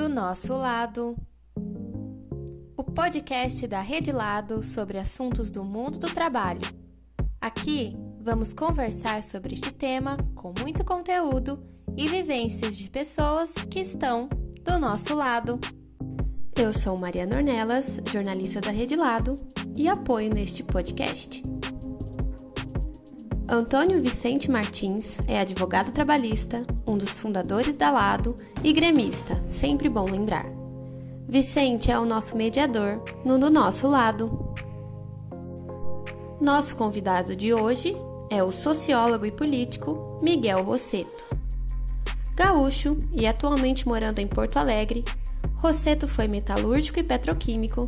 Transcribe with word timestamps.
Do 0.00 0.08
nosso 0.08 0.54
lado. 0.54 1.14
O 2.74 2.82
podcast 2.82 3.66
da 3.66 3.82
Rede 3.82 4.10
Lado 4.10 4.64
sobre 4.64 4.96
assuntos 4.96 5.50
do 5.50 5.62
mundo 5.62 5.98
do 5.98 6.08
trabalho. 6.08 6.62
Aqui 7.38 7.98
vamos 8.18 8.54
conversar 8.54 9.22
sobre 9.22 9.52
este 9.52 9.70
tema 9.70 10.16
com 10.34 10.54
muito 10.58 10.86
conteúdo 10.86 11.62
e 11.98 12.08
vivências 12.08 12.78
de 12.78 12.88
pessoas 12.88 13.52
que 13.56 13.80
estão 13.80 14.26
do 14.64 14.78
nosso 14.78 15.14
lado. 15.14 15.60
Eu 16.58 16.72
sou 16.72 16.96
Mariana 16.96 17.36
Ornelas, 17.36 18.00
jornalista 18.10 18.62
da 18.62 18.70
Rede 18.70 18.96
Lado, 18.96 19.36
e 19.76 19.86
apoio 19.86 20.32
neste 20.32 20.62
podcast. 20.62 21.42
Antônio 23.46 24.00
Vicente 24.00 24.50
Martins 24.50 25.20
é 25.28 25.40
advogado 25.40 25.92
trabalhista, 25.92 26.64
um 26.90 26.98
dos 26.98 27.18
fundadores 27.18 27.76
da 27.76 27.90
Lado 27.90 28.34
e 28.64 28.72
gremista, 28.72 29.40
sempre 29.48 29.88
bom 29.88 30.04
lembrar. 30.04 30.46
Vicente 31.28 31.90
é 31.90 31.98
o 31.98 32.04
nosso 32.04 32.36
mediador 32.36 33.00
no 33.24 33.38
Do 33.38 33.48
Nosso 33.48 33.88
Lado. 33.88 34.52
Nosso 36.40 36.74
convidado 36.74 37.36
de 37.36 37.54
hoje 37.54 37.96
é 38.28 38.42
o 38.42 38.50
sociólogo 38.50 39.24
e 39.24 39.30
político 39.30 40.18
Miguel 40.20 40.64
Rosseto. 40.64 41.24
Gaúcho 42.34 42.96
e 43.12 43.26
atualmente 43.26 43.86
morando 43.86 44.18
em 44.18 44.26
Porto 44.26 44.56
Alegre, 44.56 45.04
Rosseto 45.56 46.08
foi 46.08 46.26
metalúrgico 46.26 46.98
e 46.98 47.04
petroquímico, 47.04 47.86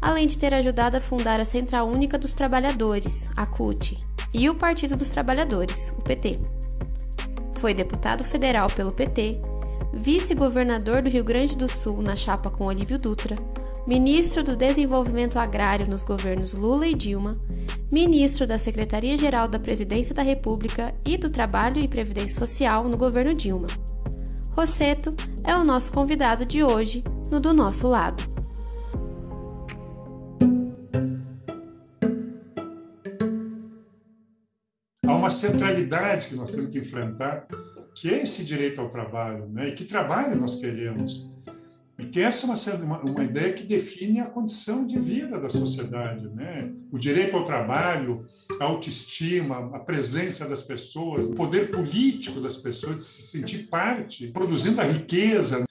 além 0.00 0.26
de 0.26 0.36
ter 0.36 0.52
ajudado 0.52 0.96
a 0.96 1.00
fundar 1.00 1.40
a 1.40 1.44
Central 1.44 1.88
Única 1.88 2.18
dos 2.18 2.34
Trabalhadores, 2.34 3.30
a 3.36 3.46
CUT, 3.46 3.96
e 4.34 4.50
o 4.50 4.54
Partido 4.54 4.96
dos 4.96 5.10
Trabalhadores, 5.10 5.94
o 5.96 6.02
PT. 6.02 6.61
Foi 7.62 7.72
deputado 7.72 8.24
federal 8.24 8.68
pelo 8.68 8.90
PT, 8.90 9.40
vice-governador 9.94 11.00
do 11.00 11.08
Rio 11.08 11.22
Grande 11.22 11.56
do 11.56 11.70
Sul 11.70 12.02
na 12.02 12.16
chapa 12.16 12.50
com 12.50 12.64
Olívio 12.64 12.98
Dutra, 12.98 13.36
ministro 13.86 14.42
do 14.42 14.56
Desenvolvimento 14.56 15.38
Agrário 15.38 15.86
nos 15.86 16.02
governos 16.02 16.54
Lula 16.54 16.88
e 16.88 16.94
Dilma, 16.96 17.38
ministro 17.88 18.48
da 18.48 18.58
Secretaria-Geral 18.58 19.46
da 19.46 19.60
Presidência 19.60 20.12
da 20.12 20.22
República 20.22 20.92
e 21.04 21.16
do 21.16 21.30
Trabalho 21.30 21.80
e 21.80 21.86
Previdência 21.86 22.36
Social 22.44 22.88
no 22.88 22.96
governo 22.96 23.32
Dilma. 23.32 23.68
Rosseto 24.56 25.12
é 25.44 25.54
o 25.54 25.62
nosso 25.62 25.92
convidado 25.92 26.44
de 26.44 26.64
hoje 26.64 27.04
no 27.30 27.38
Do 27.38 27.54
Nosso 27.54 27.86
Lado. 27.86 28.24
Centralidade 35.32 36.28
que 36.28 36.34
nós 36.34 36.50
temos 36.50 36.70
que 36.70 36.78
enfrentar, 36.78 37.46
que 37.94 38.12
é 38.12 38.22
esse 38.22 38.44
direito 38.44 38.80
ao 38.80 38.90
trabalho, 38.90 39.48
né? 39.48 39.68
E 39.68 39.72
que 39.72 39.84
trabalho 39.84 40.38
nós 40.40 40.56
queremos? 40.56 41.26
E 41.98 42.06
que 42.06 42.20
essa 42.20 42.46
é 42.46 42.74
uma, 42.82 43.00
uma 43.00 43.22
ideia 43.22 43.52
que 43.52 43.64
define 43.64 44.20
a 44.20 44.26
condição 44.26 44.86
de 44.86 44.98
vida 44.98 45.38
da 45.38 45.50
sociedade, 45.50 46.28
né? 46.30 46.72
O 46.90 46.98
direito 46.98 47.36
ao 47.36 47.44
trabalho, 47.44 48.26
a 48.60 48.64
autoestima, 48.64 49.70
a 49.74 49.78
presença 49.78 50.48
das 50.48 50.62
pessoas, 50.62 51.26
o 51.26 51.34
poder 51.34 51.70
político 51.70 52.40
das 52.40 52.56
pessoas 52.56 52.96
de 52.96 53.04
se 53.04 53.22
sentir 53.22 53.68
parte, 53.68 54.28
produzindo 54.28 54.80
a 54.80 54.84
riqueza 54.84 55.64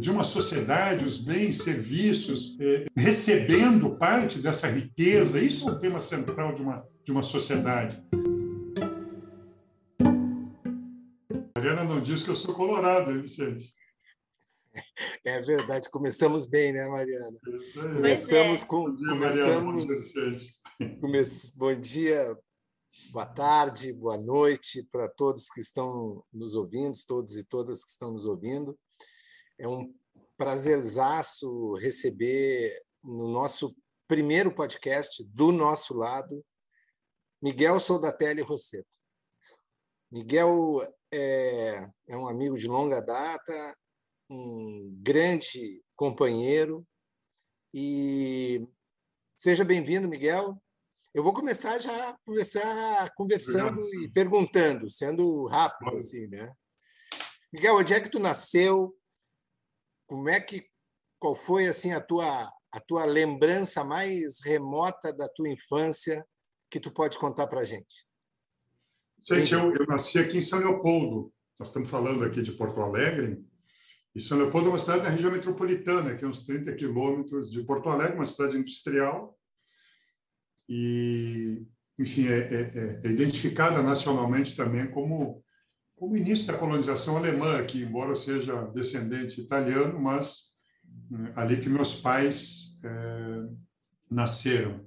de 0.00 0.10
uma 0.10 0.24
sociedade, 0.24 1.04
os 1.04 1.18
bens, 1.18 1.62
serviços, 1.62 2.56
eh, 2.60 2.86
recebendo 2.96 3.90
parte 3.96 4.38
dessa 4.38 4.68
riqueza. 4.68 5.40
Isso 5.40 5.68
é 5.68 5.72
um 5.72 5.78
tema 5.78 6.00
central 6.00 6.54
de 6.54 6.62
uma, 6.62 6.84
de 7.04 7.12
uma 7.12 7.22
sociedade. 7.22 8.00
Mariana 11.74 11.84
não 11.84 12.00
diz 12.00 12.22
que 12.22 12.30
eu 12.30 12.36
sou 12.36 12.54
colorado, 12.54 13.10
hein, 13.10 13.20
Vicente? 13.20 13.74
É 15.24 15.40
verdade, 15.40 15.90
começamos 15.90 16.46
bem, 16.46 16.72
né, 16.72 16.86
Mariana? 16.88 17.36
Começamos 17.94 18.62
é. 18.62 18.66
com. 18.66 18.94
Dia, 18.94 19.08
começamos, 19.08 19.86
Mariana, 20.14 21.00
come, 21.00 21.22
bom 21.56 21.80
dia, 21.80 22.38
boa 23.10 23.26
tarde, 23.26 23.92
boa 23.92 24.16
noite 24.16 24.82
para 24.90 25.08
todos 25.08 25.48
que 25.48 25.60
estão 25.60 26.24
nos 26.32 26.54
ouvindo, 26.54 26.94
todos 27.06 27.36
e 27.36 27.44
todas 27.44 27.82
que 27.82 27.90
estão 27.90 28.12
nos 28.12 28.26
ouvindo. 28.26 28.78
É 29.58 29.66
um 29.66 29.92
prazerzaço 30.36 31.74
receber 31.74 32.82
no 33.02 33.28
nosso 33.28 33.76
primeiro 34.06 34.54
podcast, 34.54 35.24
do 35.24 35.50
nosso 35.50 35.94
lado, 35.94 36.44
Miguel 37.42 37.80
Soldatelli 37.80 38.42
Rosseto. 38.42 39.04
Miguel 40.10 40.80
é, 41.14 41.88
é 42.08 42.16
um 42.16 42.26
amigo 42.26 42.58
de 42.58 42.66
longa 42.66 43.00
data, 43.00 43.76
um 44.28 44.98
grande 45.00 45.80
companheiro. 45.94 46.84
E 47.72 48.66
seja 49.36 49.64
bem-vindo, 49.64 50.08
Miguel. 50.08 50.60
Eu 51.14 51.22
vou 51.22 51.32
começar 51.32 51.78
já 51.78 52.18
começar 52.24 53.08
conversando 53.14 53.80
Obrigado. 53.80 54.02
e 54.02 54.08
perguntando, 54.12 54.90
sendo 54.90 55.46
rápido 55.46 55.96
assim, 55.96 56.26
né? 56.26 56.52
Miguel, 57.52 57.76
onde 57.76 57.94
é 57.94 58.00
que 58.00 58.08
tu 58.08 58.18
nasceu? 58.18 58.92
Como 60.08 60.28
é 60.28 60.40
que 60.40 60.68
qual 61.20 61.36
foi 61.36 61.68
assim 61.68 61.92
a 61.92 62.00
tua 62.00 62.52
a 62.72 62.80
tua 62.80 63.04
lembrança 63.04 63.84
mais 63.84 64.40
remota 64.44 65.12
da 65.12 65.28
tua 65.28 65.48
infância 65.48 66.26
que 66.68 66.80
tu 66.80 66.92
pode 66.92 67.16
contar 67.20 67.46
para 67.46 67.62
gente? 67.62 68.04
Gente, 69.26 69.54
eu, 69.54 69.72
eu 69.72 69.86
nasci 69.86 70.18
aqui 70.18 70.36
em 70.36 70.42
São 70.42 70.58
Leopoldo. 70.58 71.32
Nós 71.58 71.68
estamos 71.68 71.88
falando 71.88 72.24
aqui 72.24 72.42
de 72.42 72.52
Porto 72.52 72.80
Alegre. 72.80 73.42
E 74.14 74.20
São 74.20 74.36
Leopoldo 74.36 74.68
é 74.68 74.72
uma 74.72 74.78
cidade 74.78 75.02
da 75.02 75.08
região 75.08 75.32
metropolitana, 75.32 76.14
que 76.14 76.24
é 76.24 76.28
uns 76.28 76.44
30 76.44 76.74
quilômetros 76.74 77.50
de 77.50 77.62
Porto 77.62 77.88
Alegre, 77.88 78.16
uma 78.16 78.26
cidade 78.26 78.58
industrial. 78.58 79.34
E, 80.68 81.66
enfim, 81.98 82.28
é, 82.28 82.38
é, 82.38 83.00
é 83.02 83.10
identificada 83.10 83.82
nacionalmente 83.82 84.54
também 84.54 84.90
como, 84.90 85.42
como 85.96 86.18
início 86.18 86.46
da 86.46 86.58
colonização 86.58 87.16
alemã 87.16 87.58
aqui, 87.58 87.82
embora 87.82 88.10
eu 88.10 88.16
seja 88.16 88.66
descendente 88.74 89.40
italiano, 89.40 89.98
mas 89.98 90.54
né, 91.10 91.32
ali 91.34 91.60
que 91.60 91.68
meus 91.70 91.94
pais 91.94 92.78
é, 92.84 93.48
nasceram. 94.10 94.86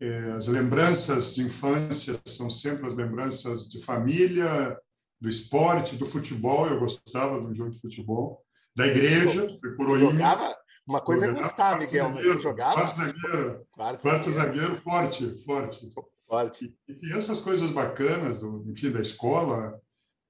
É, 0.00 0.32
as 0.32 0.46
lembranças 0.46 1.34
de 1.34 1.42
infância 1.42 2.20
são 2.26 2.50
sempre 2.50 2.86
as 2.86 2.94
lembranças 2.94 3.68
de 3.68 3.82
família, 3.82 4.78
do 5.20 5.28
esporte, 5.28 5.96
do 5.96 6.06
futebol. 6.06 6.66
Eu 6.66 6.80
gostava 6.80 7.40
de 7.40 7.46
um 7.46 7.54
jogo 7.54 7.70
de 7.70 7.80
futebol. 7.80 8.42
Da 8.74 8.86
igreja, 8.86 9.48
fui 9.58 9.74
coroinha. 9.74 10.10
Jogava? 10.10 10.54
Uma 10.86 11.00
coisa 11.00 11.26
é 11.26 11.32
gostar, 11.32 11.78
Miguel, 11.78 12.10
mas 12.10 12.24
você 12.24 12.38
jogava? 12.38 12.74
Quarto 12.74 12.96
zagueiro. 12.96 13.66
Quarto, 13.72 14.02
quarto 14.02 14.30
zagueiro. 14.30 14.76
forte, 14.76 15.44
forte. 15.44 15.92
Forte. 16.28 16.76
E, 16.88 17.08
e 17.08 17.12
essas 17.12 17.40
coisas 17.40 17.70
bacanas, 17.70 18.40
do, 18.40 18.64
enfim, 18.68 18.90
da 18.90 19.00
escola. 19.00 19.80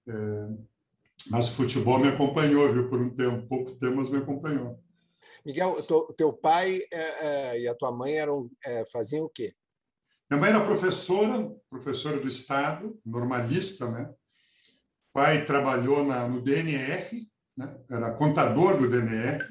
É, 0.09 0.49
mas 1.29 1.49
o 1.49 1.53
futebol 1.53 1.99
me 1.99 2.09
acompanhou, 2.09 2.73
viu, 2.73 2.89
por 2.89 3.01
um 3.01 3.11
tempo, 3.11 3.47
pouco 3.49 3.73
tempo, 3.73 3.97
mas 3.97 4.11
me 4.11 4.19
acompanhou. 4.19 4.81
Miguel, 5.45 5.83
teu, 5.83 6.15
teu 6.17 6.33
pai 6.33 6.81
é, 6.93 7.01
é, 7.01 7.61
e 7.61 7.69
a 7.69 7.75
tua 7.75 7.93
mãe 7.93 8.15
eram 8.15 8.51
é, 8.65 8.85
faziam 8.87 9.25
o 9.25 9.31
quê? 9.31 9.55
Minha 10.31 10.41
mãe 10.41 10.51
era 10.51 10.65
professora, 10.65 11.49
professora 11.71 12.19
do 12.19 12.27
Estado, 12.27 12.99
normalista, 13.05 13.91
né? 13.91 14.13
pai 15.17 15.47
trabalhou 15.47 16.05
na, 16.05 16.29
no 16.29 16.43
DNR, 16.43 17.27
né? 17.57 17.75
era 17.91 18.11
contador 18.13 18.77
do 18.77 18.87
DNR, 18.87 19.43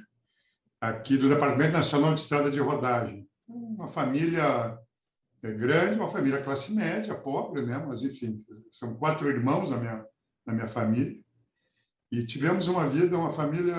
aqui 0.79 1.17
do 1.17 1.27
Departamento 1.27 1.71
Nacional 1.71 2.13
de 2.13 2.19
Estrada 2.19 2.51
de 2.51 2.59
Rodagem. 2.59 3.27
Uma 3.47 3.87
família 3.87 4.77
grande, 5.41 5.99
uma 5.99 6.09
família 6.09 6.39
classe 6.39 6.71
média, 6.71 7.15
pobre, 7.15 7.63
né? 7.63 7.83
mas 7.83 8.03
enfim, 8.03 8.45
são 8.69 8.95
quatro 8.95 9.27
irmãos 9.27 9.71
na 9.71 9.77
minha, 9.77 10.05
na 10.45 10.53
minha 10.53 10.67
família. 10.67 11.19
E 12.11 12.23
tivemos 12.23 12.67
uma 12.67 12.87
vida, 12.87 13.17
uma 13.17 13.33
família 13.33 13.75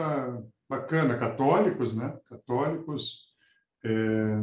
bacana, 0.68 1.18
católicos, 1.18 1.94
né? 1.94 2.18
Católicos, 2.28 3.26
é, 3.84 4.42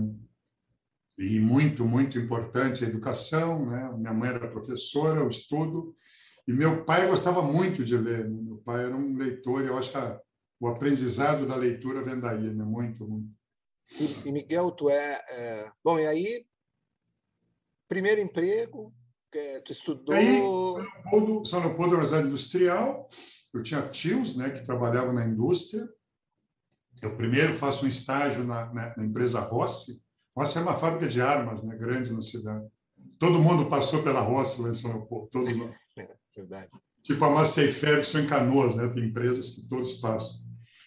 e 1.18 1.40
muito, 1.40 1.86
muito 1.86 2.18
importante 2.18 2.84
a 2.84 2.88
educação, 2.88 3.66
né? 3.70 3.92
Minha 3.98 4.14
mãe 4.14 4.30
era 4.30 4.52
professora, 4.52 5.24
o 5.24 5.30
estudo, 5.30 5.96
e 6.48 6.54
meu 6.54 6.84
pai 6.86 7.08
gostava 7.08 7.42
muito 7.42 7.84
de 7.84 7.96
ler. 7.96 8.30
Né? 8.30 8.42
Meu 8.42 8.58
pai 8.58 8.86
era 8.86 8.96
um 8.96 9.16
leitor, 9.16 9.64
e 9.64 9.68
eu 9.68 9.78
acho 9.78 9.92
que 9.92 9.98
a, 9.98 10.20
o 10.60 10.68
aprendizado 10.68 11.46
da 11.46 11.56
leitura 11.56 12.04
vem 12.04 12.20
daí, 12.20 12.54
né? 12.54 12.64
Muito, 12.64 13.08
muito. 13.08 13.30
E, 14.00 14.30
e 14.30 14.32
Miguel, 14.32 14.72
tu 14.72 14.90
é, 14.90 15.22
é, 15.30 15.72
Bom, 15.84 16.00
e 16.00 16.08
aí, 16.08 16.46
primeiro 17.88 18.22
emprego, 18.22 18.94
é, 19.34 19.60
tu 19.60 19.72
estudou... 19.72 20.16
Aí, 20.16 20.40
São 20.40 20.76
Leopoldo, 20.76 21.46
São 21.46 21.60
Leopoldo 21.60 21.96
é 21.96 21.98
uma 21.98 22.06
cidade 22.06 22.28
industrial, 22.28 23.08
eu 23.54 23.62
tinha 23.62 23.88
tios 23.90 24.36
né, 24.36 24.50
que 24.50 24.66
trabalhavam 24.66 25.14
na 25.14 25.26
indústria, 25.26 25.88
eu 27.04 27.16
primeiro 27.16 27.54
faço 27.54 27.86
um 27.86 27.90
estágio 27.90 28.44
na, 28.44 28.74
na, 28.74 28.98
na 28.98 29.06
empresa 29.06 29.40
Rossi. 29.42 30.02
Rossi 30.36 30.58
é 30.58 30.62
uma 30.62 30.76
fábrica 30.76 31.08
de 31.08 31.22
armas, 31.22 31.62
né, 31.62 31.76
grande 31.76 32.12
na 32.12 32.22
cidade. 32.22 32.66
Todo 33.20 33.42
mundo 33.42 33.66
passou 33.66 34.02
pela 34.02 34.22
Rossi 34.22 34.62
lá 34.62 34.70
em 34.70 34.74
São 34.74 34.92
Leopoldo. 34.92 35.30
Todo 35.30 35.56
mundo. 35.56 35.76
Verdade. 36.36 36.70
Tipo 37.04 37.26
a 37.26 37.30
Massey 37.30 37.68
Ferguson 37.68 38.20
em 38.20 38.28
Canoas, 38.28 38.76
né? 38.76 38.88
Tem 38.88 39.04
empresas 39.04 39.50
que 39.50 39.68
todos 39.68 39.94
passam. 39.96 40.44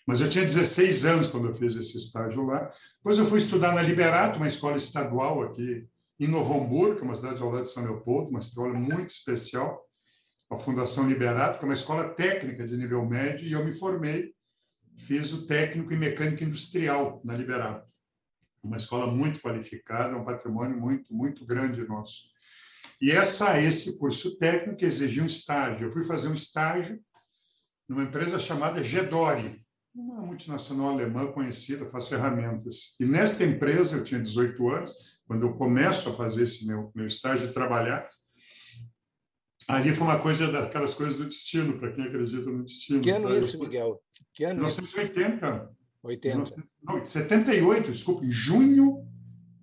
Mas 0.06 0.20
eu 0.20 0.30
tinha 0.30 0.44
16 0.44 1.04
anos 1.04 1.28
quando 1.28 1.48
eu 1.48 1.54
fiz 1.54 1.76
esse 1.76 1.98
estágio 1.98 2.44
lá. 2.46 2.72
Depois 2.96 3.18
eu 3.18 3.26
fui 3.26 3.38
estudar 3.38 3.74
na 3.74 3.82
Liberato, 3.82 4.38
uma 4.38 4.48
escola 4.48 4.76
estadual 4.76 5.42
aqui 5.42 5.86
em 6.18 6.28
Novo 6.28 6.54
Hamburgo, 6.54 7.00
é 7.00 7.02
uma 7.02 7.14
cidade 7.14 7.42
ao 7.42 7.50
lado 7.50 7.64
de 7.64 7.72
São 7.72 7.84
Leopoldo, 7.84 8.30
uma 8.30 8.40
escola 8.40 8.72
muito 8.72 9.10
especial, 9.10 9.84
a 10.50 10.56
Fundação 10.56 11.08
Liberato, 11.08 11.58
que 11.58 11.64
é 11.64 11.68
uma 11.68 11.74
escola 11.74 12.08
técnica 12.08 12.66
de 12.66 12.76
nível 12.76 13.04
médio, 13.04 13.46
e 13.46 13.52
eu 13.52 13.64
me 13.64 13.74
formei, 13.74 14.32
fiz 14.96 15.32
o 15.32 15.46
técnico 15.46 15.92
em 15.92 15.98
mecânica 15.98 16.44
industrial 16.44 17.20
na 17.24 17.36
Liberato. 17.36 17.86
Uma 18.62 18.76
escola 18.76 19.06
muito 19.06 19.40
qualificada, 19.40 20.16
um 20.16 20.24
patrimônio 20.24 20.78
muito, 20.78 21.14
muito 21.14 21.44
grande 21.46 21.86
nosso. 21.86 22.24
E 23.00 23.10
essa, 23.10 23.60
esse 23.60 23.98
curso 23.98 24.36
técnico 24.38 24.84
exigia 24.84 25.22
um 25.22 25.26
estágio. 25.26 25.86
Eu 25.86 25.92
fui 25.92 26.04
fazer 26.04 26.28
um 26.28 26.34
estágio 26.34 27.00
numa 27.88 28.02
empresa 28.02 28.38
chamada 28.38 28.82
Gedori, 28.82 29.64
uma 29.94 30.20
multinacional 30.20 30.88
alemã 30.88 31.30
conhecida, 31.30 31.88
faz 31.88 32.08
ferramentas. 32.08 32.94
E 32.98 33.04
nesta 33.04 33.44
empresa, 33.44 33.96
eu 33.96 34.04
tinha 34.04 34.20
18 34.20 34.68
anos, 34.68 34.92
quando 35.26 35.46
eu 35.46 35.54
começo 35.54 36.08
a 36.08 36.14
fazer 36.14 36.44
esse 36.44 36.66
meu, 36.66 36.90
meu 36.94 37.06
estágio 37.06 37.46
de 37.46 37.54
trabalhar, 37.54 38.08
ali 39.68 39.94
foi 39.94 40.06
uma 40.06 40.18
coisa 40.18 40.50
daquelas 40.50 40.94
coisas 40.94 41.16
do 41.16 41.24
destino, 41.24 41.78
para 41.78 41.92
quem 41.92 42.04
acredita 42.04 42.50
no 42.50 42.64
destino. 42.64 43.00
Que 43.00 43.10
ano 43.10 43.28
tá? 43.28 43.36
isso, 43.36 43.58
Miguel? 43.58 44.00
Que 44.32 44.44
ano 44.44 44.60
1980. 44.60 45.70
80. 46.02 46.64
Não, 46.84 47.04
78, 47.04 47.90
desculpa, 47.90 48.24
em 48.24 48.30
junho, 48.30 49.04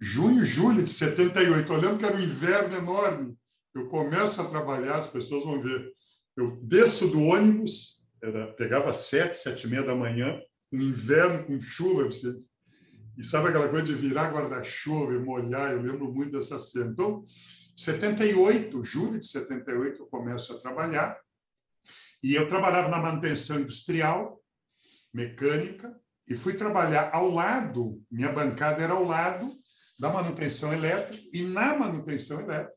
junho, 0.02 0.46
julho 0.46 0.84
de 0.84 0.90
78. 0.90 1.72
Eu 1.72 1.80
lembro 1.80 1.98
que 1.98 2.06
era 2.06 2.18
um 2.18 2.22
inverno 2.22 2.76
enorme. 2.76 3.38
Eu 3.74 3.88
começo 3.88 4.42
a 4.42 4.46
trabalhar, 4.46 4.98
as 4.98 5.08
pessoas 5.08 5.46
vão 5.46 5.62
ver. 5.62 5.92
Eu 6.36 6.60
desço 6.64 7.08
do 7.08 7.22
ônibus, 7.22 8.06
era, 8.22 8.48
pegava 8.54 8.92
sete, 8.94 9.38
sete 9.38 9.66
e 9.66 9.70
meia 9.70 9.84
da 9.84 9.96
manhã, 9.96 10.40
um 10.72 10.82
inverno 10.82 11.46
com 11.46 11.60
chuva, 11.60 12.06
você, 12.06 12.36
e 13.18 13.24
sabe 13.24 13.50
aquela 13.50 13.70
coisa 13.70 13.86
de 13.86 13.94
virar 13.94 14.32
guarda-chuva 14.32 15.14
e 15.14 15.20
molhar? 15.20 15.72
Eu 15.72 15.82
lembro 15.82 16.12
muito 16.12 16.32
dessa 16.32 16.60
cena. 16.60 16.92
Então, 16.92 17.24
78, 17.76 18.84
julho 18.84 19.20
de 19.20 19.28
78, 19.28 20.02
eu 20.02 20.06
começo 20.08 20.54
a 20.54 20.60
trabalhar, 20.60 21.20
e 22.22 22.34
eu 22.34 22.48
trabalhava 22.48 22.90
na 22.90 23.00
manutenção 23.00 23.60
industrial, 23.60 24.42
mecânica, 25.14 25.96
e 26.28 26.36
fui 26.36 26.54
trabalhar 26.54 27.10
ao 27.14 27.30
lado, 27.30 28.02
minha 28.10 28.32
bancada 28.32 28.82
era 28.82 28.94
ao 28.94 29.04
lado 29.04 29.52
da 30.00 30.10
manutenção 30.10 30.72
elétrica, 30.72 31.22
e 31.34 31.44
na 31.44 31.78
manutenção 31.78 32.40
elétrica 32.40 32.74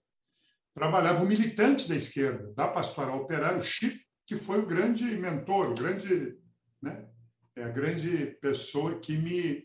trabalhava 0.74 1.22
um 1.22 1.26
militante 1.26 1.88
da 1.88 1.96
esquerda, 1.96 2.52
da 2.54 2.68
Pastoral 2.68 3.22
Operária, 3.22 3.58
o 3.58 3.62
Chico 3.62 4.06
que 4.26 4.36
foi 4.36 4.58
o 4.58 4.66
grande 4.66 5.04
mentor, 5.16 5.70
o 5.70 5.74
grande, 5.74 6.36
né, 6.82 7.08
é 7.54 7.62
a 7.62 7.68
grande 7.68 8.36
pessoa 8.40 8.98
que 8.98 9.16
me 9.16 9.64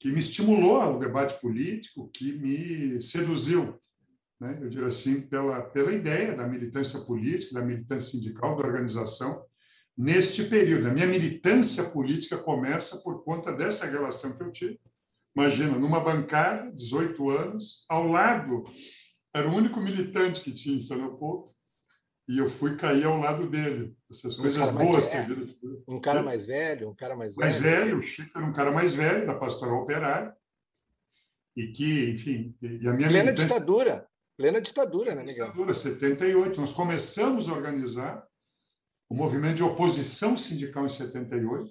que 0.00 0.12
me 0.12 0.20
estimulou 0.20 0.80
ao 0.80 0.98
debate 1.00 1.40
político, 1.40 2.08
que 2.10 2.32
me 2.32 3.02
seduziu, 3.02 3.82
né, 4.40 4.58
eu 4.60 4.68
diria 4.68 4.86
assim, 4.86 5.22
pela 5.22 5.62
pela 5.62 5.92
ideia 5.92 6.34
da 6.34 6.46
militância 6.46 7.00
política, 7.00 7.54
da 7.54 7.66
militância 7.66 8.12
sindical, 8.12 8.56
da 8.56 8.66
organização 8.66 9.44
neste 9.96 10.44
período. 10.44 10.88
A 10.88 10.92
minha 10.92 11.06
militância 11.06 11.84
política 11.84 12.38
começa 12.38 12.98
por 12.98 13.24
conta 13.24 13.52
dessa 13.52 13.84
relação 13.84 14.36
que 14.36 14.42
eu 14.42 14.52
tive. 14.52 14.80
Imagina, 15.36 15.76
numa 15.76 16.00
bancada, 16.00 16.72
18 16.72 17.30
anos, 17.30 17.84
ao 17.88 18.06
lado, 18.06 18.64
era 19.34 19.48
o 19.48 19.54
único 19.54 19.80
militante 19.80 20.40
que 20.40 20.52
tinha 20.52 20.76
em 20.76 20.80
São 20.80 20.96
Leopoldo, 20.96 21.52
e 22.28 22.38
eu 22.38 22.48
fui 22.48 22.76
cair 22.76 23.04
ao 23.04 23.18
lado 23.18 23.48
dele. 23.48 23.96
Essas 24.10 24.38
um 24.38 24.42
coisas 24.42 24.70
boas 24.70 25.06
que 25.06 25.16
eu 25.16 25.84
Um 25.88 26.00
cara 26.00 26.22
mais 26.22 26.44
velho, 26.44 26.90
um 26.90 26.94
cara 26.94 27.16
mais, 27.16 27.36
mais 27.36 27.56
velho. 27.56 27.64
Mais 27.64 27.84
velho, 27.84 27.98
o 27.98 28.02
Chico 28.02 28.38
era 28.38 28.46
um 28.46 28.52
cara 28.52 28.70
mais 28.70 28.94
velho, 28.94 29.26
da 29.26 29.34
pastoral 29.34 29.82
operária, 29.82 30.36
e 31.56 31.68
que, 31.72 32.10
enfim, 32.10 32.56
e 32.62 32.86
a 32.86 32.92
minha 32.92 33.08
Plena 33.08 33.24
militância... 33.24 33.46
ditadura, 33.46 34.08
plena 34.38 34.60
ditadura, 34.60 35.14
né, 35.16 35.24
Miguel? 35.24 35.46
Ditadura, 35.46 35.74
78. 35.74 36.60
Nós 36.60 36.72
começamos 36.72 37.48
a 37.48 37.52
organizar 37.52 38.24
o 39.10 39.14
movimento 39.14 39.56
de 39.56 39.62
oposição 39.64 40.38
sindical 40.38 40.86
em 40.86 40.88
78, 40.88 41.68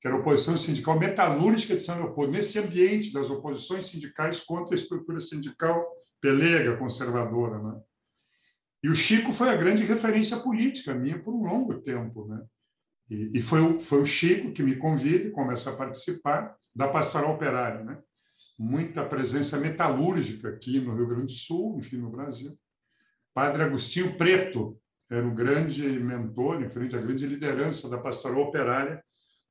que 0.00 0.06
era 0.06 0.16
a 0.16 0.20
oposição 0.20 0.58
sindical 0.58 0.98
metalúrgica 0.98 1.74
de 1.74 1.82
São 1.82 1.96
Leopoldo, 1.96 2.32
nesse 2.32 2.58
ambiente 2.58 3.12
das 3.12 3.30
oposições 3.30 3.86
sindicais 3.86 4.40
contra 4.40 4.74
a 4.74 4.78
estrutura 4.78 5.20
sindical 5.20 5.84
pelega, 6.20 6.76
conservadora, 6.76 7.58
né? 7.58 7.80
E 8.82 8.88
o 8.88 8.94
Chico 8.94 9.32
foi 9.32 9.48
a 9.50 9.56
grande 9.56 9.84
referência 9.84 10.38
política 10.38 10.94
minha 10.94 11.18
por 11.18 11.34
um 11.34 11.42
longo 11.42 11.80
tempo. 11.82 12.26
Né? 12.26 12.42
E, 13.10 13.38
e 13.38 13.42
foi, 13.42 13.60
o, 13.60 13.78
foi 13.78 14.00
o 14.00 14.06
Chico 14.06 14.52
que 14.52 14.62
me 14.62 14.76
convida 14.76 15.28
e 15.28 15.32
começa 15.32 15.70
a 15.70 15.76
participar 15.76 16.56
da 16.74 16.88
Pastoral 16.88 17.34
Operária. 17.34 17.84
Né? 17.84 17.98
Muita 18.62 19.02
presença 19.06 19.58
metalúrgica 19.58 20.50
aqui 20.50 20.78
no 20.80 20.94
Rio 20.94 21.06
Grande 21.06 21.24
do 21.24 21.30
Sul, 21.30 21.78
enfim, 21.78 21.96
no 21.96 22.10
Brasil. 22.10 22.54
Padre 23.32 23.62
Agostinho 23.62 24.18
Preto 24.18 24.78
era 25.10 25.26
o 25.26 25.34
grande 25.34 25.82
mentor, 25.98 26.62
em 26.62 26.68
frente 26.68 26.94
à 26.94 27.00
grande 27.00 27.26
liderança 27.26 27.88
da 27.88 27.96
Pastoral 27.96 28.42
Operária 28.42 29.02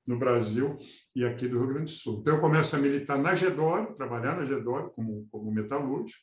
no 0.05 0.19
Brasil 0.19 0.77
e 1.15 1.25
aqui 1.25 1.47
do 1.47 1.57
Rio 1.57 1.69
Grande 1.69 1.85
do 1.85 1.97
Sul. 1.97 2.19
Então, 2.19 2.35
eu 2.35 2.39
começo 2.39 2.75
a 2.75 2.79
militar 2.79 3.17
na 3.17 3.33
GEDOR, 3.33 3.95
trabalhar 3.95 4.35
na 4.35 4.45
GEDOR 4.45 4.91
como, 4.91 5.27
como 5.31 5.51
metalúrgico, 5.51 6.21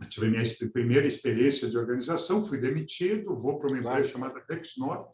eu 0.00 0.08
tive 0.08 0.28
minha 0.28 0.42
primeira 0.72 1.06
experiência 1.06 1.68
de 1.68 1.76
organização, 1.76 2.46
fui 2.46 2.58
demitido, 2.58 3.38
vou 3.38 3.58
para 3.58 3.68
uma 3.68 3.78
empresa 3.78 3.96
claro. 3.96 4.08
chamada 4.08 4.44
Rexnord, 4.48 5.10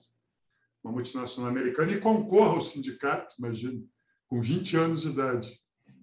uma 0.82 0.93
multinacional 0.93 1.50
americana, 1.50 1.91
e 1.91 2.00
concorro 2.00 2.55
ao 2.55 2.62
sindicato, 2.62 3.35
imagina, 3.37 3.82
com 4.27 4.41
20 4.41 4.77
anos 4.77 5.03
de 5.03 5.09
idade. 5.09 5.60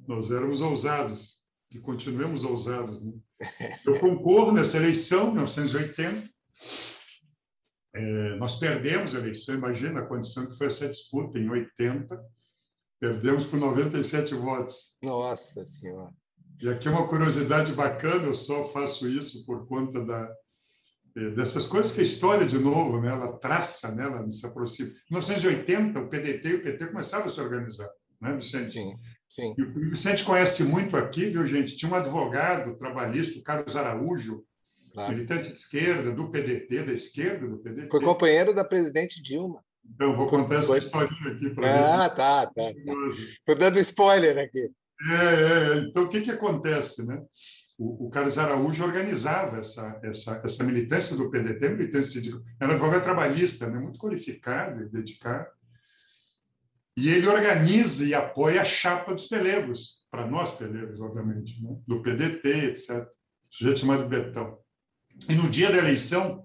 Nós 0.07 0.31
éramos 0.31 0.61
ousados, 0.61 1.37
e 1.71 1.79
continuamos 1.79 2.43
ousados. 2.43 3.01
Né? 3.03 3.13
Eu 3.85 3.99
concorro 3.99 4.51
nessa 4.51 4.77
eleição, 4.77 5.33
1980. 5.33 6.29
É, 7.93 8.35
nós 8.37 8.57
perdemos 8.57 9.15
a 9.15 9.19
eleição, 9.19 9.55
imagina 9.55 9.99
a 9.99 10.05
condição 10.05 10.45
que 10.45 10.57
foi 10.57 10.67
essa 10.67 10.87
disputa, 10.87 11.37
em 11.37 11.49
80. 11.49 12.23
Perdemos 12.99 13.43
por 13.45 13.59
97 13.59 14.33
votos. 14.35 14.95
Nossa 15.03 15.65
Senhora! 15.65 16.13
E 16.61 16.69
aqui 16.69 16.89
uma 16.89 17.07
curiosidade 17.07 17.71
bacana, 17.73 18.25
eu 18.25 18.33
só 18.33 18.67
faço 18.69 19.07
isso 19.07 19.45
por 19.45 19.67
conta 19.67 20.03
da, 20.03 20.35
eh, 21.15 21.29
dessas 21.31 21.67
coisas 21.67 21.91
que 21.91 21.99
a 21.99 22.03
história, 22.03 22.47
de 22.47 22.57
novo, 22.57 22.99
né, 22.99 23.09
ela 23.09 23.37
traça, 23.37 23.93
né, 23.93 24.03
ela 24.03 24.27
se 24.31 24.43
aproxima. 24.45 24.89
Em 24.89 25.13
1980, 25.13 25.99
o 25.99 26.09
PDT 26.09 26.49
e 26.49 26.55
o 26.55 26.63
PT 26.63 26.87
começaram 26.87 27.25
a 27.25 27.29
se 27.29 27.39
organizar, 27.39 27.89
né, 28.19 28.35
Vicente? 28.35 28.71
Sim, 28.71 28.97
sim. 29.29 29.53
E 29.57 29.61
o 29.61 29.89
Vicente 29.89 30.23
conhece 30.23 30.63
muito 30.63 30.95
aqui, 30.95 31.29
viu, 31.29 31.45
gente? 31.47 31.75
Tinha 31.75 31.91
um 31.91 31.95
advogado 31.95 32.77
trabalhista, 32.77 33.39
o 33.39 33.43
Carlos 33.43 33.75
Araújo, 33.75 34.43
claro. 34.93 35.13
militante 35.13 35.47
de 35.47 35.53
esquerda, 35.53 36.11
do 36.11 36.29
PDT, 36.29 36.83
da 36.83 36.93
esquerda 36.93 37.47
do 37.47 37.57
PDT. 37.57 37.89
Foi 37.91 38.01
companheiro 38.01 38.53
da 38.53 38.63
presidente 38.63 39.21
Dilma. 39.21 39.63
Então, 39.95 40.15
vou 40.15 40.25
contar 40.27 40.55
essa 40.55 40.77
historinha 40.77 41.31
aqui 41.31 41.49
para 41.51 42.03
Ah, 42.03 42.09
tá, 42.09 42.45
tá. 42.47 42.69
Estou 42.69 43.55
tá. 43.55 43.59
dando 43.59 43.79
spoiler 43.79 44.37
aqui. 44.37 44.69
É, 45.09 45.13
é, 45.13 45.77
é, 45.77 45.79
então, 45.79 46.03
o 46.03 46.09
que, 46.09 46.21
que 46.21 46.31
acontece? 46.31 47.05
Né? 47.05 47.21
O, 47.77 48.07
o 48.07 48.09
Carlos 48.09 48.37
Araújo 48.37 48.83
organizava 48.83 49.59
essa, 49.59 49.99
essa, 50.03 50.41
essa 50.43 50.63
militância 50.63 51.15
do 51.15 51.29
PDT, 51.29 51.69
militância 51.69 52.11
sindical. 52.11 52.41
Era 52.59 52.73
advogado 52.73 53.03
trabalhista, 53.03 53.69
né? 53.69 53.79
muito 53.79 53.99
qualificado 53.99 54.81
e 54.81 54.89
dedicado. 54.89 55.47
E 56.97 57.09
ele 57.09 57.27
organiza 57.27 58.03
e 58.03 58.15
apoia 58.15 58.61
a 58.61 58.65
chapa 58.65 59.13
dos 59.13 59.27
pelegos, 59.27 59.97
para 60.09 60.25
nós 60.25 60.57
pelegos, 60.57 60.99
obviamente, 60.99 61.61
né? 61.61 61.77
do 61.85 62.01
PDT, 62.01 62.49
etc. 62.65 63.07
Sujeito 63.51 63.81
chamado 63.81 64.09
Betão. 64.09 64.57
E 65.29 65.35
no 65.35 65.47
dia 65.47 65.71
da 65.71 65.77
eleição, 65.77 66.43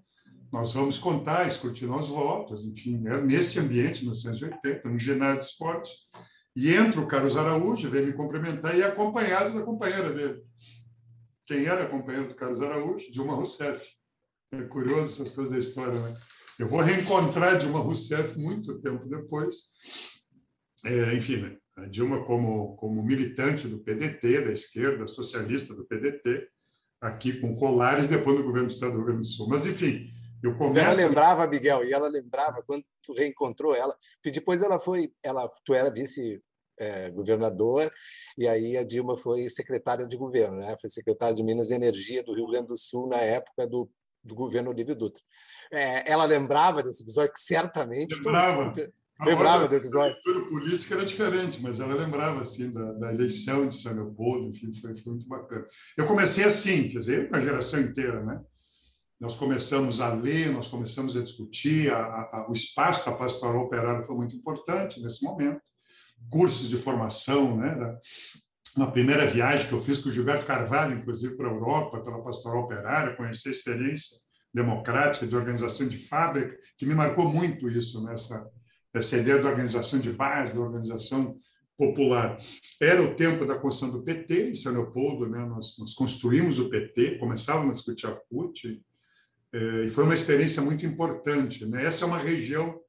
nós 0.53 0.75
vamos 0.75 0.99
contar, 0.99 1.49
escrutinar 1.49 1.99
os 1.99 2.09
votos, 2.09 2.67
enfim, 2.67 3.03
era 3.07 3.23
nesse 3.23 3.59
ambiente, 3.59 4.03
1980, 4.03 4.87
no 4.87 4.99
ginásio 4.99 5.41
de 5.41 5.47
esporte. 5.47 5.91
E 6.55 6.75
entra 6.75 7.01
o 7.01 7.09
Carlos 7.09 7.35
Araújo, 7.35 7.89
vem 7.89 8.05
me 8.05 8.13
cumprimentar 8.13 8.77
e 8.77 8.83
é 8.83 8.85
acompanhado 8.85 9.55
da 9.59 9.65
companheira 9.65 10.13
dele. 10.13 10.43
Quem 11.47 11.65
era 11.65 11.85
a 11.85 11.89
companheira 11.89 12.29
do 12.29 12.35
Carlos 12.35 12.61
Araújo? 12.61 13.11
Dilma 13.11 13.35
Rousseff. 13.35 13.83
É 14.53 14.63
curioso 14.65 15.15
essas 15.15 15.31
coisas 15.31 15.51
da 15.51 15.59
história, 15.59 15.99
né? 15.99 16.15
Eu 16.59 16.69
vou 16.69 16.81
reencontrar 16.81 17.59
Dilma 17.59 17.79
Rousseff 17.79 18.39
muito 18.39 18.79
tempo 18.81 19.09
depois. 19.09 19.71
É, 20.85 21.15
enfim, 21.15 21.37
né? 21.37 21.57
a 21.77 21.87
Dilma 21.87 22.25
como, 22.25 22.77
como 22.77 23.03
militante 23.03 23.67
do 23.67 23.79
PDT, 23.79 24.43
da 24.43 24.53
esquerda 24.53 25.07
socialista 25.07 25.75
do 25.75 25.87
PDT, 25.87 26.49
aqui 27.01 27.41
com 27.41 27.57
colares 27.57 28.09
depois 28.09 28.37
do 28.37 28.45
governo 28.45 28.69
do 28.69 28.73
Estado 28.73 28.93
do 28.93 28.99
Rio 28.99 29.07
Grande 29.07 29.23
do 29.23 29.27
Sul. 29.27 29.49
Mas, 29.49 29.67
enfim, 29.67 30.11
eu 30.43 30.57
começo... 30.57 30.87
Ela 30.87 31.09
lembrava, 31.09 31.47
Miguel, 31.47 31.85
e 31.85 31.93
ela 31.93 32.09
lembrava 32.09 32.62
quando 32.67 32.85
tu 33.03 33.15
reencontrou 33.15 33.75
ela, 33.75 33.97
porque 34.17 34.39
depois 34.39 34.62
ela 34.62 34.79
foi, 34.79 35.12
ela, 35.23 35.49
tu 35.65 35.75
era 35.75 35.91
vice 35.91 36.43
é, 36.79 37.11
governador 37.11 37.91
e 38.37 38.49
aí 38.49 38.77
a 38.77 38.85
Dilma 38.85 39.17
foi 39.17 39.49
secretária 39.49 40.07
de 40.07 40.17
governo, 40.17 40.57
né? 40.57 40.77
Foi 40.81 40.91
secretária 40.91 41.35
de 41.35 41.43
Minas 41.43 41.71
e 41.71 41.75
Energia 41.75 42.23
do 42.23 42.35
Rio 42.35 42.49
Grande 42.49 42.69
do 42.69 42.77
Sul 42.77 43.09
na 43.09 43.19
época 43.19 43.67
do, 43.67 43.91
do 44.23 44.35
governo 44.35 44.71
Olívio 44.71 44.95
Dutra. 44.95 45.23
É, 45.71 46.11
ela 46.11 46.25
lembrava 46.25 46.83
desse 46.83 47.03
episódio 47.03 47.33
que 47.33 47.41
certamente 47.41 48.15
lembrava. 48.17 48.73
Tu, 48.73 48.93
lembrava 49.25 49.69
do 49.69 49.75
episódio. 49.75 50.17
A 50.17 50.49
política 50.49 50.95
era 50.95 51.05
diferente, 51.05 51.62
mas 51.62 51.81
ela 51.81 51.95
lembrava 51.95 52.43
assim 52.43 52.73
da, 52.73 52.93
da 52.93 53.12
eleição 53.12 53.69
de 53.69 53.75
São 53.76 53.95
Leopoldo, 53.95 54.49
enfim, 54.49 54.73
foi, 54.81 54.95
foi, 54.97 55.12
muito 55.12 55.29
bacana. 55.29 55.67
Eu 55.97 56.07
comecei 56.07 56.45
assim, 56.45 56.88
quer 56.88 56.99
dizer, 56.99 57.29
com 57.29 57.37
a 57.37 57.41
geração 57.41 57.81
inteira, 57.81 58.23
né? 58.25 58.41
Nós 59.21 59.37
começamos 59.37 60.00
a 60.00 60.12
ler, 60.12 60.50
nós 60.50 60.67
começamos 60.67 61.17
a 61.17 61.23
discutir, 61.23 61.93
a, 61.93 61.99
a, 61.99 62.47
o 62.49 62.52
espaço 62.52 63.07
da 63.07 63.12
pastoral 63.12 63.62
operária 63.62 64.02
foi 64.02 64.17
muito 64.17 64.35
importante 64.35 65.00
nesse 65.00 65.23
momento. 65.25 65.61
Cursos 66.29 66.69
de 66.69 66.76
formação, 66.76 67.57
né? 67.57 67.76
uma 68.76 68.91
primeira 68.91 69.26
viagem 69.26 69.69
que 69.69 69.73
eu 69.73 69.81
fiz 69.81 70.00
com 70.00 70.09
o 70.09 70.12
Gilberto 70.12 70.47
Carvalho, 70.47 70.97
inclusive 70.97 71.37
para 71.37 71.49
a 71.49 71.52
Europa, 71.52 72.00
pela 72.02 72.23
pastoral 72.23 72.62
operária, 72.62 73.17
conhecer 73.17 73.50
a 73.50 73.52
experiência 73.52 74.19
democrática 74.52 75.26
de 75.26 75.37
organização 75.37 75.87
de 75.88 75.99
fábrica, 75.99 76.57
que 76.76 76.87
me 76.87 76.95
marcou 76.95 77.29
muito 77.29 77.69
isso, 77.69 78.02
nessa 78.05 78.38
né? 78.38 78.50
Essa 78.95 79.17
ideia 79.17 79.41
da 79.41 79.49
organização 79.49 79.99
de 79.99 80.13
base, 80.13 80.55
da 80.55 80.61
organização 80.61 81.39
popular. 81.77 82.39
Era 82.81 83.03
o 83.03 83.15
tempo 83.15 83.47
da 83.47 83.59
construção 83.59 83.97
do 83.97 84.05
PT, 84.05 84.51
em 84.51 84.55
São 84.55 84.73
Leopoldo, 84.73 85.29
né? 85.29 85.45
nós, 85.45 85.77
nós 85.79 85.95
construímos 85.95 86.59
o 86.59 86.69
PT, 86.69 87.19
começávamos 87.19 87.71
a 87.71 87.75
discutir 87.75 88.07
a 88.07 88.13
CUT, 88.13 88.81
eh, 89.53 89.85
e 89.87 89.89
foi 89.89 90.05
uma 90.05 90.15
experiência 90.15 90.63
muito 90.63 90.85
importante. 90.85 91.65
Né? 91.65 91.85
Essa 91.85 92.05
é 92.05 92.07
uma 92.07 92.19
região 92.19 92.83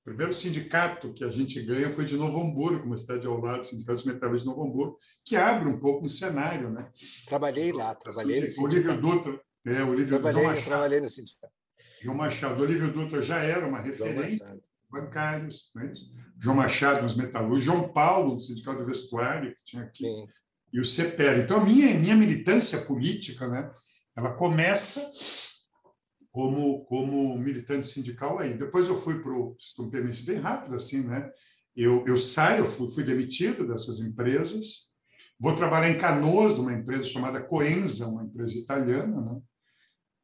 o 0.00 0.04
primeiro 0.04 0.32
sindicato 0.32 1.12
que 1.12 1.22
a 1.22 1.30
gente 1.30 1.60
ganha 1.62 1.90
foi 1.90 2.06
de 2.06 2.16
Novo 2.16 2.40
Hamburgo, 2.40 2.86
uma 2.86 2.96
cidade 2.96 3.26
ao 3.26 3.38
lado, 3.38 3.66
Sindicato 3.66 3.96
dos 3.96 4.06
Metalúrgicos 4.06 4.42
de 4.42 4.48
Novo 4.48 4.66
Hamburgo, 4.66 4.98
que 5.22 5.36
abre 5.36 5.68
um 5.68 5.78
pouco 5.78 6.06
o 6.06 6.08
cenário. 6.08 6.70
Né? 6.70 6.90
Trabalhei 7.26 7.70
lá, 7.70 7.94
trabalhei 7.94 8.40
no 8.40 8.48
sindicato. 8.48 8.74
Olívio 8.74 9.00
Dutra, 9.00 9.40
é, 9.66 9.82
Olívio 9.84 10.08
trabalhei, 10.08 10.42
Machado, 10.42 10.64
trabalhei 10.64 11.00
no 11.00 11.08
sindicato. 11.10 11.52
João 12.00 12.16
Machado. 12.16 12.62
Olívio 12.62 12.90
Dutra 12.90 13.20
já 13.20 13.42
era 13.42 13.66
uma 13.66 13.78
referência 13.78 14.58
bancários, 14.90 15.70
né? 15.74 15.92
João 16.38 16.56
Machado 16.56 17.02
nos 17.02 17.16
metalúrgicos, 17.16 17.64
João 17.64 17.92
Paulo 17.92 18.34
no 18.34 18.40
Sindicato 18.40 18.80
do 18.80 18.86
Vestuário, 18.86 19.52
que 19.52 19.64
tinha 19.64 19.82
aqui, 19.82 20.04
Sim. 20.04 20.26
e 20.72 20.80
o 20.80 20.84
CEPER. 20.84 21.40
Então, 21.40 21.60
a 21.60 21.64
minha, 21.64 21.94
minha 21.94 22.16
militância 22.16 22.80
política, 22.82 23.46
né, 23.48 23.70
ela 24.16 24.32
começa 24.32 25.00
como, 26.30 26.84
como 26.84 27.38
militante 27.38 27.86
sindical 27.86 28.38
aí. 28.38 28.56
Depois 28.56 28.88
eu 28.88 28.96
fui 28.96 29.20
para 29.22 29.32
o, 29.32 29.56
se 29.58 29.80
me 29.82 29.90
permite, 29.90 30.22
bem 30.24 30.36
rápido 30.36 30.74
assim, 30.74 31.02
né? 31.02 31.30
Eu, 31.74 32.04
eu 32.06 32.16
saio, 32.16 32.66
fui, 32.66 32.90
fui 32.90 33.04
demitido 33.04 33.66
dessas 33.66 34.00
empresas, 34.00 34.90
vou 35.38 35.54
trabalhar 35.54 35.90
em 35.90 35.98
Canoas, 35.98 36.56
numa 36.56 36.72
empresa 36.72 37.04
chamada 37.04 37.42
Coenza, 37.42 38.06
uma 38.06 38.24
empresa 38.24 38.56
italiana, 38.56 39.20
né? 39.20 39.40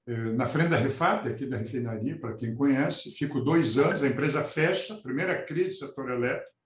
É, 0.06 0.16
na 0.32 0.46
frente 0.46 0.70
da 0.70 0.76
Refap, 0.76 1.28
aqui 1.28 1.46
da 1.46 1.56
refinaria, 1.56 2.18
para 2.18 2.36
quem 2.36 2.54
conhece, 2.54 3.10
fico 3.10 3.40
dois 3.40 3.76
anos, 3.76 4.04
a 4.04 4.06
empresa 4.06 4.44
fecha, 4.44 4.94
primeira 5.02 5.42
crise 5.42 5.70
do 5.70 5.86
setor 5.86 6.10
elétrico, 6.10 6.56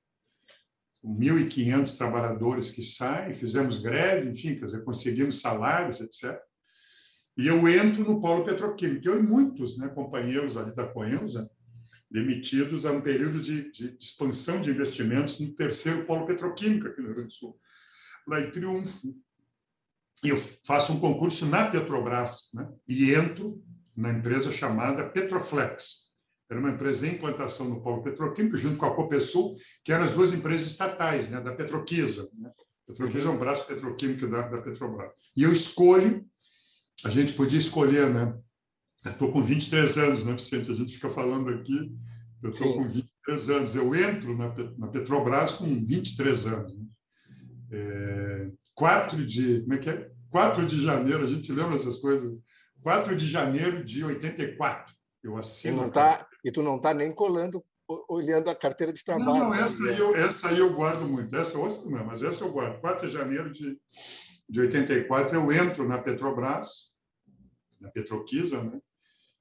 1.500 1.03 1.97
trabalhadores 1.97 2.71
que 2.71 2.83
saem, 2.83 3.33
fizemos 3.33 3.79
greve, 3.79 4.29
enfim, 4.29 4.59
quer 4.59 4.67
dizer, 4.67 4.85
conseguimos 4.85 5.41
salários, 5.41 6.01
etc. 6.01 6.39
E 7.37 7.47
eu 7.47 7.67
entro 7.67 8.05
no 8.05 8.21
polo 8.21 8.45
petroquímico. 8.45 9.09
Eu 9.09 9.19
e 9.19 9.23
muitos 9.23 9.79
né, 9.79 9.89
companheiros 9.89 10.59
ali 10.59 10.75
da 10.75 10.87
Coenza, 10.87 11.51
demitidos 12.11 12.85
a 12.85 12.93
um 12.93 13.01
período 13.01 13.41
de, 13.41 13.71
de, 13.71 13.97
expansão 13.99 14.61
de 14.61 14.71
investimentos 14.71 15.39
no 15.41 15.55
terceiro 15.55 16.05
polo 16.05 16.27
petroquímico 16.27 16.89
aqui 16.89 17.01
no 17.01 17.07
Rio 17.07 17.15
Grande 17.15 17.29
do 17.29 17.35
Sul, 17.35 17.59
lá 18.27 18.41
em 18.41 18.51
Triunfo. 18.51 19.17
Eu 20.23 20.37
faço 20.37 20.93
um 20.93 21.01
concurso 21.01 21.47
na 21.47 21.71
Petrobras 21.71 22.51
né, 22.53 22.69
e 22.87 23.15
entro 23.15 23.63
na 23.97 24.11
empresa 24.11 24.53
chamada 24.53 25.09
Petroflex. 25.09 26.11
Era 26.51 26.61
uma 26.61 26.71
empresa 26.71 27.07
em 27.07 27.15
implantação 27.15 27.69
no 27.69 27.83
polo 27.83 28.03
petroquímico, 28.03 28.57
junto 28.57 28.77
com 28.77 28.87
a 28.87 28.95
Copesul, 28.95 29.57
que 29.85 29.93
eram 29.93 30.05
as 30.05 30.13
duas 30.13 30.33
empresas 30.33 30.67
estatais 30.67 31.29
né, 31.29 31.41
da 31.41 31.55
Petroquisa. 31.55 32.29
Né? 32.39 32.51
Petroquisa 32.87 33.29
é 33.29 33.31
um 33.31 33.39
braço 33.39 33.67
petroquímico 33.67 34.27
da, 34.27 34.43
da 34.43 34.61
Petrobras. 34.61 35.11
E 35.37 35.45
eu 35.45 35.53
escolho 35.53 36.29
a 37.05 37.11
gente 37.11 37.33
podia 37.33 37.59
escolher, 37.59 38.11
né? 38.11 38.37
Estou 39.05 39.33
com 39.33 39.43
23 39.43 39.97
anos, 39.99 40.25
né, 40.25 40.33
Vicente? 40.35 40.71
A 40.71 40.75
gente 40.75 40.95
fica 40.95 41.09
falando 41.09 41.49
aqui, 41.49 41.93
eu 42.43 42.51
estou 42.51 42.75
com 42.75 42.89
23 42.89 43.51
anos. 43.51 43.77
Eu 43.77 43.95
entro 43.95 44.37
na, 44.37 44.55
na 44.77 44.89
Petrobras 44.89 45.55
com 45.55 45.85
23 45.85 46.47
anos. 46.47 46.75
Né? 46.75 46.85
É, 47.73 48.20
4 48.81 49.27
de. 49.27 49.61
Como 49.61 49.75
é 49.75 49.79
que 49.79 49.91
é? 49.91 50.11
4 50.31 50.65
de 50.65 50.83
janeiro, 50.83 51.23
a 51.23 51.27
gente 51.27 51.53
lembra 51.53 51.77
essas 51.77 51.99
coisas? 51.99 52.33
4 52.83 53.15
de 53.15 53.29
janeiro 53.29 53.85
de 53.85 54.03
84. 54.03 54.95
Eu 55.23 55.37
assino. 55.37 55.77
E, 55.77 55.81
não 55.83 55.91
tá, 55.91 56.27
e 56.43 56.51
tu 56.51 56.63
não 56.63 56.77
está 56.77 56.95
nem 56.95 57.13
colando, 57.13 57.63
olhando 58.09 58.49
a 58.49 58.55
carteira 58.55 58.91
de 58.91 59.05
trabalho. 59.05 59.27
Não, 59.27 59.39
não 59.39 59.51
né, 59.51 59.61
essa, 59.61 59.85
aí 59.85 59.99
eu, 59.99 60.17
essa 60.17 60.49
aí 60.49 60.59
eu 60.59 60.73
guardo 60.73 61.07
muito. 61.07 61.37
Essa 61.37 61.59
outra 61.59 61.91
não, 61.91 62.07
mas 62.07 62.23
essa 62.23 62.43
eu 62.43 62.53
guardo. 62.53 62.81
4 62.81 63.07
de 63.07 63.13
janeiro 63.13 63.53
de, 63.53 63.79
de 64.49 64.61
84, 64.61 65.37
eu 65.37 65.53
entro 65.53 65.87
na 65.87 65.99
Petrobras 65.99 66.91
na 67.79 67.91
Petroquisa, 67.91 68.63
né? 68.63 68.79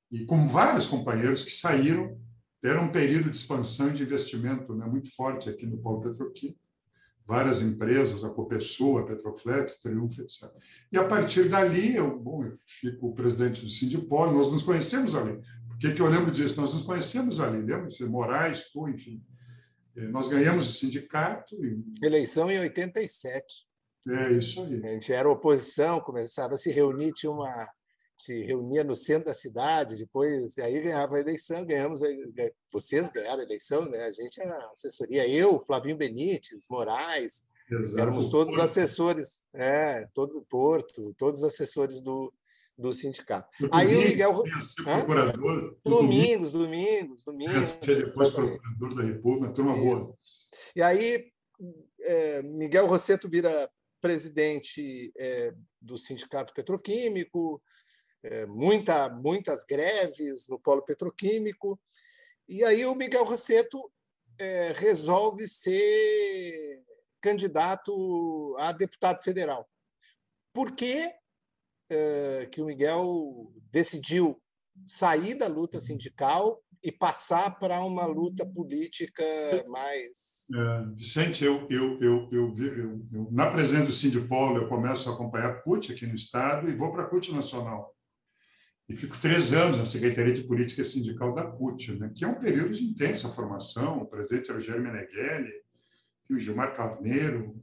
e 0.09 0.25
com 0.25 0.47
vários 0.47 0.85
companheiros 0.85 1.43
que 1.43 1.51
saíram, 1.51 2.17
era 2.63 2.81
um 2.81 2.89
período 2.89 3.29
de 3.29 3.35
expansão 3.35 3.89
e 3.89 3.93
de 3.93 4.03
investimento 4.03 4.73
né, 4.73 4.85
muito 4.85 5.13
forte 5.13 5.49
aqui 5.49 5.65
no 5.65 5.77
polo 5.77 6.01
petroquímico. 6.01 6.59
Várias 7.29 7.61
empresas, 7.61 8.23
a 8.23 8.29
Copesul, 8.29 8.97
a 8.97 9.05
Petroflex, 9.05 9.77
Triunfo, 9.77 10.19
etc. 10.19 10.49
E 10.91 10.97
a 10.97 11.03
partir 11.03 11.47
dali, 11.47 11.95
eu, 11.95 12.19
bom, 12.19 12.43
eu 12.43 12.57
fico 12.65 13.09
o 13.09 13.13
presidente 13.13 13.61
do 13.61 13.69
Sindipol, 13.69 14.33
nós 14.33 14.51
nos 14.51 14.63
conhecemos 14.63 15.13
ali. 15.13 15.39
Por 15.67 15.77
que, 15.77 15.93
que 15.93 16.01
eu 16.01 16.09
lembro 16.09 16.31
disso? 16.31 16.59
Nós 16.59 16.73
nos 16.73 16.81
conhecemos 16.81 17.39
ali, 17.39 17.61
lembra? 17.61 17.87
Moraes, 18.07 18.71
tu, 18.71 18.89
enfim. 18.89 19.23
Eh, 19.95 20.07
nós 20.07 20.27
ganhamos 20.27 20.67
o 20.67 20.71
sindicato. 20.71 21.55
E... 21.63 21.83
Eleição 22.03 22.49
em 22.49 22.59
87. 22.61 23.67
É 24.07 24.31
isso 24.31 24.63
aí. 24.63 24.83
A 24.83 24.93
gente 24.93 25.13
era 25.13 25.29
oposição, 25.29 25.99
começava 25.99 26.55
a 26.55 26.57
se 26.57 26.71
reunir, 26.71 27.13
tinha 27.13 27.31
uma 27.31 27.69
se 28.19 28.43
reunia 28.43 28.83
no 28.83 28.95
centro 28.95 29.25
da 29.25 29.33
cidade, 29.33 29.97
depois 29.97 30.57
aí 30.57 30.81
ganhava 30.81 31.15
a 31.15 31.21
eleição, 31.21 31.65
ganhamos, 31.65 32.01
vocês 32.71 33.07
ganharam 33.09 33.39
a 33.39 33.43
eleição, 33.43 33.85
né? 33.89 34.03
A 34.05 34.11
gente 34.11 34.41
era 34.41 34.57
assessoria, 34.71 35.27
eu, 35.27 35.61
Flavinho 35.61 35.97
Benites, 35.97 36.67
Moraes, 36.69 37.45
Exato. 37.71 37.99
éramos 37.99 38.29
todos 38.29 38.59
assessores, 38.59 39.43
é, 39.53 40.05
todo 40.13 40.39
o 40.39 40.45
Porto, 40.45 41.15
todos 41.17 41.43
assessores 41.43 42.01
do, 42.01 42.33
do 42.77 42.91
sindicato. 42.91 43.47
O 43.65 43.69
aí 43.71 43.95
o 43.95 44.01
Miguel 44.01 44.43
procurador, 44.83 45.77
domingos, 45.85 46.51
domingos, 46.51 47.23
domingos. 47.23 47.77
Ser 47.81 48.05
depois 48.05 48.31
procurador 48.31 48.95
da 48.95 49.03
República, 49.03 49.53
turma 49.53 49.77
boa. 49.77 50.13
E 50.75 50.81
aí 50.81 51.31
é, 52.01 52.41
Miguel 52.41 52.85
Rosseto 52.85 53.29
vira 53.29 53.69
presidente 54.01 55.11
é, 55.17 55.53
do 55.81 55.97
Sindicato 55.97 56.53
Petroquímico, 56.53 57.61
é, 58.23 58.45
muita, 58.45 59.09
muitas 59.09 59.63
greves 59.63 60.47
no 60.47 60.59
polo 60.59 60.81
petroquímico. 60.81 61.79
E 62.47 62.63
aí 62.63 62.85
o 62.85 62.95
Miguel 62.95 63.23
Rosseto 63.23 63.91
é, 64.37 64.73
resolve 64.75 65.47
ser 65.47 66.83
candidato 67.21 68.55
a 68.57 68.71
deputado 68.71 69.21
federal. 69.21 69.69
Por 70.53 70.75
que, 70.75 71.11
é, 71.89 72.47
que 72.51 72.61
o 72.61 72.65
Miguel 72.65 73.51
decidiu 73.71 74.41
sair 74.85 75.35
da 75.35 75.47
luta 75.47 75.79
sindical 75.79 76.61
e 76.83 76.91
passar 76.91 77.59
para 77.59 77.81
uma 77.81 78.05
luta 78.05 78.45
política 78.45 79.23
mais. 79.67 80.45
É, 80.55 80.95
Vicente, 80.95 81.43
eu, 81.43 81.65
eu, 81.69 81.97
eu, 81.99 82.27
eu, 82.31 82.55
eu, 82.57 83.27
na 83.31 83.51
presença 83.51 83.85
do 83.85 83.91
Sindipolo, 83.91 84.57
eu 84.57 84.69
começo 84.69 85.09
a 85.09 85.13
acompanhar 85.13 85.49
a 85.49 85.61
CUT 85.61 85.91
aqui 85.91 86.07
no 86.07 86.15
Estado 86.15 86.69
e 86.69 86.75
vou 86.75 86.91
para 86.91 87.03
a 87.03 87.07
CUT 87.07 87.33
Nacional. 87.33 87.93
E 88.89 88.95
fico 88.95 89.15
três 89.21 89.53
anos 89.53 89.77
na 89.77 89.85
Secretaria 89.85 90.33
de 90.33 90.43
Política 90.43 90.83
Sindical 90.83 91.31
da 91.35 91.45
CUT, 91.45 91.91
né, 91.93 92.11
que 92.13 92.25
é 92.25 92.27
um 92.27 92.39
período 92.39 92.73
de 92.73 92.83
intensa 92.83 93.29
formação. 93.29 93.99
O 93.99 94.07
presidente 94.07 94.49
era 94.49 94.57
o 94.57 94.61
Jair 94.61 94.81
Meneghelli, 94.81 95.53
o 96.27 96.39
Gilmar 96.39 96.75
Carneiro, 96.75 97.55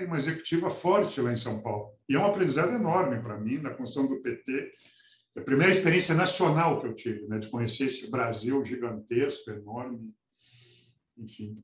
uma 0.00 0.16
executiva 0.16 0.70
forte 0.70 1.20
lá 1.20 1.32
em 1.32 1.36
São 1.36 1.60
Paulo. 1.60 1.92
E 2.08 2.14
é 2.14 2.18
um 2.18 2.26
aprendizado 2.26 2.72
enorme 2.72 3.20
para 3.20 3.36
mim, 3.40 3.58
na 3.58 3.74
construção 3.74 4.06
do 4.06 4.22
PT. 4.22 4.72
É 5.36 5.40
a 5.40 5.44
primeira 5.44 5.72
experiência 5.72 6.14
nacional 6.14 6.80
que 6.80 6.86
eu 6.86 6.94
tive, 6.94 7.26
né, 7.26 7.40
de 7.40 7.48
conhecer 7.48 7.86
esse 7.86 8.08
Brasil 8.08 8.64
gigantesco, 8.64 9.50
enorme, 9.50 10.14
enfim. 11.16 11.60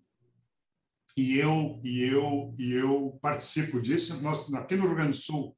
E 1.16 1.38
eu, 1.38 1.80
e 1.84 2.02
eu, 2.02 2.52
e 2.58 2.72
eu 2.72 3.16
participo 3.22 3.80
disso. 3.80 4.20
Nós, 4.20 4.52
aqui 4.54 4.74
no 4.74 4.86
Rio 4.86 4.96
Grande 4.96 5.12
do 5.12 5.16
Sul, 5.16 5.56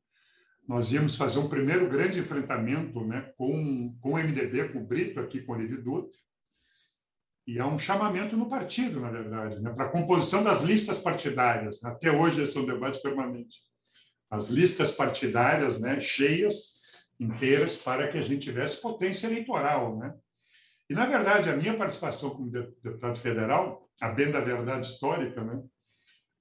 nós 0.67 0.91
íamos 0.93 1.15
fazer 1.15 1.39
um 1.39 1.49
primeiro 1.49 1.89
grande 1.89 2.19
enfrentamento 2.19 3.05
né, 3.05 3.33
com, 3.37 3.97
com 4.01 4.15
o 4.15 4.19
MDB, 4.19 4.71
com 4.71 4.81
o 4.81 4.87
Brito, 4.87 5.21
aqui 5.21 5.41
com 5.41 5.53
o 5.53 5.55
Olívio 5.55 5.83
Dutra, 5.83 6.19
e 7.47 7.61
há 7.61 7.67
um 7.67 7.79
chamamento 7.79 8.37
no 8.37 8.49
partido, 8.49 9.01
na 9.01 9.09
verdade, 9.09 9.61
né, 9.61 9.71
para 9.71 9.85
a 9.85 9.91
composição 9.91 10.43
das 10.43 10.63
listas 10.63 10.99
partidárias. 10.99 11.83
Até 11.85 12.11
hoje 12.11 12.43
esse 12.43 12.57
é 12.57 12.61
um 12.61 12.67
debate 12.67 13.01
permanente. 13.01 13.61
As 14.29 14.49
listas 14.49 14.91
partidárias 14.91 15.79
né, 15.79 16.01
cheias, 16.01 16.77
inteiras, 17.21 17.77
para 17.77 18.09
que 18.09 18.19
a 18.19 18.23
gente 18.23 18.43
tivesse 18.43 18.83
potência 18.83 19.29
eleitoral. 19.29 19.97
Né? 19.97 20.13
E, 20.91 20.95
na 20.95 21.07
verdade, 21.07 21.49
a 21.49 21.57
minha 21.57 21.77
participação 21.77 22.31
como 22.31 22.51
deputado 22.51 23.17
federal 23.19 23.89
a 24.01 24.09
bem 24.09 24.31
da 24.31 24.41
verdade 24.41 24.87
histórica, 24.87 25.43
né? 25.43 25.63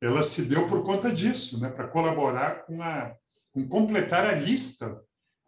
ela 0.01 0.23
se 0.23 0.49
deu 0.49 0.67
por 0.67 0.83
conta 0.83 1.11
disso, 1.11 1.61
né? 1.61 1.69
para 1.69 1.87
colaborar 1.87 2.65
com, 2.65 2.81
a, 2.81 3.15
com 3.55 3.65
completar 3.65 4.25
a 4.25 4.33
lista 4.33 5.01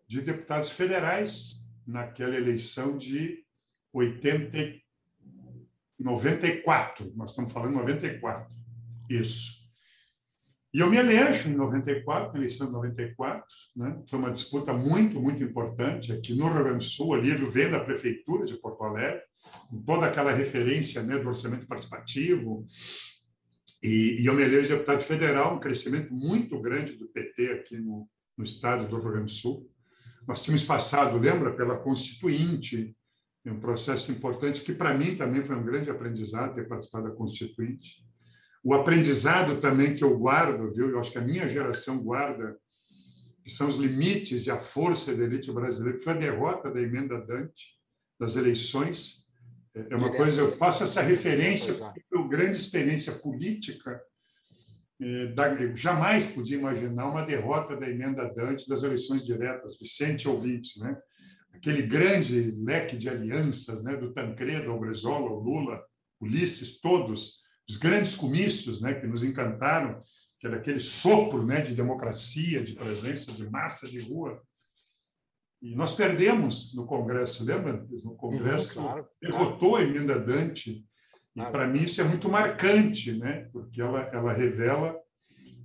de 0.08 0.22
deputados 0.22 0.72
federais 0.72 1.68
naquela 1.86 2.38
eleição 2.38 2.98
de 2.98 3.44
80, 3.92 4.80
94. 6.00 7.12
Nós 7.18 7.32
estamos 7.32 7.52
falando 7.52 7.74
94. 7.74 8.48
Isso. 9.10 9.58
E 10.74 10.80
eu 10.80 10.90
me 10.90 10.96
elejo 10.96 11.50
em 11.50 11.56
94, 11.56 12.38
eleição 12.38 12.68
de 12.68 12.74
94, 12.74 13.46
né? 13.76 14.02
foi 14.10 14.20
uma 14.20 14.32
disputa 14.32 14.72
muito, 14.72 15.20
muito 15.20 15.44
importante 15.44 16.14
aqui 16.14 16.34
no 16.34 16.48
Rio 16.48 16.64
Grande 16.64 16.86
do 16.86 16.90
Sul, 16.90 17.14
ali 17.14 17.32
vem 17.36 17.70
da 17.70 17.84
prefeitura 17.84 18.46
de 18.46 18.56
Porto 18.56 18.86
Alegre, 18.86 19.22
com 19.70 19.82
toda 19.82 20.08
aquela 20.08 20.32
referência 20.32 21.04
né, 21.04 21.18
do 21.18 21.28
orçamento 21.28 21.68
participativo, 21.68 22.66
e, 23.82 24.22
e 24.22 24.26
eu 24.26 24.34
me 24.34 24.44
elejo 24.44 24.70
deputado 24.70 25.02
federal, 25.02 25.56
um 25.56 25.60
crescimento 25.60 26.14
muito 26.14 26.60
grande 26.62 26.94
do 26.94 27.08
PT 27.08 27.52
aqui 27.52 27.78
no, 27.78 28.08
no 28.38 28.44
estado 28.44 28.88
do 28.88 29.00
Rio 29.00 29.12
Grande 29.12 29.26
do 29.26 29.32
Sul. 29.32 29.70
Nós 30.28 30.44
tínhamos 30.44 30.64
passado, 30.64 31.18
lembra, 31.18 31.56
pela 31.56 31.78
Constituinte, 31.78 32.96
um 33.46 33.60
processo 33.60 34.12
importante 34.12 34.62
que 34.62 34.74
para 34.74 34.94
mim 34.94 35.16
também 35.16 35.44
foi 35.44 35.56
um 35.56 35.64
grande 35.64 35.90
aprendizado 35.90 36.56
ter 36.56 36.68
participado 36.68 37.10
da 37.10 37.16
Constituinte. 37.16 38.06
O 38.64 38.74
aprendizado 38.74 39.62
também 39.62 39.96
que 39.96 40.04
eu 40.04 40.18
guardo, 40.18 40.74
viu? 40.74 40.90
Eu 40.90 41.00
acho 41.00 41.12
que 41.12 41.18
a 41.18 41.22
minha 41.22 41.48
geração 41.48 42.04
guarda, 42.04 42.58
que 43.44 43.50
são 43.50 43.70
os 43.70 43.78
limites 43.78 44.46
e 44.46 44.52
a 44.52 44.58
força 44.58 45.16
da 45.16 45.24
elite 45.24 45.52
brasileira, 45.52 45.98
que 45.98 46.04
foi 46.04 46.14
a 46.14 46.18
derrota 46.18 46.70
da 46.70 46.82
emenda 46.82 47.20
Dante 47.26 47.78
das 48.20 48.36
eleições. 48.36 49.27
É 49.90 49.96
uma 49.96 50.12
coisa, 50.12 50.42
eu 50.42 50.52
faço 50.52 50.84
essa 50.84 51.02
referência 51.02 51.74
porque 51.74 52.02
foi 52.10 52.20
grande 52.28 52.58
experiência 52.58 53.14
política 53.14 54.02
é, 55.00 55.34
eu 55.60 55.78
jamais 55.78 56.26
podia 56.28 56.58
imaginar 56.58 57.08
uma 57.08 57.22
derrota 57.22 57.78
da 57.78 57.88
emenda 57.88 58.28
Dante 58.34 58.68
das 58.68 58.82
eleições 58.82 59.24
diretas, 59.24 59.78
Vicente 59.78 60.28
ouvintes, 60.28 60.78
né? 60.78 60.98
aquele 61.54 61.84
grande 61.84 62.52
leque 62.58 62.98
de 62.98 63.08
alianças, 63.08 63.84
né? 63.84 63.96
do 63.96 64.12
Tancredo 64.12 64.72
ao 64.72 64.80
Brizola, 64.80 65.30
ao 65.30 65.40
Lula, 65.40 65.84
Ulisses, 66.20 66.82
todos, 66.82 67.42
os 67.70 67.78
grandes 67.78 68.16
comícios 68.16 68.82
né? 68.82 68.96
que 68.96 69.06
nos 69.06 69.24
encantaram, 69.24 70.02
que 70.40 70.48
era 70.48 70.58
aquele 70.58 70.80
sopro 70.80 71.46
né? 71.46 71.62
de 71.62 71.76
democracia, 71.76 72.64
de 72.64 72.74
presença 72.74 73.32
de 73.32 73.48
massa 73.48 73.88
de 73.88 74.00
rua. 74.00 74.42
E 75.62 75.76
nós 75.76 75.96
perdemos 75.96 76.76
no 76.76 76.86
Congresso, 76.86 77.44
lembra? 77.44 77.86
No 78.04 78.16
Congresso, 78.16 78.80
uhum, 78.80 78.86
claro, 78.86 79.08
derrotou 79.22 79.70
claro. 79.72 79.86
a 79.86 79.90
emenda 79.90 80.20
Dante, 80.20 80.86
e 81.36 81.42
para 81.52 81.68
mim 81.68 81.84
isso 81.84 82.02
é 82.02 82.04
muito 82.04 82.30
marcante, 82.30 83.14
né? 83.14 83.50
Porque 83.52 83.82
ela 83.82 84.02
ela 84.14 84.34
revela 84.34 84.96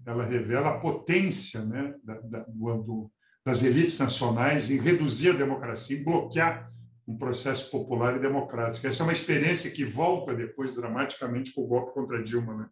ela 0.05 0.25
revela 0.25 0.71
a 0.71 0.79
potência, 0.81 1.65
né? 1.65 1.95
Da, 2.03 2.21
da, 2.21 2.45
do, 2.45 3.11
das 3.45 3.63
elites 3.63 3.99
nacionais 3.99 4.71
em 4.71 4.79
reduzir 4.79 5.31
a 5.31 5.39
democracia, 5.39 5.99
em 5.99 6.05
bloquear 6.05 6.71
um 7.07 7.17
processo 7.17 7.71
popular 7.71 8.17
e 8.17 8.21
democrático. 8.21 8.87
Essa 8.87 9.03
é 9.03 9.05
uma 9.05 9.13
experiência 9.13 9.71
que 9.71 9.85
volta 9.85 10.35
depois 10.35 10.75
dramaticamente 10.75 11.53
com 11.53 11.63
o 11.63 11.67
golpe 11.67 11.93
contra 11.93 12.23
Dilma, 12.23 12.57
né? 12.57 12.67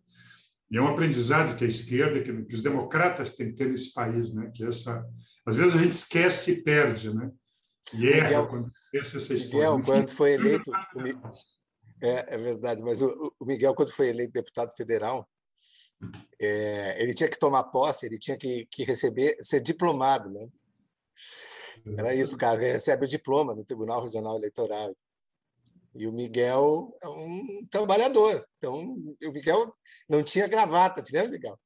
E 0.70 0.76
é 0.76 0.80
um 0.80 0.86
aprendizado 0.86 1.56
que 1.56 1.64
a 1.64 1.68
esquerda, 1.68 2.22
que, 2.22 2.44
que 2.44 2.54
os 2.54 2.62
democratas 2.62 3.34
têm 3.34 3.50
que 3.50 3.56
ter 3.56 3.68
nesse 3.68 3.92
país, 3.92 4.32
né? 4.32 4.50
Que 4.54 4.64
essa, 4.64 5.04
às 5.46 5.56
vezes 5.56 5.74
a 5.74 5.82
gente 5.82 5.92
esquece 5.92 6.52
e 6.52 6.62
perde, 6.62 7.12
né? 7.14 7.30
E 7.94 8.08
erra 8.08 8.24
Miguel, 8.24 8.48
quando 8.48 8.72
esquece 8.84 9.16
essa 9.16 9.34
história. 9.34 9.70
Miguel, 9.70 9.86
quando 9.86 10.10
foi 10.12 10.32
eleito, 10.32 10.70
é, 12.02 12.34
é 12.34 12.38
verdade, 12.38 12.82
mas 12.82 13.02
o, 13.02 13.34
o, 13.38 13.44
Miguel, 13.44 13.74
quando 13.74 13.92
foi 13.92 14.08
eleito 14.08 14.32
deputado 14.32 14.70
federal, 14.74 15.28
é, 16.40 17.02
ele 17.02 17.12
tinha 17.14 17.28
que 17.28 17.38
tomar 17.38 17.64
posse, 17.64 18.06
ele 18.06 18.18
tinha 18.18 18.36
que, 18.36 18.66
que 18.70 18.84
receber, 18.84 19.36
ser 19.42 19.60
diplomado, 19.60 20.30
né? 20.30 20.48
Era 21.96 22.14
isso, 22.14 22.36
cara, 22.36 22.58
recebe 22.58 23.04
o 23.04 23.08
diploma 23.08 23.54
no 23.54 23.64
Tribunal 23.64 24.02
Regional 24.02 24.36
Eleitoral. 24.36 24.94
E 25.94 26.06
o 26.06 26.12
Miguel 26.12 26.96
é 27.02 27.08
um 27.08 27.64
trabalhador. 27.70 28.46
Então, 28.58 28.78
o 28.78 29.32
Miguel 29.32 29.70
não 30.08 30.22
tinha 30.22 30.46
gravata, 30.46 31.02
te 31.02 31.12
lembra, 31.12 31.30
Miguel? 31.30 31.58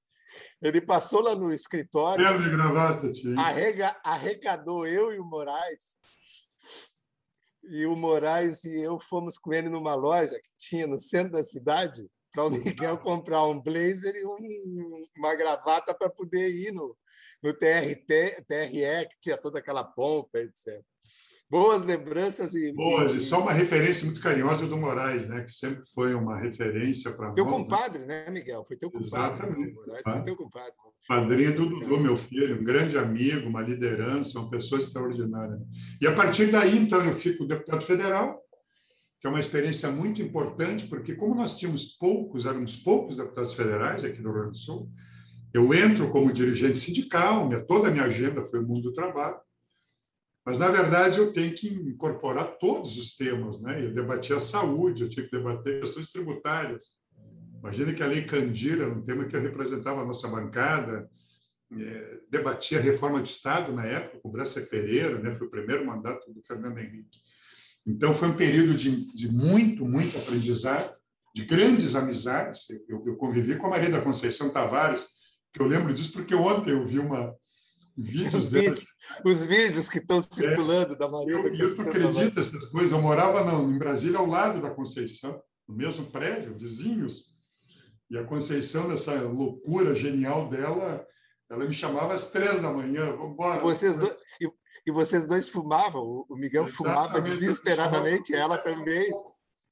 Ele 0.62 0.81
passou 0.81 1.20
lá 1.23 1.35
no 1.35 1.53
escritório. 1.53 2.25
De 2.38 2.51
gravata. 2.51 3.12
Arrega, 3.38 3.97
arrecadou 4.05 4.87
eu 4.87 5.12
e 5.12 5.18
o 5.18 5.25
Moraes 5.25 5.97
e 7.66 7.87
o 7.87 7.97
Moraes 7.97 8.64
e 8.64 8.83
eu 8.83 8.99
fomos 9.01 9.38
com 9.38 9.53
ele 9.53 9.68
numa 9.68 9.94
loja 9.94 10.38
que 10.38 10.51
tinha 10.59 10.87
no 10.87 11.01
centro 11.01 11.33
da 11.33 11.42
cidade 11.42 12.07
para 12.33 12.44
o 12.44 12.51
Miguel 12.51 12.99
comprar 12.99 13.44
um 13.47 13.61
blazer 13.61 14.14
e 14.16 14.27
um, 14.27 15.03
uma 15.16 15.35
gravata 15.35 15.94
para 15.94 16.11
poder 16.11 16.51
ir 16.51 16.73
no, 16.73 16.97
no 17.42 17.53
TRT, 17.53 18.44
TRE, 18.47 19.09
que 19.09 19.20
tinha 19.20 19.38
toda 19.38 19.61
aquela 19.61 19.85
pompa, 19.85 20.38
etc 20.38 20.83
boas 21.50 21.83
lembranças 21.83 22.54
e 22.54 22.72
boas 22.72 23.12
e 23.12 23.20
só 23.20 23.40
uma 23.40 23.52
referência 23.52 24.04
muito 24.07 24.20
carinhosa 24.20 24.66
do 24.66 24.76
Moraes, 24.76 25.26
né? 25.28 25.42
Que 25.42 25.52
sempre 25.52 25.85
foi 25.94 26.14
uma 26.14 26.38
referência 26.38 27.12
para 27.12 27.26
nós. 27.26 27.35
Teu 27.35 27.44
né? 27.44 27.50
compadre, 27.50 28.04
né? 28.04 28.30
Miguel? 28.30 28.64
Foi 28.66 28.76
teu 28.76 28.90
compadre. 28.90 29.35
Exatamente. 29.35 29.74
Moraes, 29.74 30.07
ah. 30.07 30.22
teu 30.22 30.37
compadre. 30.37 30.72
Padrinho 31.07 31.54
do 31.54 31.68
Dudu, 31.68 32.00
meu 32.00 32.16
filho, 32.16 32.61
um 32.61 32.64
grande 32.64 32.96
amigo, 32.96 33.48
uma 33.48 33.61
liderança, 33.61 34.38
uma 34.38 34.50
pessoa 34.50 34.80
extraordinária. 34.80 35.61
E 36.00 36.07
a 36.07 36.14
partir 36.14 36.46
daí, 36.46 36.78
então, 36.78 37.02
eu 37.04 37.14
fico 37.14 37.44
deputado 37.44 37.83
federal, 37.83 38.40
que 39.20 39.26
é 39.26 39.30
uma 39.30 39.40
experiência 39.40 39.90
muito 39.90 40.22
importante, 40.22 40.87
porque 40.87 41.14
como 41.14 41.35
nós 41.35 41.57
tínhamos 41.59 41.87
poucos, 41.87 42.46
éramos 42.46 42.76
poucos 42.76 43.16
deputados 43.16 43.52
federais 43.52 44.02
aqui 44.02 44.20
no 44.22 44.30
Rio 44.30 44.40
Grande 44.40 44.52
do 44.52 44.59
Sul, 44.59 44.90
eu 45.52 45.72
entro 45.72 46.11
como 46.11 46.33
dirigente 46.33 46.80
sindical, 46.80 47.46
minha, 47.46 47.61
toda 47.61 47.88
a 47.88 47.90
minha 47.90 48.04
agenda 48.04 48.44
foi 48.44 48.61
o 48.61 48.66
mundo 48.66 48.83
do 48.83 48.92
trabalho, 48.92 49.37
mas, 50.44 50.59
na 50.59 50.68
verdade, 50.68 51.18
eu 51.18 51.33
tenho 51.33 51.54
que 51.54 51.68
incorporar 51.68 52.59
todos 52.59 52.98
os 52.98 53.16
temas. 53.16 53.61
Né? 53.61 53.87
Eu 53.87 53.94
debati 53.94 54.33
a 54.33 54.40
saúde, 54.40 55.02
eu 55.02 55.09
tinha 55.09 55.24
que 55.24 55.35
debater 55.35 55.80
questões 55.80 56.12
tributárias. 56.12 56.85
Imagina 57.59 57.94
que 57.94 58.02
a 58.02 58.07
Lei 58.07 58.24
Candira, 58.24 58.88
um 58.88 59.02
tema 59.02 59.24
que 59.24 59.35
eu 59.35 59.40
representava 59.40 60.02
a 60.02 60.04
nossa 60.04 60.28
bancada, 60.28 61.09
é, 61.72 62.20
debatia 62.30 62.78
a 62.78 62.83
reforma 62.83 63.22
de 63.22 63.28
Estado 63.28 63.72
na 63.72 63.87
época, 63.87 64.20
com 64.20 64.28
o 64.28 64.33
Bressa 64.33 64.61
Pereira, 64.61 65.18
né? 65.18 65.35
foi 65.35 65.46
o 65.46 65.50
primeiro 65.50 65.87
mandato 65.87 66.30
do 66.30 66.42
Fernando 66.42 66.78
Henrique. 66.78 67.20
Então, 67.87 68.14
foi 68.14 68.28
um 68.28 68.37
período 68.37 68.74
de, 68.74 69.14
de 69.14 69.33
muito, 69.33 69.87
muito 69.87 70.18
aprendizado, 70.18 70.94
de 71.35 71.44
grandes 71.46 71.94
amizades. 71.94 72.66
Eu, 72.87 73.02
eu 73.07 73.16
convivi 73.16 73.57
com 73.57 73.66
a 73.66 73.70
Maria 73.70 73.90
da 73.90 74.02
Conceição 74.02 74.50
Tavares, 74.50 75.07
que 75.52 75.61
eu 75.61 75.66
lembro 75.66 75.92
disso 75.94 76.12
porque 76.12 76.35
ontem 76.35 76.72
eu 76.72 76.87
vi 76.87 76.98
uma, 76.98 77.35
Vídeos 77.96 78.35
os, 78.35 78.48
vídeos, 78.48 78.85
os 79.24 79.46
vídeos 79.46 79.88
que 79.88 79.98
estão 79.98 80.20
circulando 80.20 80.94
é, 80.94 80.98
da 80.98 81.09
Maria 81.09 81.33
eu, 81.33 81.54
Eu 81.54 81.76
não 81.76 81.88
acredito 81.88 82.40
essas 82.40 82.66
coisas. 82.66 82.90
Eu 82.90 83.00
morava 83.00 83.44
não, 83.44 83.70
em 83.70 83.78
Brasília, 83.78 84.18
ao 84.18 84.26
lado 84.26 84.61
da 84.61 84.70
Conceição, 84.70 85.40
no 85.68 85.76
mesmo 85.76 86.07
prédio, 86.07 86.59
vizinhos. 86.59 87.35
E 88.11 88.18
a 88.18 88.24
Conceição, 88.24 88.88
nessa 88.88 89.14
loucura 89.22 89.94
genial 89.94 90.48
dela, 90.48 91.07
ela 91.48 91.64
me 91.64 91.72
chamava 91.72 92.14
às 92.14 92.33
três 92.33 92.61
da 92.61 92.72
manhã. 92.72 93.12
Vamos 93.12 93.33
embora. 93.33 93.61
Vocês 93.61 93.96
dois, 93.96 94.20
e, 94.40 94.48
e, 94.87 94.92
vocês 94.92 95.26
dois 95.26 95.48
fumavam. 95.48 96.26
O 96.28 96.37
Miguel 96.37 96.64
Exatamente, 96.64 96.76
fumava 96.76 97.20
desesperadamente, 97.20 98.35
ela 98.35 98.59
também. 98.59 99.09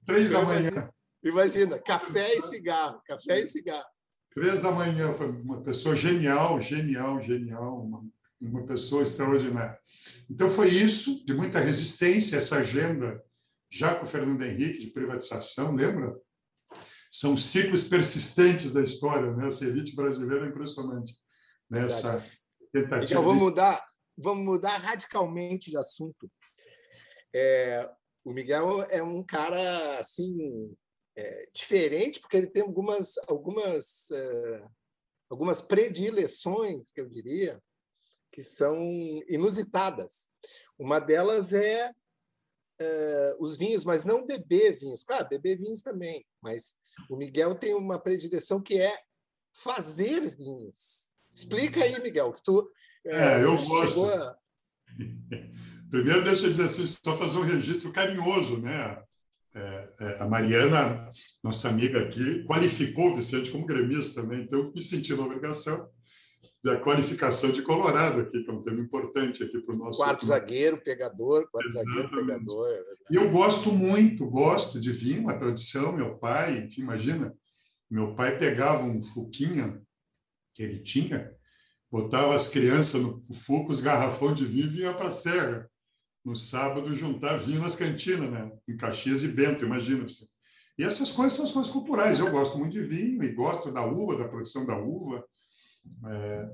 Três 0.06 0.30
da 0.30 0.42
manhã. 0.42 0.90
Imagina, 1.24 1.78
café 1.78 2.35
e 2.35 2.42
cigarro, 2.42 3.00
café 3.06 3.40
e 3.40 3.46
cigarro. 3.46 3.91
Três 4.35 4.62
da 4.62 4.71
manhã, 4.71 5.12
foi 5.12 5.31
uma 5.31 5.62
pessoa 5.62 5.95
genial, 5.95 6.61
genial, 6.61 7.21
genial, 7.21 7.83
uma, 7.85 8.03
uma 8.40 8.66
pessoa 8.66 9.03
extraordinária. 9.03 9.79
Então, 10.31 10.49
foi 10.49 10.68
isso, 10.68 11.25
de 11.27 11.35
muita 11.35 11.61
resistência, 11.61 12.37
essa 12.37 12.57
agenda, 12.57 13.23
já 13.71 13.95
com 13.95 14.05
o 14.05 14.09
Fernando 14.09 14.42
Henrique, 14.42 14.87
de 14.87 14.90
privatização, 14.90 15.75
lembra? 15.75 16.16
São 17.11 17.37
ciclos 17.37 17.85
persistentes 17.85 18.73
da 18.73 18.83
história, 18.83 19.33
né? 19.33 19.49
Essa 19.49 19.66
elite 19.66 19.95
brasileira 19.95 20.47
é 20.47 20.49
impressionante. 20.49 21.14
Nessa 21.68 22.18
né? 22.18 22.31
tentativa. 22.73 23.05
Então, 23.05 23.23
vamos 23.23 23.42
mudar, 23.42 23.85
vamos 24.16 24.45
mudar 24.45 24.79
radicalmente 24.79 25.71
de 25.71 25.77
assunto. 25.77 26.31
É, 27.35 27.90
o 28.25 28.33
Miguel 28.33 28.83
é 28.88 29.03
um 29.03 29.23
cara 29.23 29.99
assim 29.99 30.75
é, 31.16 31.48
diferente, 31.55 32.20
porque 32.20 32.37
ele 32.37 32.46
tem 32.46 32.62
algumas, 32.62 33.18
algumas, 33.29 34.11
é, 34.11 34.64
algumas 35.29 35.61
predileções, 35.61 36.90
que 36.92 37.01
eu 37.01 37.09
diria, 37.09 37.62
que 38.31 38.42
são 38.42 38.79
inusitadas. 39.29 40.29
Uma 40.79 40.98
delas 40.98 41.53
é, 41.53 41.92
é 42.79 43.37
os 43.38 43.57
vinhos, 43.57 43.85
mas 43.85 44.05
não 44.05 44.27
beber 44.27 44.79
vinhos. 44.79 45.05
Claro, 45.05 45.29
beber 45.29 45.59
vinhos 45.59 45.83
também, 45.83 46.25
mas 46.40 46.75
o 47.11 47.16
Miguel 47.16 47.55
tem 47.55 47.75
uma 47.75 47.98
predileção 47.98 48.62
que 48.62 48.81
é 48.81 48.98
fazer 49.53 50.20
vinhos. 50.31 51.12
Explica 51.31 51.85
aí, 51.85 52.01
Miguel, 52.03 52.33
que 52.33 52.42
tu 52.42 52.70
é, 53.05 53.40
é 53.40 53.44
eu 53.44 53.57
gosto. 53.64 54.05
A... 54.05 54.38
Primeiro, 55.90 56.25
deixa 56.25 56.46
eu 56.46 56.51
dizer 56.51 56.64
assim, 56.64 56.87
só 56.87 57.18
fazer 57.18 57.38
um 57.38 57.42
registro 57.42 57.92
carinhoso, 57.92 58.59
né? 58.59 59.03
É, 59.55 59.93
é, 60.01 60.23
a 60.23 60.27
Mariana, 60.27 61.11
nossa 61.43 61.69
amiga 61.69 62.01
aqui, 62.01 62.43
qualificou 62.45 63.12
o 63.12 63.17
Vicente 63.17 63.51
como 63.51 63.67
gremista 63.67 64.23
também, 64.23 64.43
então 64.43 64.61
eu 64.61 64.73
me 64.73 64.83
senti 64.83 65.15
na 65.15 65.25
obrigação 65.25 65.91
da 66.65 66.77
qualificação 66.77 67.51
de 67.51 67.61
Colorado 67.61 68.21
aqui, 68.21 68.43
que 68.43 68.51
é 68.51 68.55
um 68.55 68.62
tema 68.62 68.81
importante 68.81 69.43
aqui 69.43 69.61
para 69.61 69.75
o 69.75 69.79
nosso... 69.79 69.99
Quarto 69.99 70.25
zagueiro, 70.25 70.81
pegador, 70.81 71.51
quarto 71.51 71.67
Exatamente. 71.67 72.03
zagueiro, 72.03 72.27
pegador. 72.27 72.73
É 72.73 72.83
e 73.11 73.17
eu 73.17 73.31
gosto 73.31 73.73
muito, 73.73 74.31
gosto 74.31 74.81
de 74.81 74.93
vinho, 74.93 75.29
a 75.29 75.37
tradição, 75.37 75.93
meu 75.93 76.17
pai, 76.19 76.59
enfim, 76.59 76.83
imagina, 76.83 77.35
meu 77.91 78.15
pai 78.15 78.38
pegava 78.38 78.85
um 78.85 79.03
fuquinha 79.03 79.83
que 80.55 80.62
ele 80.62 80.79
tinha, 80.79 81.31
botava 81.91 82.35
as 82.35 82.47
crianças 82.47 83.03
no 83.03 83.21
fuco, 83.35 83.73
os 83.73 83.81
garrafão 83.81 84.33
de 84.33 84.47
vinho 84.47 84.67
e 84.67 84.71
vinha 84.71 84.95
para 84.95 85.09
a 85.09 85.12
serra 85.12 85.69
no 86.24 86.37
sábado 86.37 86.96
juntar 86.96 87.38
vinho 87.38 87.61
nas 87.61 87.76
cantinas, 87.76 88.30
né? 88.30 88.50
em 88.68 88.76
Caxias 88.76 89.22
e 89.22 89.28
Bento, 89.28 89.64
imagina 89.64 90.04
você. 90.04 90.24
E 90.78 90.85
essas 90.85 91.12
coisas 91.12 91.35
são 91.35 91.46
as 91.46 91.52
coisas 91.52 91.70
culturais. 91.70 92.18
Eu 92.18 92.30
gosto 92.30 92.58
muito 92.58 92.72
de 92.72 92.82
vinho 92.82 93.22
e 93.22 93.32
gosto 93.32 93.70
da 93.70 93.85
uva, 93.85 94.16
da 94.16 94.28
produção 94.28 94.64
da 94.64 94.78
uva. 94.78 95.24
É, 96.06 96.48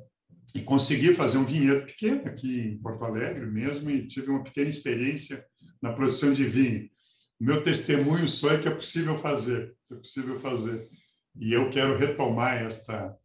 e 0.55 0.63
consegui 0.63 1.15
fazer 1.15 1.39
um 1.39 1.45
vinhedo 1.45 1.87
pequeno 1.87 2.23
aqui 2.27 2.61
em 2.61 2.79
Porto 2.79 3.05
Alegre 3.05 3.47
mesmo 3.47 3.91
e 3.91 4.09
tive 4.09 4.31
uma 4.31 4.43
pequena 4.43 4.71
experiência 4.71 5.45
na 5.81 5.93
produção 5.93 6.33
de 6.33 6.45
vinho. 6.45 6.89
Meu 7.39 7.63
testemunho 7.63 8.27
só 8.27 8.53
é 8.53 8.59
que 8.59 8.67
é 8.67 8.75
possível 8.75 9.17
fazer, 9.19 9.77
é 9.93 9.95
possível 9.95 10.41
fazer. 10.41 10.89
E 11.37 11.53
eu 11.53 11.71
quero 11.71 11.99
retomar 11.99 12.55
esta 12.63 13.17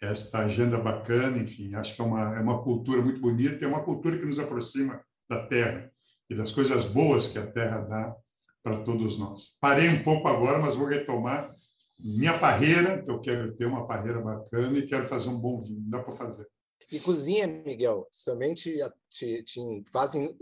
esta 0.00 0.38
agenda 0.38 0.78
bacana, 0.78 1.36
enfim, 1.36 1.74
acho 1.74 1.94
que 1.94 2.00
é 2.00 2.04
uma, 2.04 2.34
é 2.34 2.40
uma 2.40 2.62
cultura 2.62 3.02
muito 3.02 3.20
bonita, 3.20 3.62
é 3.62 3.68
uma 3.68 3.84
cultura 3.84 4.18
que 4.18 4.24
nos 4.24 4.38
aproxima 4.38 4.98
da 5.30 5.46
terra 5.46 5.90
e 6.28 6.34
das 6.34 6.50
coisas 6.50 6.84
boas 6.84 7.28
que 7.28 7.38
a 7.38 7.46
terra 7.46 7.80
dá 7.82 8.16
para 8.62 8.82
todos 8.82 9.16
nós. 9.16 9.56
Parei 9.60 9.88
um 9.88 10.02
pouco 10.02 10.26
agora, 10.26 10.58
mas 10.58 10.74
vou 10.74 10.88
retomar 10.88 11.54
minha 11.98 12.38
parreira, 12.38 13.02
que 13.02 13.10
eu 13.10 13.20
quero 13.20 13.54
ter 13.56 13.66
uma 13.66 13.86
parreira 13.86 14.20
bacana 14.20 14.76
e 14.76 14.86
quero 14.86 15.06
fazer 15.06 15.28
um 15.28 15.38
bom 15.38 15.62
vinho. 15.62 15.82
Dá 15.88 16.02
para 16.02 16.14
fazer. 16.14 16.48
E 16.90 16.98
cozinha, 16.98 17.46
Miguel? 17.46 18.08
Também 18.24 18.52
te, 18.52 18.76
te, 19.08 19.42
te 19.44 19.60
fazem 19.92 20.36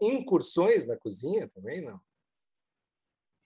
incursões 0.00 0.86
na 0.86 0.96
cozinha 0.96 1.46
também, 1.48 1.82
não? 1.82 2.00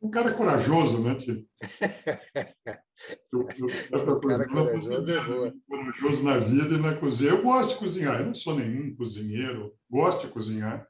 Um 0.02 0.10
cara 0.10 0.32
corajoso, 0.32 1.02
né, 1.02 1.14
tio? 1.14 1.46
corajoso 3.30 5.10
é 5.10 5.24
boa. 5.24 5.54
Corajoso 5.68 6.22
na 6.24 6.38
vida 6.38 6.74
e 6.74 6.78
na 6.78 6.96
cozinha. 6.96 7.30
Eu 7.30 7.42
gosto 7.42 7.70
de 7.70 7.76
cozinhar. 7.76 8.20
Eu 8.20 8.26
não 8.26 8.34
sou 8.34 8.54
nenhum 8.54 8.94
cozinheiro. 8.96 9.74
Gosto 9.90 10.26
de 10.26 10.32
cozinhar. 10.32 10.86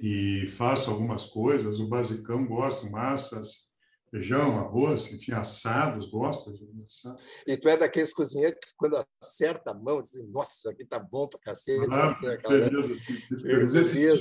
E 0.00 0.46
faço 0.48 0.90
algumas 0.90 1.26
coisas. 1.26 1.78
O 1.78 1.88
basicão 1.88 2.44
gosto. 2.46 2.90
Massas, 2.90 3.72
feijão, 4.12 4.58
arroz, 4.58 5.10
enfim, 5.10 5.32
assados, 5.32 6.10
gosto 6.10 6.52
de 6.52 6.84
assar. 6.84 7.16
E 7.46 7.56
tu 7.56 7.66
é 7.68 7.78
daqueles 7.78 8.12
cozinheiros 8.12 8.58
que, 8.62 8.72
quando 8.76 9.02
acerta 9.22 9.70
a 9.70 9.74
mão, 9.74 10.02
diz, 10.02 10.22
nossa, 10.28 10.54
isso 10.54 10.68
aqui 10.68 10.84
tá 10.84 11.00
bom 11.00 11.26
para 11.26 11.40
cacete. 11.40 11.88
Ah, 11.90 12.10
assim, 12.10 12.28
aquela... 12.28 12.68
beleza, 12.68 12.94
beleza. 13.42 13.80
Esses, 13.80 13.92
dias, 13.92 14.20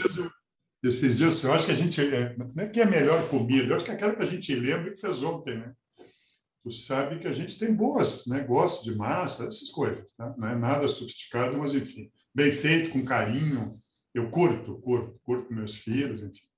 esses 0.83 1.17
dias, 1.17 1.43
eu 1.43 1.53
acho 1.53 1.67
que 1.67 1.71
a 1.71 1.75
gente, 1.75 2.01
é, 2.01 2.35
não 2.37 2.51
é 2.63 2.67
que 2.67 2.79
é 2.79 2.83
a 2.83 2.89
melhor 2.89 3.29
comida, 3.29 3.73
eu 3.73 3.75
acho 3.75 3.85
que 3.85 3.91
é 3.91 3.93
aquela 3.93 4.15
que 4.15 4.23
a 4.23 4.27
gente 4.27 4.53
lembra 4.55 4.91
que 4.91 4.99
fez 4.99 5.21
ontem, 5.21 5.57
né? 5.57 5.73
Tu 6.63 6.71
sabe 6.71 7.19
que 7.19 7.27
a 7.27 7.33
gente 7.33 7.57
tem 7.57 7.73
boas, 7.73 8.27
né? 8.27 8.41
Gosto 8.41 8.83
de 8.83 8.95
massa, 8.95 9.45
essas 9.45 9.71
coisas, 9.71 10.11
tá? 10.13 10.33
Não 10.37 10.47
é 10.47 10.55
nada 10.55 10.87
sofisticado, 10.87 11.57
mas 11.57 11.73
enfim, 11.73 12.11
bem 12.33 12.51
feito, 12.51 12.91
com 12.91 13.03
carinho. 13.03 13.73
Eu 14.13 14.29
curto, 14.29 14.79
curto, 14.81 15.19
curto 15.23 15.53
meus 15.53 15.75
filhos, 15.75 16.21
enfim 16.21 16.51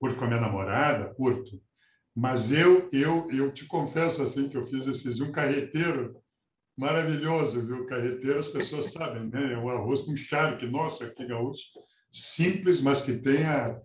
curto 0.00 0.18
com 0.18 0.24
a 0.24 0.28
minha 0.28 0.40
namorada, 0.40 1.12
curto. 1.14 1.62
Mas 2.16 2.50
eu, 2.50 2.88
eu, 2.90 3.28
eu 3.30 3.52
te 3.52 3.66
confesso 3.66 4.22
assim 4.22 4.48
que 4.48 4.56
eu 4.56 4.66
fiz 4.66 4.86
esses 4.86 5.20
um 5.20 5.30
carreteiro 5.30 6.20
maravilhoso, 6.76 7.64
viu? 7.66 7.86
Carreteiro, 7.86 8.38
as 8.38 8.48
pessoas 8.48 8.90
sabem, 8.90 9.28
né? 9.28 9.52
É 9.52 9.58
o 9.58 9.68
arroz 9.68 10.00
com 10.00 10.16
charque, 10.16 10.66
nossa, 10.66 11.08
que 11.10 11.26
gaúcho. 11.26 11.64
Simples, 12.12 12.80
mas 12.80 13.02
que 13.02 13.16
tem 13.18 13.44
a, 13.44 13.80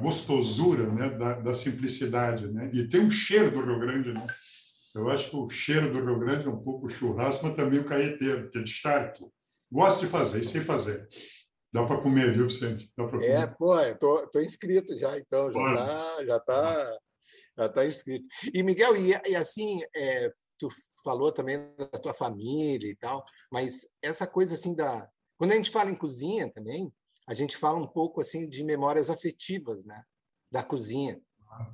gostosura 0.00 0.90
né? 0.92 1.10
da, 1.10 1.40
da 1.40 1.54
simplicidade, 1.54 2.46
né? 2.48 2.70
E 2.72 2.88
tem 2.88 3.00
um 3.00 3.10
cheiro 3.10 3.50
do 3.50 3.64
Rio 3.64 3.80
Grande, 3.80 4.12
né? 4.12 4.26
Eu 4.94 5.10
acho 5.10 5.30
que 5.30 5.36
o 5.36 5.48
cheiro 5.48 5.92
do 5.92 6.04
Rio 6.04 6.18
Grande 6.18 6.46
é 6.46 6.50
um 6.50 6.62
pouco 6.62 6.86
o 6.86 6.88
churrasco, 6.88 7.46
mas 7.46 7.54
também 7.54 7.80
o 7.80 7.84
carreteiro, 7.84 8.50
que 8.50 8.58
é 8.58 8.62
de 8.62 8.70
charque. 8.70 9.24
Gosto 9.70 10.00
de 10.00 10.06
fazer 10.06 10.40
e 10.40 10.44
sei 10.44 10.62
fazer. 10.62 11.06
Dá 11.72 11.84
para 11.84 12.00
comer, 12.00 12.32
viu, 12.32 12.46
Vicente? 12.48 12.90
Dá 12.96 13.06
para 13.06 13.18
é, 13.18 13.20
comer. 13.20 13.42
É, 13.42 13.46
pô, 13.58 13.78
eu 13.80 13.98
tô, 13.98 14.26
tô 14.28 14.40
inscrito 14.40 14.96
já, 14.96 15.18
então, 15.18 15.52
já 15.52 15.70
está 15.70 16.24
já 16.24 16.40
tá, 16.40 16.98
já 17.58 17.68
tá 17.68 17.86
inscrito. 17.86 18.26
E, 18.54 18.62
Miguel, 18.62 18.96
e, 18.96 19.10
e 19.28 19.36
assim, 19.36 19.80
é, 19.94 20.30
tu 20.58 20.68
falou 21.04 21.30
também 21.30 21.58
da 21.76 21.98
tua 21.98 22.14
família 22.14 22.90
e 22.90 22.96
tal, 22.96 23.24
mas 23.52 23.82
essa 24.00 24.26
coisa 24.26 24.54
assim 24.54 24.74
da... 24.74 25.06
Quando 25.36 25.52
a 25.52 25.56
gente 25.56 25.70
fala 25.70 25.90
em 25.90 25.96
cozinha 25.96 26.50
também, 26.50 26.90
a 27.26 27.34
gente 27.34 27.56
fala 27.56 27.78
um 27.78 27.86
pouco 27.86 28.20
assim 28.20 28.48
de 28.48 28.62
memórias 28.62 29.10
afetivas, 29.10 29.84
né? 29.84 30.02
Da 30.50 30.62
cozinha, 30.62 31.20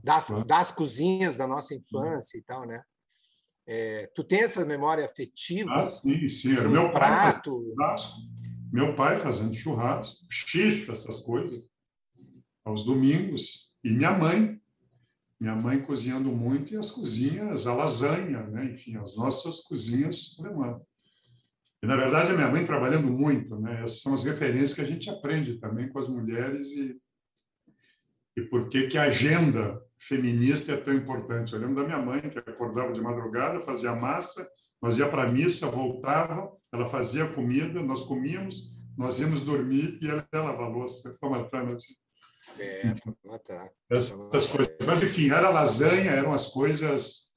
das, 0.02 0.30
das 0.46 0.70
cozinhas 0.70 1.36
da 1.36 1.46
nossa 1.46 1.74
infância 1.74 2.38
e 2.38 2.42
tal, 2.42 2.66
né? 2.66 2.82
É, 3.66 4.10
tu 4.14 4.24
tem 4.24 4.40
essa 4.40 4.64
memória 4.64 5.04
afetiva? 5.04 5.72
Ah, 5.74 5.86
sim, 5.86 6.28
sim. 6.28 6.56
Era 6.56 6.68
meu 6.68 6.90
prato. 6.90 7.72
prato 7.76 8.32
meu 8.72 8.96
pai 8.96 9.18
fazendo 9.18 9.52
churrasco, 9.52 10.26
xixo, 10.30 10.90
essas 10.92 11.20
coisas, 11.20 11.68
aos 12.64 12.86
domingos, 12.86 13.68
e 13.84 13.90
minha 13.90 14.12
mãe, 14.12 14.58
minha 15.38 15.54
mãe 15.54 15.82
cozinhando 15.82 16.32
muito, 16.32 16.72
e 16.72 16.78
as 16.78 16.90
cozinhas, 16.90 17.66
a 17.66 17.74
lasanha, 17.74 18.46
né? 18.46 18.64
enfim, 18.72 18.96
as 18.96 19.16
nossas 19.16 19.60
cozinhas 19.60 20.36
alemãs. 20.40 20.80
E, 21.82 21.86
na 21.86 21.96
verdade, 21.96 22.30
a 22.30 22.34
minha 22.34 22.48
mãe 22.48 22.64
trabalhando 22.64 23.08
muito, 23.08 23.58
né? 23.58 23.82
essas 23.82 24.02
são 24.02 24.14
as 24.14 24.24
referências 24.24 24.74
que 24.74 24.80
a 24.80 24.86
gente 24.86 25.10
aprende 25.10 25.58
também 25.58 25.88
com 25.88 25.98
as 25.98 26.08
mulheres 26.08 26.68
e, 26.68 26.96
e 28.36 28.42
por 28.42 28.68
que, 28.68 28.86
que 28.86 28.96
a 28.96 29.04
agenda 29.04 29.82
feminista 29.98 30.72
é 30.72 30.76
tão 30.76 30.94
importante. 30.94 31.52
Eu 31.52 31.60
lembro 31.60 31.76
da 31.76 31.84
minha 31.84 31.98
mãe, 31.98 32.20
que 32.20 32.38
acordava 32.38 32.92
de 32.92 33.00
madrugada, 33.00 33.60
fazia 33.60 33.94
massa, 33.94 34.48
nós 34.80 34.98
ia 34.98 35.08
para 35.08 35.24
a 35.24 35.28
missa, 35.28 35.70
voltava, 35.70 36.52
ela 36.72 36.88
fazia 36.88 37.26
comida, 37.28 37.82
nós 37.82 38.02
comíamos, 38.02 38.78
nós 38.96 39.18
íamos 39.18 39.40
dormir 39.40 39.98
e 40.00 40.08
ela 40.08 40.26
ia 40.32 40.40
lavar 40.40 40.66
a 40.66 40.68
louça 40.68 41.16
para 41.20 41.30
matar, 41.30 41.64
né? 41.64 41.76
É, 42.58 42.94
matar. 43.24 43.70
Essas 43.88 44.46
coisas. 44.46 44.74
Mas, 44.84 45.02
enfim, 45.02 45.30
era 45.30 45.50
lasanha, 45.50 46.10
eram 46.10 46.32
as 46.32 46.48
coisas 46.48 47.31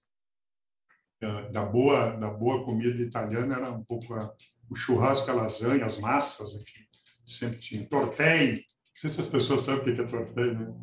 da 1.52 1.64
boa, 1.64 2.12
da 2.12 2.30
boa 2.30 2.64
comida 2.64 3.02
italiana, 3.02 3.56
era 3.56 3.72
um 3.72 3.84
pouco 3.84 4.14
a, 4.14 4.34
o 4.70 4.76
churrasco, 4.76 5.32
a 5.32 5.34
lasanha, 5.34 5.86
as 5.86 6.00
massas, 6.00 6.54
enfim, 6.56 6.86
sempre 7.26 7.60
tinha. 7.60 7.88
Tortelli, 7.88 8.58
não 8.58 8.64
sei 8.96 9.10
se 9.10 9.22
as 9.22 9.28
pessoas 9.28 9.62
sabem 9.62 9.82
o 9.82 9.96
que 9.96 10.02
é 10.02 10.06
tortelli, 10.06 10.56
né? 10.56 10.74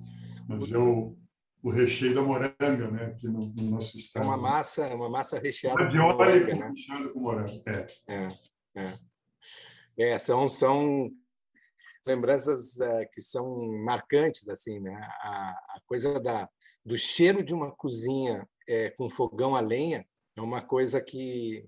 Mas 0.49 0.71
eu 0.73 1.17
o 1.63 1.71
recheio 1.71 2.15
da 2.15 2.23
moranga, 2.23 2.91
né? 2.91 3.07
Aqui 3.07 3.29
no, 3.29 3.39
no 3.39 3.71
nosso 3.71 3.97
estado. 3.97 4.25
É 4.25 4.27
uma 4.27 4.37
massa, 4.37 4.95
uma 4.95 5.09
massa 5.09 5.39
recheada 5.39 5.89
com 5.89 5.97
moranga, 5.97 6.55
né? 6.55 6.69
recheada 6.69 7.09
com 7.11 7.21
moranga. 7.21 7.53
É. 7.67 7.87
É, 8.09 8.89
é. 9.97 10.11
é 10.11 10.19
são 10.19 10.49
são 10.49 11.09
lembranças 12.07 12.81
é, 12.81 13.07
que 13.07 13.21
são 13.21 13.71
marcantes 13.85 14.49
assim, 14.49 14.81
né? 14.81 14.93
A, 15.21 15.51
a, 15.51 15.81
coisa 15.87 16.21
da 16.21 16.49
do 16.85 16.99
cheiro 16.99 17.45
de 17.45 17.55
uma 17.55 17.71
cozinha 17.71 18.45
é, 18.69 18.91
com 18.91 19.09
fogão 19.09 19.55
a 19.55 19.61
lenha 19.61 20.05
é 20.37 20.41
uma 20.41 20.63
coisa 20.63 21.01
que 21.01 21.65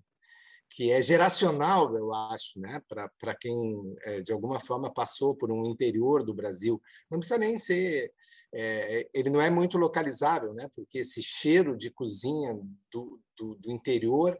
que 0.76 0.90
é 0.90 1.00
geracional, 1.00 1.96
eu 1.96 2.12
acho, 2.12 2.58
né? 2.58 2.82
para 2.88 3.34
quem, 3.36 3.94
é, 4.02 4.22
de 4.22 4.32
alguma 4.32 4.58
forma, 4.58 4.92
passou 4.92 5.36
por 5.36 5.52
um 5.52 5.66
interior 5.66 6.24
do 6.24 6.34
Brasil. 6.34 6.82
Não 7.08 7.20
precisa 7.20 7.38
nem 7.38 7.60
ser 7.60 8.12
é, 8.56 9.08
ele 9.12 9.30
não 9.30 9.40
é 9.40 9.50
muito 9.50 9.76
localizável, 9.76 10.54
né? 10.54 10.70
porque 10.76 10.98
esse 10.98 11.20
cheiro 11.20 11.76
de 11.76 11.90
cozinha 11.90 12.54
do, 12.90 13.20
do, 13.36 13.56
do, 13.56 13.70
interior 13.70 14.38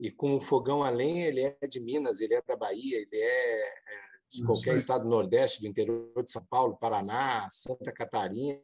e 0.00 0.10
com 0.10 0.34
o 0.34 0.40
fogão 0.40 0.82
a 0.82 0.90
lenha, 0.90 1.28
ele 1.28 1.42
é 1.42 1.68
de 1.68 1.78
Minas, 1.78 2.20
ele 2.20 2.34
é 2.34 2.42
da 2.42 2.56
Bahia, 2.56 2.96
ele 2.96 3.16
é, 3.16 3.68
é 3.68 4.02
de 4.28 4.44
qualquer 4.44 4.76
estado 4.76 5.04
do 5.04 5.10
Nordeste, 5.10 5.60
do 5.60 5.68
interior 5.68 6.24
de 6.24 6.30
São 6.32 6.44
Paulo, 6.46 6.76
Paraná, 6.76 7.48
Santa 7.50 7.92
Catarina. 7.92 8.60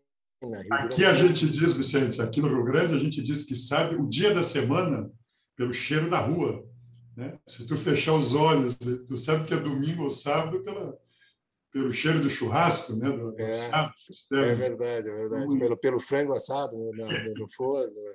Aqui 0.70 1.04
a 1.04 1.12
gente 1.12 1.48
diz, 1.48 1.72
Vicente, 1.72 2.22
aqui 2.22 2.40
no 2.40 2.48
Rio 2.48 2.64
Grande, 2.64 2.94
a 2.94 2.98
gente 2.98 3.20
diz 3.20 3.42
que 3.42 3.56
sabe 3.56 3.96
o 3.96 4.08
dia 4.08 4.32
da 4.32 4.42
semana 4.42 5.10
pelo 5.56 5.74
cheiro 5.74 6.08
da 6.08 6.20
rua. 6.20 6.64
Né? 7.16 7.36
Se 7.44 7.66
tu 7.66 7.76
fechar 7.76 8.14
os 8.14 8.34
olhos, 8.34 8.76
tu 8.76 9.16
sabe 9.16 9.44
que 9.44 9.52
é 9.52 9.56
domingo 9.56 10.04
ou 10.04 10.10
sábado 10.10 10.62
pela, 10.62 10.96
pelo 11.72 11.92
cheiro 11.92 12.20
do 12.20 12.30
churrasco, 12.30 12.94
né? 12.94 13.10
Do, 13.10 13.34
é, 13.40 13.48
assado, 13.48 13.92
é 14.32 14.54
verdade, 14.54 15.10
é 15.10 15.12
verdade. 15.12 15.58
Pelo, 15.58 15.76
pelo 15.76 16.00
frango 16.00 16.32
assado 16.32 16.76
no, 16.76 16.92
no, 16.92 17.34
no 17.34 17.48
forno. 17.50 17.92
Né? 17.92 18.14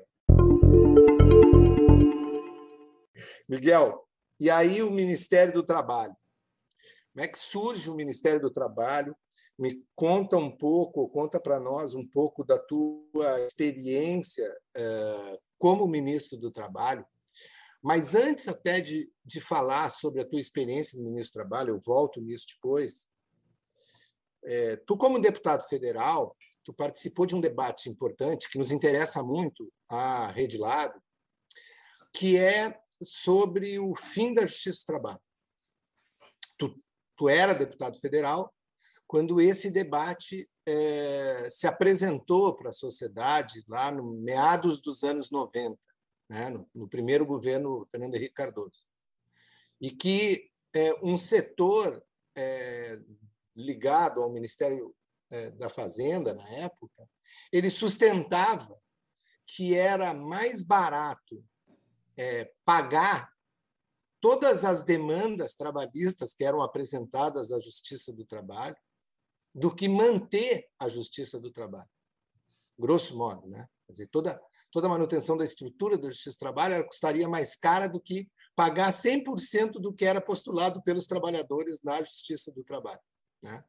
Miguel, 3.50 4.08
e 4.40 4.50
aí 4.50 4.82
o 4.82 4.90
Ministério 4.90 5.54
do 5.54 5.64
Trabalho? 5.64 6.16
Como 7.14 7.26
é 7.26 7.28
que 7.28 7.38
surge 7.38 7.90
o 7.90 7.96
Ministério 7.96 8.40
do 8.40 8.50
Trabalho? 8.50 9.14
Me 9.58 9.86
conta 9.96 10.36
um 10.38 10.50
pouco, 10.50 11.08
conta 11.10 11.40
para 11.40 11.60
nós 11.60 11.94
um 11.94 12.06
pouco 12.06 12.44
da 12.44 12.58
tua 12.58 13.42
experiência 13.46 14.50
uh, 14.76 15.40
como 15.60 15.88
ministro 15.88 16.40
do 16.40 16.52
Trabalho. 16.52 17.06
Mas 17.82 18.16
antes 18.16 18.48
até 18.48 18.80
de, 18.80 19.12
de 19.26 19.40
falar 19.42 19.90
sobre 19.90 20.22
a 20.22 20.28
tua 20.28 20.40
experiência 20.40 20.98
no 20.98 21.06
ministro 21.10 21.34
do 21.34 21.48
Trabalho, 21.48 21.76
eu 21.76 21.80
volto 21.80 22.22
nisso 22.22 22.46
depois. 22.56 23.08
É, 24.46 24.78
tu, 24.78 24.98
como 24.98 25.22
deputado 25.22 25.64
federal, 25.68 26.36
tu 26.64 26.74
participou 26.74 27.26
de 27.26 27.36
um 27.36 27.42
debate 27.42 27.90
importante 27.90 28.50
que 28.50 28.58
nos 28.58 28.72
interessa 28.72 29.22
muito 29.22 29.72
a 29.90 30.28
Rede 30.32 30.58
Lado, 30.58 31.02
que 32.14 32.38
é 32.38 32.80
sobre 33.02 33.80
o 33.80 33.94
fim 33.96 34.34
da 34.34 34.46
justiça 34.46 34.82
do 34.84 34.88
trabalho. 34.88 35.22
Tu, 36.58 36.84
tu 37.16 37.30
era 37.30 37.54
deputado 37.54 38.00
federal 38.00 38.54
quando 39.14 39.40
esse 39.40 39.70
debate 39.70 40.50
é, 40.66 41.48
se 41.48 41.68
apresentou 41.68 42.56
para 42.56 42.70
a 42.70 42.74
sociedade 42.74 43.64
lá 43.68 43.92
no 43.92 44.12
meados 44.20 44.82
dos 44.82 45.04
anos 45.04 45.30
90, 45.30 45.80
né, 46.28 46.50
no, 46.50 46.68
no, 46.74 46.90
primeiro 46.90 47.24
governo 47.24 47.86
Fernando 47.92 48.16
Henrique 48.16 48.34
Cardoso, 48.34 48.84
e 49.80 49.92
que 49.92 50.50
é, 50.74 50.96
um 51.04 51.16
setor 51.16 52.04
é, 52.36 53.00
ligado 53.56 54.20
ao 54.20 54.34
Ministério 54.34 54.96
é, 55.30 55.52
da 55.52 55.70
Fazenda 55.70 56.34
na 56.34 56.50
época, 56.50 57.08
ele 57.52 57.70
sustentava 57.70 58.76
que 59.46 59.76
era 59.76 60.12
mais 60.12 60.64
barato 60.64 61.46
é, 62.18 62.52
pagar 62.66 63.32
todas 64.20 64.66
as 64.66 64.82
demandas 64.82 65.54
trabalhistas 65.54 66.34
que 66.34 66.44
eram 66.44 66.64
apresentadas 66.64 67.52
à 67.52 67.60
Justiça 67.60 68.12
do 68.12 68.26
Trabalho 68.26 68.76
do 69.54 69.74
que 69.74 69.88
manter 69.88 70.68
a 70.80 70.88
Justiça 70.88 71.40
do 71.40 71.52
Trabalho. 71.52 71.90
Grosso 72.78 73.18
modo, 73.18 73.48
né? 73.48 73.68
Quer 73.86 73.92
dizer, 73.92 74.08
toda, 74.08 74.42
toda 74.72 74.88
a 74.88 74.90
manutenção 74.90 75.38
da 75.38 75.46
estrutura 75.46 75.98
da 75.98 76.10
Justiça 76.10 76.38
do 76.38 76.40
Trabalho 76.40 76.86
custaria 76.86 77.28
mais 77.28 77.56
cara 77.56 77.88
do 77.88 78.02
que 78.02 78.28
pagar 78.56 78.92
100% 78.92 79.74
do 79.74 79.94
que 79.94 80.06
era 80.06 80.22
postulado 80.22 80.82
pelos 80.84 81.08
trabalhadores 81.08 81.82
na 81.84 82.00
Justiça 82.00 82.52
do 82.52 82.64
Trabalho. 82.64 83.02
Né? 83.42 83.64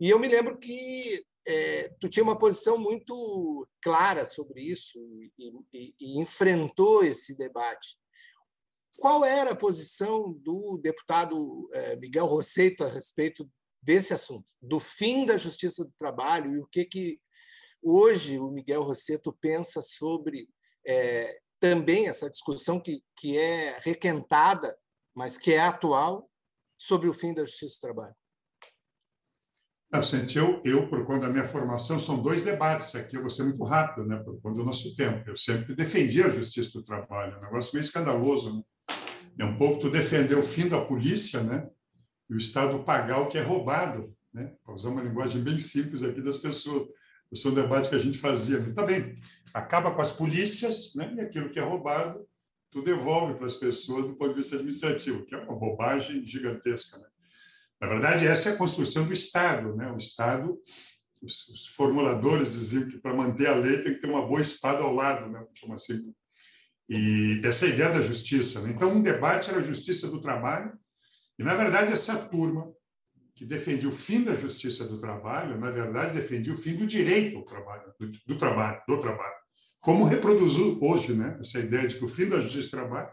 E 0.00 0.10
eu 0.10 0.18
me 0.18 0.28
lembro 0.28 0.58
que 0.58 1.24
é, 1.46 1.88
tu 2.00 2.08
tinha 2.08 2.24
uma 2.24 2.38
posição 2.38 2.78
muito 2.78 3.66
clara 3.82 4.24
sobre 4.24 4.62
isso 4.62 4.98
e, 5.38 5.52
e, 5.72 5.94
e, 6.00 6.18
enfrentou 6.18 7.04
esse 7.04 7.36
debate. 7.36 7.98
Qual 8.96 9.24
era 9.24 9.50
a 9.50 9.56
posição 9.56 10.32
do 10.32 10.78
deputado 10.78 11.68
é, 11.72 11.96
Miguel 11.96 12.26
Rosseito 12.26 12.84
a 12.84 12.88
respeito 12.88 13.48
desse 13.84 14.14
assunto, 14.14 14.46
do 14.60 14.80
fim 14.80 15.26
da 15.26 15.36
justiça 15.36 15.84
do 15.84 15.92
trabalho 15.98 16.56
e 16.56 16.58
o 16.58 16.66
que 16.66 16.84
que 16.84 17.20
hoje 17.82 18.38
o 18.38 18.50
Miguel 18.50 18.82
Rosseto 18.82 19.36
pensa 19.40 19.82
sobre 19.82 20.48
é, 20.86 21.38
também 21.60 22.08
essa 22.08 22.30
discussão 22.30 22.80
que, 22.80 23.02
que 23.16 23.38
é 23.38 23.78
requentada, 23.80 24.76
mas 25.14 25.36
que 25.36 25.52
é 25.52 25.60
atual, 25.60 26.28
sobre 26.78 27.08
o 27.08 27.14
fim 27.14 27.34
da 27.34 27.44
justiça 27.44 27.76
do 27.76 27.80
trabalho? 27.80 28.14
Eu, 30.34 30.60
eu, 30.64 30.88
por 30.88 31.06
conta 31.06 31.26
da 31.26 31.32
minha 31.32 31.46
formação, 31.46 32.00
são 32.00 32.20
dois 32.20 32.42
debates 32.42 32.96
aqui, 32.96 33.16
eu 33.16 33.20
vou 33.20 33.30
ser 33.30 33.44
muito 33.44 33.62
rápido, 33.62 34.04
né, 34.04 34.16
por 34.16 34.40
conta 34.40 34.56
do 34.56 34.64
nosso 34.64 34.96
tempo. 34.96 35.28
Eu 35.28 35.36
sempre 35.36 35.74
defendi 35.76 36.20
a 36.20 36.28
justiça 36.28 36.70
do 36.72 36.82
trabalho, 36.82 37.38
um 37.38 37.42
negócio 37.42 37.72
meio 37.74 37.84
escandaloso. 37.84 38.56
Né? 38.56 38.62
É 39.38 39.44
um 39.44 39.56
pouco 39.56 39.78
tu 39.78 39.90
defender 39.90 40.34
o 40.34 40.42
fim 40.42 40.68
da 40.68 40.84
polícia, 40.84 41.42
né, 41.44 41.68
e 42.28 42.34
o 42.34 42.38
Estado 42.38 42.82
pagar 42.84 43.20
o 43.20 43.28
que 43.28 43.38
é 43.38 43.42
roubado, 43.42 44.14
né, 44.32 44.52
para 44.64 44.74
usar 44.74 44.88
uma 44.88 45.02
linguagem 45.02 45.42
bem 45.42 45.58
simples 45.58 46.02
aqui 46.02 46.20
das 46.20 46.38
pessoas. 46.38 46.88
Esse 47.32 47.46
é 47.46 47.50
um 47.50 47.54
debate 47.54 47.88
que 47.88 47.94
a 47.96 48.00
gente 48.00 48.18
fazia. 48.18 48.72
Tá 48.74 48.84
bem, 48.84 49.14
acaba 49.52 49.92
com 49.92 50.02
as 50.02 50.12
polícias, 50.12 50.94
né, 50.94 51.14
e 51.16 51.20
aquilo 51.20 51.50
que 51.50 51.58
é 51.58 51.62
roubado, 51.62 52.26
tu 52.70 52.82
devolve 52.82 53.34
para 53.34 53.46
as 53.46 53.54
pessoas 53.54 54.06
do 54.06 54.16
ponto 54.16 54.30
de 54.30 54.38
vista 54.38 54.56
administrativo, 54.56 55.24
que 55.24 55.34
é 55.34 55.38
uma 55.38 55.56
bobagem 55.56 56.26
gigantesca, 56.26 56.98
né? 56.98 57.06
Na 57.80 57.88
verdade, 57.88 58.26
essa 58.26 58.50
é 58.50 58.52
a 58.54 58.56
construção 58.56 59.06
do 59.06 59.12
Estado. 59.12 59.76
Né? 59.76 59.90
O 59.92 59.98
Estado, 59.98 60.58
os, 61.20 61.48
os 61.48 61.66
formuladores 61.66 62.52
diziam 62.52 62.88
que 62.88 62.98
para 62.98 63.14
manter 63.14 63.46
a 63.46 63.54
lei 63.54 63.82
tem 63.82 63.94
que 63.94 64.00
ter 64.00 64.08
uma 64.08 64.26
boa 64.26 64.40
espada 64.40 64.82
ao 64.82 64.94
lado, 64.94 65.30
né? 65.30 65.44
Chama 65.52 65.74
assim. 65.74 66.14
E 66.88 67.40
essa 67.44 67.66
ideia 67.66 67.90
da 67.90 68.00
justiça. 68.00 68.62
Né? 68.62 68.70
Então, 68.70 68.90
um 68.90 69.02
debate 69.02 69.50
era 69.50 69.58
a 69.58 69.62
justiça 69.62 70.08
do 70.08 70.20
trabalho, 70.20 70.72
e, 71.38 71.42
na 71.42 71.54
verdade, 71.54 71.92
essa 71.92 72.16
turma 72.16 72.72
que 73.34 73.44
defendia 73.44 73.88
o 73.88 73.92
fim 73.92 74.22
da 74.22 74.36
justiça 74.36 74.86
do 74.86 74.98
trabalho, 74.98 75.58
na 75.58 75.70
verdade, 75.70 76.14
defendia 76.14 76.52
o 76.52 76.56
fim 76.56 76.76
do 76.76 76.86
direito 76.86 77.36
ao 77.36 77.44
trabalho, 77.44 77.92
do, 77.98 78.12
do 78.26 78.38
trabalho, 78.38 78.80
do 78.86 79.00
trabalho. 79.00 79.34
Como 79.80 80.04
reproduziu 80.04 80.78
hoje 80.80 81.12
né? 81.12 81.36
essa 81.40 81.58
ideia 81.58 81.88
de 81.88 81.98
que 81.98 82.04
o 82.04 82.08
fim 82.08 82.28
da 82.28 82.40
justiça 82.40 82.68
do 82.68 82.82
trabalho 82.82 83.10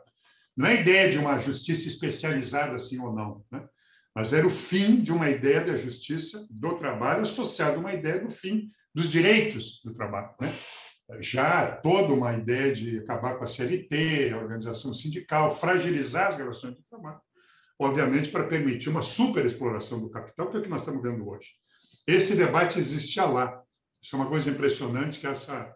não 0.55 0.67
é 0.67 0.71
a 0.71 0.81
ideia 0.81 1.11
de 1.11 1.17
uma 1.17 1.39
justiça 1.39 1.87
especializada, 1.87 2.75
assim 2.75 2.99
ou 2.99 3.13
não, 3.13 3.43
né? 3.51 3.67
mas 4.15 4.31
era 4.31 4.45
o 4.45 4.49
fim 4.49 5.01
de 5.01 5.11
uma 5.11 5.29
ideia 5.29 5.61
da 5.61 5.75
justiça 5.75 6.45
do 6.51 6.77
trabalho 6.77 7.23
associado 7.23 7.77
a 7.77 7.79
uma 7.79 7.93
ideia 7.93 8.19
do 8.19 8.29
fim 8.29 8.69
dos 8.93 9.07
direitos 9.07 9.81
do 9.83 9.93
trabalho. 9.93 10.33
Né? 10.39 10.53
Já 11.19 11.71
toda 11.77 12.13
uma 12.13 12.33
ideia 12.33 12.73
de 12.73 12.99
acabar 12.99 13.37
com 13.37 13.43
a 13.43 13.47
CLT, 13.47 14.31
a 14.33 14.37
organização 14.37 14.93
sindical, 14.93 15.55
fragilizar 15.55 16.27
as 16.27 16.37
relações 16.37 16.75
de 16.75 16.83
trabalho, 16.89 17.19
obviamente 17.83 18.29
para 18.29 18.47
permitir 18.47 18.89
uma 18.89 19.01
superexploração 19.01 19.99
do 19.99 20.09
capital, 20.09 20.49
que 20.49 20.57
é 20.57 20.59
o 20.59 20.63
que 20.63 20.69
nós 20.69 20.81
estamos 20.81 21.01
vendo 21.01 21.27
hoje. 21.27 21.49
Esse 22.05 22.35
debate 22.35 22.77
existia 22.77 23.25
lá. 23.25 23.61
Isso 24.01 24.15
é 24.15 24.19
uma 24.19 24.29
coisa 24.29 24.49
impressionante 24.49 25.19
que 25.19 25.27
essa, 25.27 25.73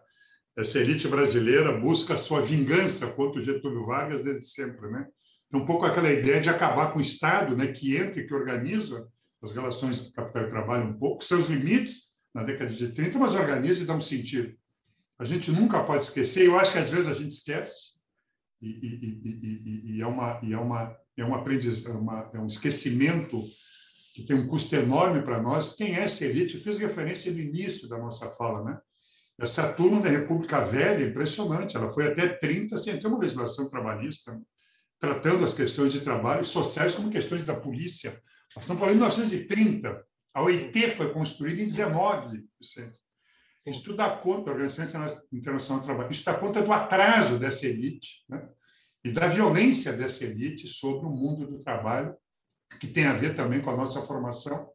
essa 0.56 0.78
elite 0.78 1.08
brasileira 1.08 1.78
busca 1.78 2.14
a 2.14 2.18
sua 2.18 2.42
vingança 2.42 3.12
contra 3.12 3.40
o 3.40 3.44
Getúlio 3.44 3.84
Vargas 3.84 4.24
desde 4.24 4.46
sempre, 4.46 4.90
né? 4.90 5.06
É 5.52 5.56
um 5.56 5.64
pouco 5.64 5.84
aquela 5.84 6.12
ideia 6.12 6.40
de 6.40 6.48
acabar 6.48 6.92
com 6.92 6.98
o 6.98 7.02
Estado, 7.02 7.56
né, 7.56 7.68
que 7.68 7.96
entra 7.96 8.20
e 8.20 8.26
que 8.26 8.34
organiza 8.34 9.06
as 9.40 9.52
relações 9.52 10.04
de 10.04 10.12
capital 10.12 10.42
e 10.42 10.50
trabalho 10.50 10.88
um 10.88 10.98
pouco, 10.98 11.22
seus 11.22 11.48
limites 11.48 12.14
na 12.34 12.42
década 12.42 12.70
de 12.70 12.88
30, 12.88 13.18
mas 13.18 13.34
organiza 13.34 13.82
e 13.82 13.86
dá 13.86 13.94
um 13.94 14.00
sentido. 14.00 14.56
A 15.18 15.24
gente 15.24 15.50
nunca 15.52 15.82
pode 15.84 16.04
esquecer, 16.04 16.46
eu 16.46 16.58
acho 16.58 16.72
que 16.72 16.78
às 16.78 16.90
vezes 16.90 17.06
a 17.06 17.14
gente 17.14 17.30
esquece, 17.30 17.96
e, 18.60 18.68
e, 18.68 19.20
e, 19.24 19.96
e 19.96 20.02
é, 20.02 20.06
uma, 20.06 20.40
é, 20.42 20.56
uma, 20.58 20.96
é, 21.16 21.24
um 21.24 21.34
aprendiz, 21.34 21.84
é, 21.86 21.90
uma, 21.90 22.30
é 22.32 22.38
um 22.38 22.46
esquecimento 22.46 23.42
que 24.14 24.24
tem 24.24 24.36
um 24.36 24.48
custo 24.48 24.74
enorme 24.74 25.22
para 25.22 25.40
nós. 25.40 25.74
Quem 25.74 25.94
é 25.94 26.00
essa 26.00 26.24
elite? 26.24 26.56
Eu 26.56 26.62
fiz 26.62 26.78
referência 26.78 27.32
no 27.32 27.38
início 27.38 27.88
da 27.88 27.98
nossa 27.98 28.30
fala, 28.30 28.64
né? 28.64 28.78
Essa 29.38 29.72
turma 29.74 30.00
da 30.00 30.08
República 30.08 30.64
Velha 30.64 31.04
é 31.04 31.08
impressionante, 31.08 31.76
ela 31.76 31.90
foi 31.90 32.06
até 32.06 32.26
30 32.26 32.78
sem 32.78 32.98
ter 32.98 33.06
uma 33.06 33.18
legislação 33.18 33.68
trabalhista 33.68 34.40
tratando 34.98 35.44
as 35.44 35.52
questões 35.52 35.92
de 35.92 36.00
trabalho 36.00 36.44
sociais 36.44 36.94
como 36.94 37.10
questões 37.10 37.44
da 37.44 37.54
polícia. 37.54 38.18
Nós 38.54 38.64
estamos 38.64 38.80
falando 38.80 38.94
de 38.94 39.00
1930. 39.00 40.06
A 40.32 40.42
OIT 40.42 40.90
foi 40.92 41.12
construída 41.12 41.60
em 41.60 41.66
19. 41.66 42.44
Isso 43.66 43.82
tudo 43.82 43.96
dá 43.96 44.08
conta, 44.10 44.50
a 44.50 44.54
Organização 44.54 45.20
Internacional 45.32 45.82
do 45.82 45.84
Trabalho, 45.84 46.12
isso 46.12 46.24
dá 46.24 46.34
conta 46.34 46.62
do 46.62 46.72
atraso 46.72 47.38
dessa 47.38 47.66
elite 47.66 48.24
né? 48.28 48.48
E 49.06 49.12
da 49.12 49.28
violência 49.28 49.92
dessa 49.92 50.24
elite 50.24 50.66
sobre 50.66 51.06
o 51.06 51.10
mundo 51.10 51.46
do 51.46 51.60
trabalho, 51.60 52.16
que 52.80 52.88
tem 52.88 53.04
a 53.04 53.12
ver 53.12 53.36
também 53.36 53.60
com 53.60 53.70
a 53.70 53.76
nossa 53.76 54.02
formação 54.02 54.68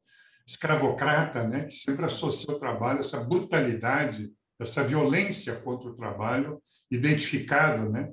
escravocrata, 0.47 1.45
né? 1.45 1.65
que 1.65 1.75
sempre 1.75 2.05
associa 2.05 2.55
o 2.55 2.57
trabalho, 2.57 3.01
essa 3.01 3.19
brutalidade, 3.19 4.31
essa 4.57 4.85
violência 4.85 5.57
contra 5.57 5.89
o 5.89 5.97
trabalho, 5.97 6.63
identificado 6.89 7.89
né? 7.89 8.09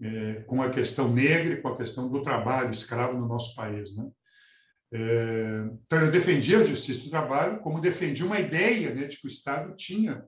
é, 0.00 0.34
com 0.42 0.62
a 0.62 0.70
questão 0.70 1.12
negra 1.12 1.54
e 1.54 1.60
com 1.60 1.66
a 1.66 1.76
questão 1.76 2.08
do 2.08 2.22
trabalho 2.22 2.70
escravo 2.70 3.18
no 3.18 3.26
nosso 3.26 3.56
país. 3.56 3.96
Né? 3.96 4.08
É, 4.92 5.68
então, 5.84 5.98
eu 5.98 6.12
defendi 6.12 6.54
a 6.54 6.62
justiça 6.62 7.02
do 7.02 7.10
trabalho, 7.10 7.58
como 7.58 7.80
defendi 7.80 8.22
uma 8.22 8.38
ideia 8.38 8.94
né, 8.94 9.08
de 9.08 9.16
que 9.16 9.26
o 9.26 9.28
Estado 9.28 9.74
tinha 9.74 10.24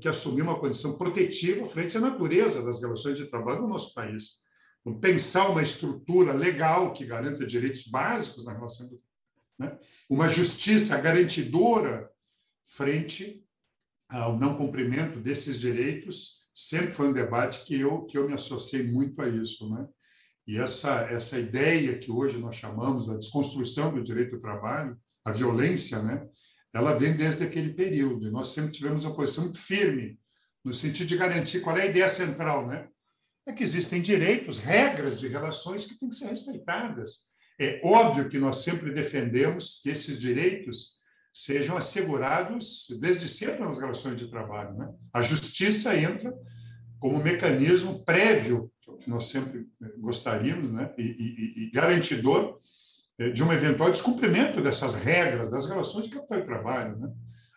que 0.00 0.08
assumir 0.08 0.40
uma 0.40 0.58
condição 0.58 0.96
protetiva 0.96 1.66
frente 1.66 1.94
à 1.98 2.00
natureza 2.00 2.64
das 2.64 2.80
relações 2.80 3.18
de 3.18 3.26
trabalho 3.26 3.60
no 3.60 3.68
nosso 3.68 3.92
país. 3.92 4.45
Pensar 4.94 5.48
uma 5.48 5.62
estrutura 5.62 6.32
legal 6.32 6.92
que 6.92 7.04
garanta 7.04 7.46
direitos 7.46 7.86
básicos 7.88 8.44
na 8.44 8.52
relação 8.52 8.88
do 8.88 9.00
né? 9.58 9.76
uma 10.08 10.28
justiça 10.28 11.00
garantidora 11.00 12.10
frente 12.62 13.44
ao 14.08 14.38
não 14.38 14.56
cumprimento 14.56 15.18
desses 15.18 15.58
direitos 15.58 16.46
sempre 16.54 16.92
foi 16.92 17.08
um 17.08 17.12
debate 17.12 17.64
que 17.64 17.80
eu 17.80 18.04
que 18.04 18.16
eu 18.16 18.26
me 18.26 18.34
associei 18.34 18.84
muito 18.84 19.20
a 19.20 19.28
isso, 19.28 19.68
né? 19.70 19.86
E 20.46 20.58
essa 20.58 21.02
essa 21.10 21.38
ideia 21.38 21.98
que 21.98 22.10
hoje 22.10 22.38
nós 22.38 22.56
chamamos 22.56 23.10
a 23.10 23.16
desconstrução 23.16 23.92
do 23.92 24.02
direito 24.02 24.32
do 24.32 24.40
trabalho, 24.40 24.96
a 25.24 25.32
violência, 25.32 26.00
né? 26.02 26.26
Ela 26.72 26.94
vem 26.94 27.16
desde 27.16 27.42
aquele 27.42 27.72
período. 27.74 28.26
E 28.26 28.30
nós 28.30 28.48
sempre 28.48 28.72
tivemos 28.72 29.04
uma 29.04 29.16
posição 29.16 29.44
muito 29.44 29.58
firme 29.58 30.18
no 30.64 30.72
sentido 30.72 31.08
de 31.08 31.16
garantir 31.16 31.60
qual 31.60 31.76
é 31.76 31.82
a 31.82 31.86
ideia 31.86 32.08
central, 32.08 32.66
né? 32.66 32.88
É 33.46 33.52
que 33.52 33.62
existem 33.62 34.02
direitos, 34.02 34.58
regras 34.58 35.20
de 35.20 35.28
relações 35.28 35.86
que 35.86 35.98
têm 35.98 36.08
que 36.08 36.16
ser 36.16 36.26
respeitadas. 36.26 37.20
É 37.58 37.80
óbvio 37.84 38.28
que 38.28 38.38
nós 38.38 38.58
sempre 38.58 38.92
defendemos 38.92 39.80
que 39.82 39.88
esses 39.88 40.18
direitos 40.18 40.96
sejam 41.32 41.76
assegurados 41.76 42.86
desde 43.00 43.28
sempre 43.28 43.60
nas 43.60 43.78
relações 43.78 44.16
de 44.16 44.28
trabalho. 44.28 44.74
Né? 44.76 44.88
A 45.12 45.22
justiça 45.22 45.96
entra 45.96 46.34
como 46.98 47.22
mecanismo 47.22 48.04
prévio, 48.04 48.72
que 49.00 49.08
nós 49.08 49.26
sempre 49.26 49.68
eh, 49.82 49.92
gostaríamos, 49.98 50.72
né? 50.72 50.92
e, 50.96 51.02
e, 51.02 51.64
e 51.64 51.70
garantidor 51.70 52.58
eh, 53.18 53.30
de 53.30 53.42
um 53.44 53.52
eventual 53.52 53.90
descumprimento 53.90 54.62
dessas 54.62 54.94
regras 54.94 55.50
das 55.50 55.66
relações 55.66 56.06
de 56.06 56.10
capital 56.10 56.38
e 56.38 56.46
trabalho. 56.46 56.96
Né? 56.98 57.12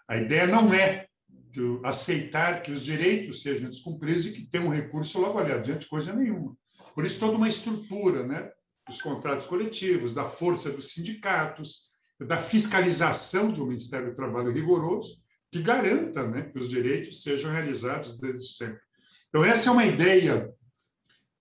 A 0.08 0.18
ideia 0.18 0.46
não 0.46 0.74
é 0.74 1.08
que 1.52 1.62
aceitar 1.84 2.62
que 2.62 2.72
os 2.72 2.82
direitos 2.82 3.42
sejam 3.42 3.70
descumpridos 3.70 4.26
e 4.26 4.34
que 4.34 4.46
tenha 4.46 4.66
um 4.66 4.70
recurso 4.70 5.20
logo 5.20 5.40
ali 5.40 5.52
adiante, 5.52 5.88
coisa 5.88 6.14
nenhuma. 6.14 6.56
Por 6.94 7.06
isso, 7.06 7.20
toda 7.20 7.38
uma 7.38 7.50
estrutura 7.50 8.26
né, 8.26 8.52
dos 8.88 9.02
contratos 9.02 9.46
coletivos, 9.46 10.14
da 10.14 10.26
força 10.26 10.72
dos 10.72 10.92
sindicatos, 10.92 11.90
da 12.20 12.38
fiscalização 12.38 13.52
de 13.52 13.62
um 13.62 13.68
Ministério 13.68 14.10
do 14.10 14.16
Trabalho 14.16 14.52
rigoroso, 14.52 15.22
que 15.52 15.62
garanta 15.62 16.28
né, 16.28 16.44
que 16.44 16.60
os 16.60 16.68
direitos 16.68 17.24
sejam 17.24 17.52
realizados 17.52 18.18
desde 18.18 18.46
sempre. 18.46 18.82
Então, 19.30 19.44
essa 19.44 19.70
é 19.70 19.72
uma 19.72 19.86
ideia 19.86 20.52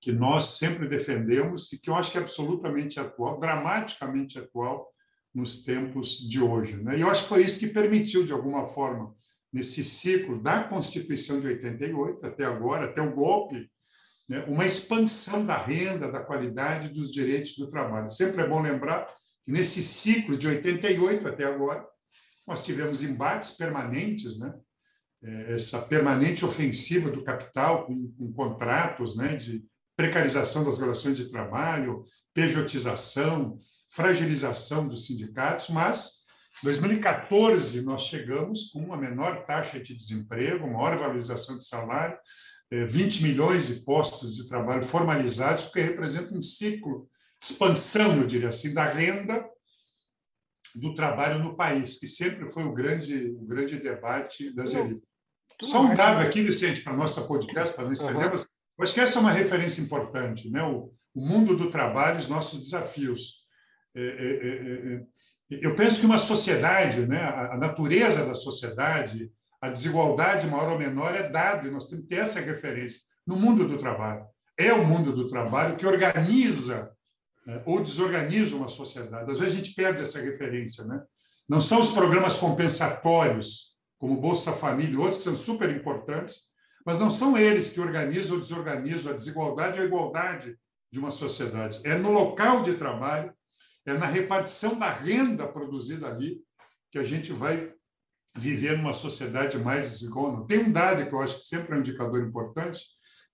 que 0.00 0.12
nós 0.12 0.58
sempre 0.58 0.88
defendemos 0.88 1.72
e 1.72 1.80
que 1.80 1.90
eu 1.90 1.94
acho 1.94 2.12
que 2.12 2.18
é 2.18 2.20
absolutamente 2.20 3.00
atual, 3.00 3.40
dramaticamente 3.40 4.38
atual 4.38 4.88
nos 5.34 5.62
tempos 5.62 6.18
de 6.28 6.40
hoje. 6.40 6.76
Né? 6.76 6.98
E 6.98 7.00
eu 7.00 7.10
acho 7.10 7.22
que 7.22 7.28
foi 7.28 7.42
isso 7.42 7.58
que 7.58 7.66
permitiu, 7.66 8.24
de 8.24 8.32
alguma 8.32 8.66
forma, 8.66 9.14
nesse 9.52 9.82
ciclo 9.84 10.40
da 10.42 10.64
Constituição 10.64 11.40
de 11.40 11.46
88 11.46 12.26
até 12.26 12.44
agora, 12.44 12.86
até 12.86 13.00
o 13.00 13.14
golpe, 13.14 13.70
né, 14.28 14.44
uma 14.46 14.66
expansão 14.66 15.44
da 15.44 15.56
renda, 15.56 16.12
da 16.12 16.20
qualidade 16.20 16.90
dos 16.90 17.10
direitos 17.10 17.56
do 17.56 17.68
trabalho. 17.68 18.10
Sempre 18.10 18.42
é 18.42 18.48
bom 18.48 18.60
lembrar 18.60 19.06
que 19.44 19.50
nesse 19.50 19.82
ciclo 19.82 20.36
de 20.36 20.46
88 20.46 21.26
até 21.26 21.44
agora, 21.44 21.86
nós 22.46 22.62
tivemos 22.62 23.02
embates 23.02 23.50
permanentes, 23.52 24.38
né? 24.38 24.54
É, 25.20 25.54
essa 25.54 25.82
permanente 25.82 26.44
ofensiva 26.44 27.10
do 27.10 27.24
capital 27.24 27.86
com, 27.86 28.12
com 28.12 28.32
contratos 28.32 29.16
né, 29.16 29.34
de 29.34 29.64
precarização 29.96 30.64
das 30.64 30.78
relações 30.78 31.16
de 31.16 31.26
trabalho, 31.26 32.04
pejotização, 32.32 33.58
fragilização 33.90 34.86
dos 34.86 35.06
sindicatos, 35.06 35.70
mas 35.70 36.17
2014, 36.62 37.82
nós 37.82 38.02
chegamos 38.02 38.70
com 38.70 38.80
uma 38.80 38.96
menor 38.96 39.44
taxa 39.46 39.78
de 39.78 39.94
desemprego, 39.94 40.66
maior 40.66 40.98
valorização 40.98 41.56
de 41.56 41.64
salário, 41.64 42.18
20 42.70 43.18
eh, 43.18 43.22
milhões 43.22 43.66
de 43.68 43.74
postos 43.76 44.36
de 44.36 44.48
trabalho 44.48 44.82
formalizados, 44.82 45.66
que 45.66 45.80
representa 45.80 46.34
um 46.34 46.42
ciclo 46.42 47.08
de 47.40 47.50
expansão, 47.50 48.16
eu 48.16 48.26
diria 48.26 48.48
assim, 48.48 48.74
da 48.74 48.92
renda 48.92 49.48
do 50.74 50.94
trabalho 50.94 51.38
no 51.38 51.56
país, 51.56 51.98
que 51.98 52.06
sempre 52.06 52.50
foi 52.50 52.64
o 52.64 52.74
grande, 52.74 53.30
o 53.30 53.46
grande 53.46 53.78
debate 53.78 54.52
das 54.54 54.74
elites. 54.74 55.08
Só 55.62 55.82
um 55.82 55.94
dado 55.94 56.20
aqui, 56.20 56.42
Vicente, 56.42 56.82
para 56.82 56.92
a 56.92 56.96
nossa 56.96 57.22
podcast, 57.22 57.74
para 57.74 57.84
não 57.84 57.92
estendermos, 57.92 58.42
uhum. 58.42 58.48
eu 58.78 58.84
acho 58.84 58.94
que 58.94 59.00
essa 59.00 59.18
é 59.18 59.20
uma 59.20 59.32
referência 59.32 59.80
importante, 59.80 60.50
né? 60.50 60.62
o, 60.62 60.92
o 61.14 61.20
mundo 61.20 61.56
do 61.56 61.70
trabalho, 61.70 62.18
os 62.18 62.28
nossos 62.28 62.60
desafios. 62.60 63.38
É, 63.94 64.00
é, 64.00 64.94
é, 64.94 65.02
eu 65.50 65.74
penso 65.74 66.00
que 66.00 66.06
uma 66.06 66.18
sociedade, 66.18 67.06
né, 67.06 67.22
a 67.22 67.56
natureza 67.56 68.26
da 68.26 68.34
sociedade, 68.34 69.30
a 69.60 69.70
desigualdade 69.70 70.46
maior 70.46 70.72
ou 70.72 70.78
menor 70.78 71.14
é 71.14 71.28
dado, 71.28 71.66
e 71.66 71.70
nós 71.70 71.86
temos 71.86 72.04
que 72.04 72.10
ter 72.10 72.20
essa 72.22 72.40
referência 72.40 73.00
no 73.26 73.36
mundo 73.36 73.66
do 73.66 73.78
trabalho. 73.78 74.26
É 74.58 74.72
o 74.72 74.86
mundo 74.86 75.12
do 75.12 75.28
trabalho 75.28 75.76
que 75.76 75.86
organiza 75.86 76.92
né, 77.46 77.62
ou 77.64 77.80
desorganiza 77.80 78.56
uma 78.56 78.68
sociedade. 78.68 79.30
Às 79.30 79.38
vezes 79.38 79.54
a 79.54 79.56
gente 79.56 79.74
perde 79.74 80.02
essa 80.02 80.20
referência. 80.20 80.84
Né? 80.84 81.00
Não 81.48 81.60
são 81.60 81.80
os 81.80 81.88
programas 81.88 82.36
compensatórios, 82.36 83.74
como 83.98 84.20
Bolsa 84.20 84.52
Família 84.52 84.94
e 84.94 84.96
outros, 84.96 85.18
que 85.18 85.24
são 85.24 85.36
super 85.36 85.70
importantes, 85.70 86.48
mas 86.84 86.98
não 86.98 87.10
são 87.10 87.36
eles 87.36 87.70
que 87.70 87.80
organizam 87.80 88.34
ou 88.34 88.40
desorganizam 88.40 89.12
a 89.12 89.14
desigualdade 89.14 89.78
ou 89.78 89.84
a 89.84 89.86
igualdade 89.86 90.56
de 90.90 90.98
uma 90.98 91.10
sociedade. 91.10 91.80
É 91.84 91.96
no 91.96 92.12
local 92.12 92.62
de 92.62 92.74
trabalho 92.74 93.32
é 93.90 93.98
na 93.98 94.06
repartição 94.06 94.78
da 94.78 94.92
renda 94.92 95.46
produzida 95.46 96.08
ali 96.08 96.40
que 96.90 96.98
a 96.98 97.04
gente 97.04 97.32
vai 97.32 97.72
viver 98.36 98.76
numa 98.76 98.92
sociedade 98.92 99.58
mais 99.58 99.90
desigual. 99.90 100.44
Tem 100.46 100.60
um 100.60 100.72
dado 100.72 101.06
que 101.06 101.12
eu 101.12 101.20
acho 101.20 101.36
que 101.36 101.42
sempre 101.42 101.74
é 101.74 101.76
um 101.76 101.80
indicador 101.80 102.20
importante, 102.22 102.80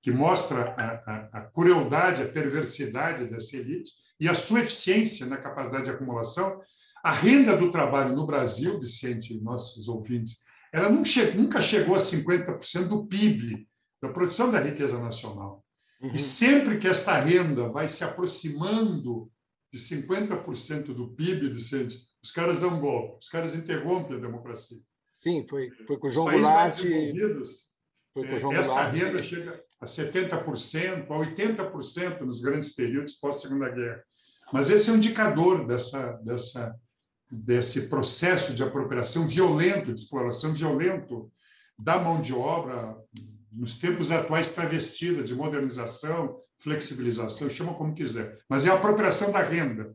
que 0.02 0.10
mostra 0.10 0.74
a, 0.76 0.84
a, 1.10 1.38
a 1.38 1.40
crueldade, 1.50 2.22
a 2.22 2.28
perversidade 2.28 3.26
dessa 3.26 3.56
elite 3.56 3.92
e 4.20 4.28
a 4.28 4.34
sua 4.34 4.60
eficiência 4.60 5.26
na 5.26 5.36
capacidade 5.36 5.84
de 5.84 5.90
acumulação. 5.90 6.60
A 7.02 7.12
renda 7.12 7.56
do 7.56 7.70
trabalho 7.70 8.14
no 8.14 8.26
Brasil, 8.26 8.78
Vicente, 8.78 9.38
nossos 9.40 9.88
ouvintes, 9.88 10.38
ela 10.72 10.88
nunca 10.88 11.60
chegou 11.60 11.94
a 11.94 11.98
50% 11.98 12.88
do 12.88 13.06
PIB, 13.06 13.68
da 14.02 14.08
produção 14.08 14.50
da 14.50 14.60
riqueza 14.60 14.98
nacional. 14.98 15.64
Uhum. 16.00 16.14
E 16.14 16.18
sempre 16.18 16.78
que 16.78 16.88
esta 16.88 17.18
renda 17.18 17.68
vai 17.68 17.88
se 17.88 18.04
aproximando 18.04 19.30
de 19.74 19.80
50% 19.80 20.94
do 20.94 21.08
PIB, 21.08 21.48
Vicente, 21.48 22.00
os 22.22 22.30
caras 22.30 22.60
dão 22.60 22.76
um 22.76 22.80
golpe, 22.80 23.18
os 23.20 23.28
caras 23.28 23.56
interrompem 23.56 24.16
a 24.16 24.20
democracia. 24.20 24.78
Sim, 25.18 25.44
foi, 25.50 25.68
foi 25.84 25.98
com 25.98 26.06
o 26.06 26.10
João 26.10 26.30
Goulart. 26.30 26.76
Foi 28.12 28.24
com 28.24 28.36
o 28.36 28.38
João 28.38 28.52
essa 28.52 28.70
Goulart. 28.70 28.94
renda 28.94 29.22
chega 29.24 29.60
a 29.80 29.84
70%, 29.84 31.10
a 31.10 31.18
80% 31.18 32.20
nos 32.20 32.40
grandes 32.40 32.72
períodos 32.72 33.14
pós-Segunda 33.14 33.68
Guerra. 33.68 34.04
Mas 34.52 34.70
esse 34.70 34.90
é 34.90 34.92
um 34.92 34.96
indicador 34.96 35.66
dessa, 35.66 36.12
dessa, 36.24 36.72
desse 37.28 37.88
processo 37.88 38.54
de 38.54 38.62
apropriação 38.62 39.26
violento, 39.26 39.92
de 39.92 40.00
exploração 40.00 40.54
violento 40.54 41.32
da 41.76 41.98
mão 41.98 42.22
de 42.22 42.32
obra, 42.32 42.96
nos 43.50 43.76
tempos 43.78 44.12
atuais 44.12 44.54
travestida 44.54 45.24
de 45.24 45.34
modernização, 45.34 46.40
flexibilização, 46.64 47.48
chama 47.50 47.74
como 47.74 47.94
quiser, 47.94 48.38
mas 48.48 48.64
é 48.64 48.70
a 48.70 48.74
apropriação 48.74 49.30
da 49.30 49.42
renda, 49.42 49.94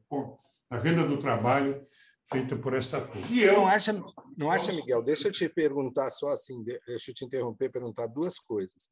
a 0.69 0.77
renda 0.77 1.05
do 1.05 1.17
trabalho 1.17 1.83
feita 2.31 2.55
por 2.55 2.75
essa 2.75 3.01
turma. 3.01 3.27
E 3.27 3.41
eu 3.41 3.53
não 3.53 3.67
acha, 3.67 3.91
não 4.37 4.51
acha, 4.51 4.71
Miguel? 4.71 5.01
Deixa 5.01 5.27
eu 5.27 5.31
te 5.31 5.49
perguntar 5.49 6.11
só 6.11 6.29
assim, 6.29 6.63
deixa 6.63 7.09
eu 7.09 7.15
te 7.15 7.25
interromper, 7.25 7.71
perguntar 7.71 8.05
duas 8.05 8.37
coisas. 8.37 8.89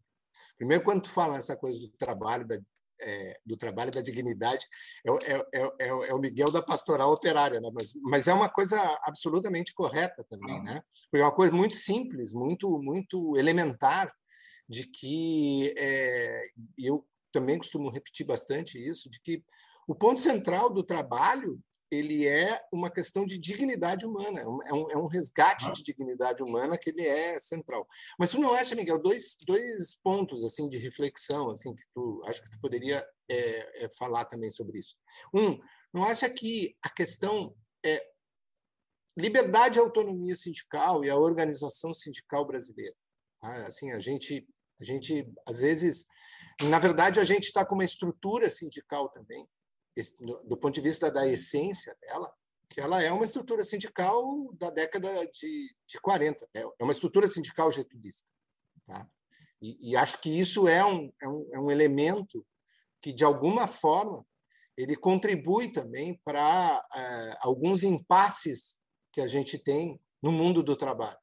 Primeiro, 0.57 0.83
quando 0.83 1.03
tu 1.03 1.09
fala 1.09 1.37
essa 1.37 1.55
coisa 1.55 1.79
do 1.79 1.89
trabalho, 1.89 2.47
da, 2.47 2.57
é, 2.99 3.39
do 3.45 3.55
trabalho 3.55 3.91
da 3.91 4.01
dignidade, 4.01 4.65
é, 5.05 5.33
é, 5.33 5.47
é, 5.53 5.87
é, 6.09 6.13
o 6.15 6.19
Miguel 6.19 6.51
da 6.51 6.63
pastoral 6.63 7.11
operária, 7.11 7.61
né? 7.61 7.69
mas, 7.71 7.93
mas 8.01 8.27
é 8.27 8.33
uma 8.33 8.49
coisa 8.49 8.79
absolutamente 9.03 9.71
correta 9.71 10.25
também, 10.27 10.63
né? 10.63 10.81
Porque 11.11 11.21
é 11.21 11.25
uma 11.25 11.35
coisa 11.35 11.53
muito 11.53 11.75
simples, 11.75 12.33
muito 12.33 12.79
muito 12.81 13.37
elementar, 13.37 14.11
de 14.67 14.87
que 14.87 15.75
é, 15.77 16.41
eu 16.75 17.05
também 17.37 17.59
costumo 17.59 17.91
repetir 17.91 18.25
bastante 18.25 18.83
isso, 18.83 19.09
de 19.11 19.21
que 19.21 19.43
o 19.87 19.93
ponto 19.93 20.19
central 20.19 20.73
do 20.73 20.83
trabalho 20.83 21.61
ele 21.89 22.27
é 22.27 22.61
uma 22.73 22.91
questão 22.91 23.25
de 23.25 23.37
dignidade 23.37 24.05
humana, 24.05 24.41
é 24.41 24.73
um, 24.73 24.91
é 24.91 24.97
um 24.97 25.07
resgate 25.07 25.71
de 25.71 25.83
dignidade 25.83 26.43
humana 26.43 26.77
que 26.77 26.89
ele 26.89 27.07
é 27.07 27.39
central. 27.39 27.87
Mas 28.19 28.31
tu 28.31 28.39
não 28.39 28.53
acha, 28.53 28.75
Miguel, 28.75 28.99
dois, 28.99 29.37
dois 29.45 29.95
pontos 30.03 30.43
assim 30.43 30.67
de 30.67 30.77
reflexão, 30.77 31.49
assim 31.49 31.73
que 31.73 31.83
tu 31.93 32.21
acho 32.25 32.41
que 32.41 32.49
tu 32.49 32.59
poderia 32.59 33.07
é, 33.29 33.85
é, 33.85 33.89
falar 33.97 34.25
também 34.25 34.49
sobre 34.49 34.79
isso. 34.79 34.97
Um, 35.33 35.57
não 35.93 36.03
acha 36.03 36.29
que 36.29 36.75
a 36.83 36.89
questão 36.89 37.55
é 37.85 38.05
liberdade 39.17 39.77
e 39.77 39.81
autonomia 39.81 40.35
sindical 40.35 41.05
e 41.05 41.09
a 41.09 41.15
organização 41.15 41.93
sindical 41.93 42.45
brasileira? 42.45 42.95
Tá? 43.39 43.65
Assim, 43.67 43.93
a 43.93 43.99
gente 43.99 44.45
a 44.79 44.83
gente 44.83 45.27
às 45.45 45.57
vezes 45.57 46.05
na 46.63 46.79
verdade, 46.79 47.19
a 47.19 47.23
gente 47.23 47.45
está 47.45 47.65
com 47.65 47.75
uma 47.75 47.85
estrutura 47.85 48.49
sindical 48.49 49.09
também, 49.09 49.47
do 50.45 50.57
ponto 50.57 50.73
de 50.73 50.81
vista 50.81 51.09
da 51.11 51.27
essência 51.27 51.95
dela, 52.01 52.31
que 52.69 52.81
ela 52.81 53.01
é 53.01 53.11
uma 53.11 53.25
estrutura 53.25 53.63
sindical 53.63 54.51
da 54.53 54.69
década 54.69 55.09
de, 55.27 55.75
de 55.87 55.99
40, 55.99 56.47
é, 56.53 56.61
é 56.61 56.83
uma 56.83 56.91
estrutura 56.91 57.27
sindical 57.27 57.71
getulista. 57.71 58.31
Tá? 58.85 59.07
E, 59.61 59.91
e 59.91 59.95
acho 59.95 60.19
que 60.21 60.29
isso 60.29 60.67
é 60.67 60.83
um, 60.85 61.11
é, 61.21 61.27
um, 61.27 61.49
é 61.53 61.59
um 61.59 61.71
elemento 61.71 62.45
que, 63.01 63.13
de 63.13 63.23
alguma 63.23 63.67
forma, 63.67 64.25
ele 64.75 64.95
contribui 64.95 65.71
também 65.71 66.19
para 66.23 66.85
é, 66.93 67.37
alguns 67.41 67.83
impasses 67.83 68.79
que 69.11 69.21
a 69.21 69.27
gente 69.27 69.57
tem 69.57 69.99
no 70.21 70.31
mundo 70.31 70.61
do 70.61 70.75
trabalho, 70.75 71.17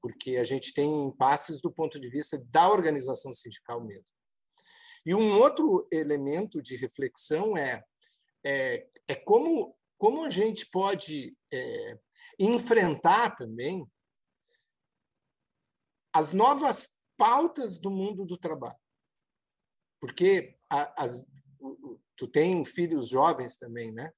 porque 0.00 0.36
a 0.36 0.44
gente 0.44 0.74
tem 0.74 1.08
impasses 1.08 1.60
do 1.62 1.72
ponto 1.72 1.98
de 1.98 2.08
vista 2.10 2.38
da 2.50 2.70
organização 2.70 3.32
sindical 3.32 3.82
mesmo. 3.82 4.12
E 5.04 5.14
um 5.14 5.40
outro 5.40 5.86
elemento 5.90 6.62
de 6.62 6.76
reflexão 6.76 7.56
é, 7.56 7.82
é, 8.44 8.88
é 9.08 9.14
como, 9.14 9.76
como 9.98 10.24
a 10.24 10.30
gente 10.30 10.68
pode 10.70 11.36
é, 11.52 11.98
enfrentar 12.38 13.36
também 13.36 13.86
as 16.14 16.32
novas 16.32 17.00
pautas 17.16 17.78
do 17.78 17.90
mundo 17.90 18.24
do 18.24 18.38
trabalho. 18.38 18.78
Porque 20.00 20.56
as, 20.68 21.24
tu 22.16 22.26
tem 22.26 22.64
filhos 22.64 23.08
jovens 23.08 23.56
também, 23.56 23.92
né? 23.92 24.12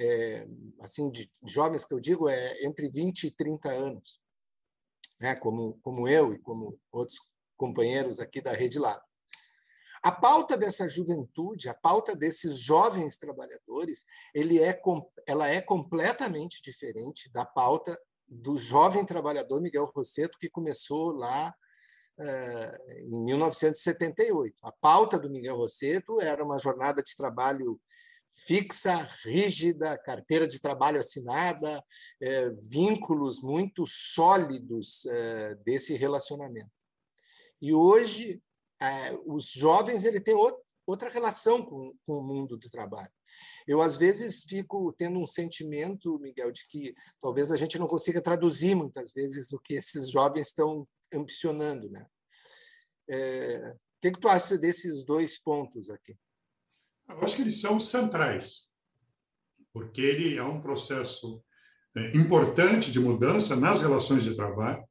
é, 0.00 0.46
assim, 0.80 1.10
de 1.10 1.30
jovens 1.46 1.84
que 1.84 1.94
eu 1.94 2.00
digo, 2.00 2.28
é 2.28 2.64
entre 2.64 2.88
20 2.88 3.24
e 3.24 3.30
30 3.30 3.70
anos, 3.70 4.20
né? 5.20 5.34
como, 5.36 5.78
como 5.80 6.08
eu 6.08 6.34
e 6.34 6.38
como 6.38 6.78
outros 6.90 7.18
companheiros 7.56 8.18
aqui 8.18 8.40
da 8.40 8.52
Rede 8.52 8.78
Lab. 8.78 9.02
A 10.04 10.12
pauta 10.12 10.54
dessa 10.54 10.86
juventude, 10.86 11.66
a 11.66 11.72
pauta 11.72 12.14
desses 12.14 12.58
jovens 12.58 13.16
trabalhadores, 13.16 14.04
ele 14.34 14.62
é, 14.62 14.78
ela 15.26 15.48
é 15.48 15.62
completamente 15.62 16.60
diferente 16.62 17.32
da 17.32 17.42
pauta 17.42 17.98
do 18.28 18.58
jovem 18.58 19.06
trabalhador 19.06 19.62
Miguel 19.62 19.90
Rosseto, 19.96 20.36
que 20.38 20.50
começou 20.50 21.10
lá 21.12 21.54
uh, 22.18 22.92
em 23.00 23.24
1978. 23.24 24.54
A 24.62 24.72
pauta 24.72 25.18
do 25.18 25.30
Miguel 25.30 25.56
Rosseto 25.56 26.20
era 26.20 26.44
uma 26.44 26.58
jornada 26.58 27.02
de 27.02 27.16
trabalho 27.16 27.80
fixa, 28.30 29.08
rígida, 29.22 29.96
carteira 29.96 30.46
de 30.46 30.60
trabalho 30.60 31.00
assinada, 31.00 31.82
é, 32.20 32.50
vínculos 32.68 33.40
muito 33.40 33.86
sólidos 33.86 35.06
é, 35.06 35.54
desse 35.64 35.94
relacionamento. 35.94 36.70
E 37.62 37.72
hoje 37.72 38.42
é, 38.84 39.18
os 39.26 39.50
jovens 39.50 40.04
ele 40.04 40.20
tem 40.20 40.34
outra 40.86 41.08
relação 41.08 41.64
com, 41.64 41.94
com, 42.06 42.18
o 42.18 42.22
mundo 42.22 42.56
do 42.56 42.70
trabalho. 42.70 43.10
Eu 43.66 43.80
às 43.80 43.96
vezes 43.96 44.44
fico 44.44 44.92
tendo 44.92 45.18
um 45.18 45.26
sentimento, 45.26 46.18
Miguel, 46.18 46.52
de 46.52 46.66
que 46.68 46.94
talvez 47.20 47.50
a 47.50 47.56
gente 47.56 47.78
não 47.78 47.86
consiga 47.86 48.20
traduzir 48.20 48.74
muitas 48.74 49.12
vezes 49.12 49.52
o 49.52 49.58
que 49.58 49.74
esses 49.74 50.10
jovens 50.10 50.48
estão 50.48 50.86
ambicionando, 51.12 51.88
né? 51.90 52.06
É, 53.08 53.70
o 53.70 54.00
que, 54.00 54.12
que 54.12 54.20
tu 54.20 54.28
acha 54.28 54.58
desses 54.58 55.04
dois 55.04 55.38
pontos 55.38 55.90
aqui? 55.90 56.16
Eu 57.08 57.20
acho 57.20 57.36
que 57.36 57.42
eles 57.42 57.60
são 57.60 57.78
centrais, 57.78 58.70
porque 59.72 60.00
ele 60.00 60.36
é 60.36 60.42
um 60.42 60.60
processo 60.60 61.42
é, 61.96 62.16
importante 62.16 62.90
de 62.90 62.98
mudança 62.98 63.54
nas 63.56 63.82
relações 63.82 64.24
de 64.24 64.34
trabalho. 64.34 64.84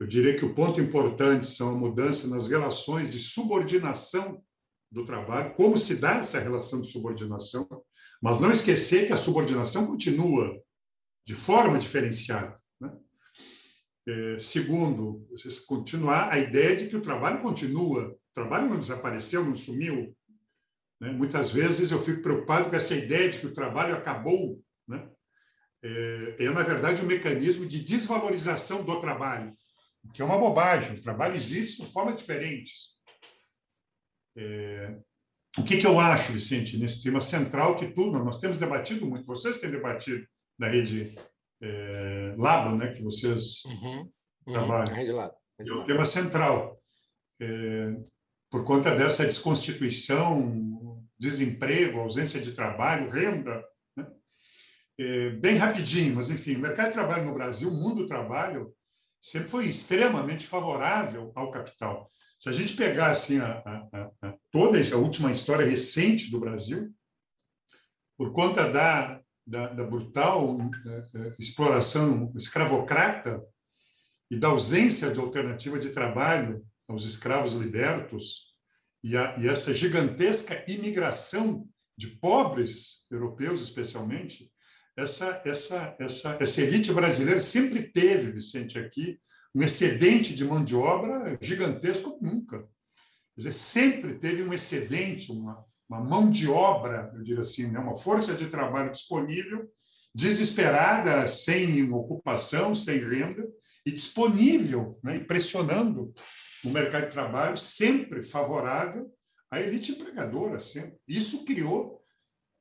Eu 0.00 0.06
diria 0.06 0.36
que 0.36 0.44
o 0.44 0.54
ponto 0.54 0.80
importante 0.80 1.46
são 1.46 1.70
a 1.70 1.74
mudança 1.74 2.26
nas 2.26 2.48
relações 2.48 3.10
de 3.12 3.20
subordinação 3.20 4.42
do 4.90 5.04
trabalho, 5.04 5.54
como 5.54 5.76
se 5.76 5.96
dá 5.96 6.16
essa 6.16 6.40
relação 6.40 6.80
de 6.80 6.90
subordinação, 6.90 7.68
mas 8.20 8.40
não 8.40 8.50
esquecer 8.50 9.06
que 9.06 9.12
a 9.12 9.18
subordinação 9.18 9.86
continua 9.86 10.58
de 11.26 11.34
forma 11.34 11.78
diferenciada. 11.78 12.56
Né? 12.80 12.90
É, 14.08 14.38
segundo, 14.38 15.28
continuar 15.68 16.32
a 16.32 16.38
ideia 16.38 16.74
de 16.74 16.88
que 16.88 16.96
o 16.96 17.02
trabalho 17.02 17.42
continua, 17.42 18.08
o 18.08 18.34
trabalho 18.34 18.68
não 18.68 18.80
desapareceu, 18.80 19.44
não 19.44 19.54
sumiu, 19.54 20.16
né? 21.00 21.10
Muitas 21.10 21.50
vezes 21.50 21.90
eu 21.90 22.02
fico 22.02 22.22
preocupado 22.22 22.68
com 22.68 22.76
essa 22.76 22.94
ideia 22.94 23.30
de 23.30 23.38
que 23.38 23.46
o 23.46 23.54
trabalho 23.54 23.94
acabou. 23.96 24.62
Né? 24.86 25.08
É, 25.82 26.36
é, 26.40 26.50
na 26.50 26.62
verdade, 26.62 27.02
um 27.02 27.06
mecanismo 27.06 27.66
de 27.66 27.82
desvalorização 27.82 28.84
do 28.84 29.00
trabalho, 29.00 29.56
que 30.12 30.22
é 30.22 30.24
uma 30.24 30.38
bobagem. 30.38 30.96
O 30.96 31.02
trabalho 31.02 31.36
existe 31.36 31.84
de 31.84 31.92
formas 31.92 32.16
diferentes. 32.16 32.94
É, 34.36 34.96
o 35.58 35.64
que, 35.64 35.78
que 35.78 35.86
eu 35.86 35.98
acho, 35.98 36.32
Vicente, 36.32 36.78
nesse 36.78 37.02
tema 37.02 37.20
central 37.20 37.76
que 37.76 37.88
tudo, 37.88 38.22
nós 38.24 38.38
temos 38.38 38.58
debatido 38.58 39.06
muito, 39.06 39.26
vocês 39.26 39.56
têm 39.56 39.70
debatido 39.70 40.24
na 40.58 40.68
rede 40.68 41.14
é, 41.60 42.34
Labo, 42.38 42.76
né, 42.76 42.92
que 42.92 43.02
vocês 43.02 43.64
uhum, 43.64 44.10
uhum, 44.46 44.52
trabalham. 44.52 44.94
Rede 44.94 45.12
Labo. 45.12 45.34
É 45.58 45.72
o 45.72 45.84
tema 45.84 46.04
central. 46.04 46.80
É, 47.40 47.94
por 48.50 48.64
conta 48.64 48.94
dessa 48.94 49.24
desconstituição, 49.24 51.00
desemprego, 51.18 52.00
ausência 52.00 52.40
de 52.40 52.52
trabalho, 52.52 53.10
renda. 53.10 53.64
Né? 53.96 54.06
É, 54.98 55.30
bem 55.30 55.56
rapidinho, 55.56 56.16
mas 56.16 56.30
enfim, 56.30 56.56
o 56.56 56.60
mercado 56.60 56.88
de 56.88 56.94
trabalho 56.94 57.26
no 57.26 57.34
Brasil, 57.34 57.68
o 57.68 57.74
mundo 57.74 58.02
do 58.02 58.06
trabalho, 58.06 58.74
sempre 59.20 59.48
foi 59.48 59.66
extremamente 59.66 60.46
favorável 60.46 61.30
ao 61.34 61.50
capital. 61.50 62.10
Se 62.38 62.48
a 62.48 62.52
gente 62.52 62.74
pegar 62.74 63.10
assim, 63.10 63.38
a, 63.38 63.52
a, 63.58 64.10
a, 64.22 64.34
toda 64.50 64.78
a 64.78 64.96
última 64.96 65.30
história 65.30 65.66
recente 65.66 66.30
do 66.30 66.40
Brasil, 66.40 66.90
por 68.16 68.32
conta 68.32 68.70
da, 68.70 69.20
da, 69.46 69.68
da 69.68 69.84
brutal 69.84 70.56
é, 70.86 71.18
é, 71.18 71.32
exploração 71.38 72.32
escravocrata 72.36 73.42
e 74.30 74.36
da 74.36 74.48
ausência 74.48 75.12
de 75.12 75.20
alternativa 75.20 75.78
de 75.78 75.90
trabalho 75.90 76.64
aos 76.88 77.04
escravos 77.04 77.52
libertos 77.52 78.54
e, 79.02 79.12
e 79.12 79.48
essa 79.48 79.74
gigantesca 79.74 80.64
imigração 80.66 81.68
de 81.96 82.08
pobres 82.08 83.06
europeus, 83.10 83.60
especialmente, 83.60 84.49
essa, 85.00 85.40
essa, 85.44 85.96
essa, 85.98 86.36
essa 86.40 86.60
elite 86.60 86.92
brasileira 86.92 87.40
sempre 87.40 87.82
teve, 87.90 88.32
Vicente, 88.32 88.78
aqui, 88.78 89.18
um 89.54 89.62
excedente 89.62 90.34
de 90.34 90.44
mão 90.44 90.62
de 90.62 90.74
obra 90.76 91.38
gigantesco 91.40 92.18
nunca. 92.20 92.58
Quer 92.60 92.68
dizer, 93.36 93.52
sempre 93.52 94.18
teve 94.18 94.42
um 94.42 94.52
excedente, 94.52 95.32
uma, 95.32 95.64
uma 95.88 96.00
mão 96.00 96.30
de 96.30 96.48
obra, 96.48 97.10
eu 97.14 97.22
diria 97.22 97.40
assim, 97.40 97.68
né? 97.68 97.78
uma 97.78 97.96
força 97.96 98.34
de 98.34 98.46
trabalho 98.46 98.92
disponível, 98.92 99.68
desesperada, 100.14 101.26
sem 101.26 101.90
ocupação, 101.92 102.74
sem 102.74 102.98
renda, 102.98 103.46
e 103.84 103.90
disponível, 103.90 104.98
né? 105.02 105.16
e 105.16 105.24
pressionando 105.24 106.12
o 106.64 106.68
mercado 106.68 107.06
de 107.06 107.12
trabalho 107.12 107.56
sempre 107.56 108.22
favorável 108.22 109.10
à 109.50 109.60
elite 109.60 109.92
empregadora, 109.92 110.60
sempre. 110.60 110.98
Isso 111.08 111.44
criou 111.44 111.99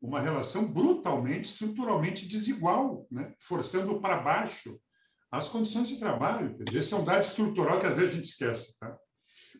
uma 0.01 0.19
relação 0.19 0.71
brutalmente, 0.71 1.49
estruturalmente 1.49 2.27
desigual, 2.27 3.07
né? 3.11 3.33
forçando 3.39 3.99
para 3.99 4.21
baixo 4.21 4.79
as 5.31 5.47
condições 5.49 5.87
de 5.87 5.99
trabalho. 5.99 6.57
Esse 6.73 6.93
é 6.93 6.97
um 6.97 7.03
dado 7.03 7.21
estrutural 7.21 7.79
que 7.79 7.85
às 7.85 7.95
vezes 7.95 8.11
a 8.11 8.15
gente 8.15 8.25
esquece. 8.25 8.77
Tá? 8.79 8.97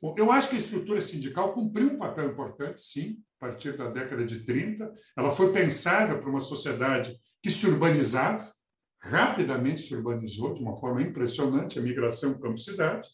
Bom, 0.02 0.16
eu 0.18 0.32
acho 0.32 0.50
que 0.50 0.56
a 0.56 0.60
estrutura 0.60 1.02
sindical 1.02 1.54
cumpriu 1.54 1.90
um 1.90 1.98
papel 1.98 2.32
importante, 2.32 2.82
sim, 2.82 3.22
a 3.40 3.48
partir 3.48 3.78
da 3.78 3.90
década 3.90 4.26
de 4.26 4.46
30. 4.46 4.92
Ela 5.18 5.32
foi 5.32 5.52
pensada 5.52 6.18
para 6.18 6.30
uma 6.30 6.40
sociedade 6.40 7.16
que 7.44 7.52
se 7.52 7.68
urbanizava, 7.68 8.52
rapidamente 9.02 9.82
se 9.82 9.96
urbanizou 9.96 10.54
de 10.54 10.62
uma 10.62 10.76
forma 10.76 11.02
impressionante, 11.02 11.80
a 11.80 11.82
migração 11.82 12.40
campo-cidade 12.40 13.08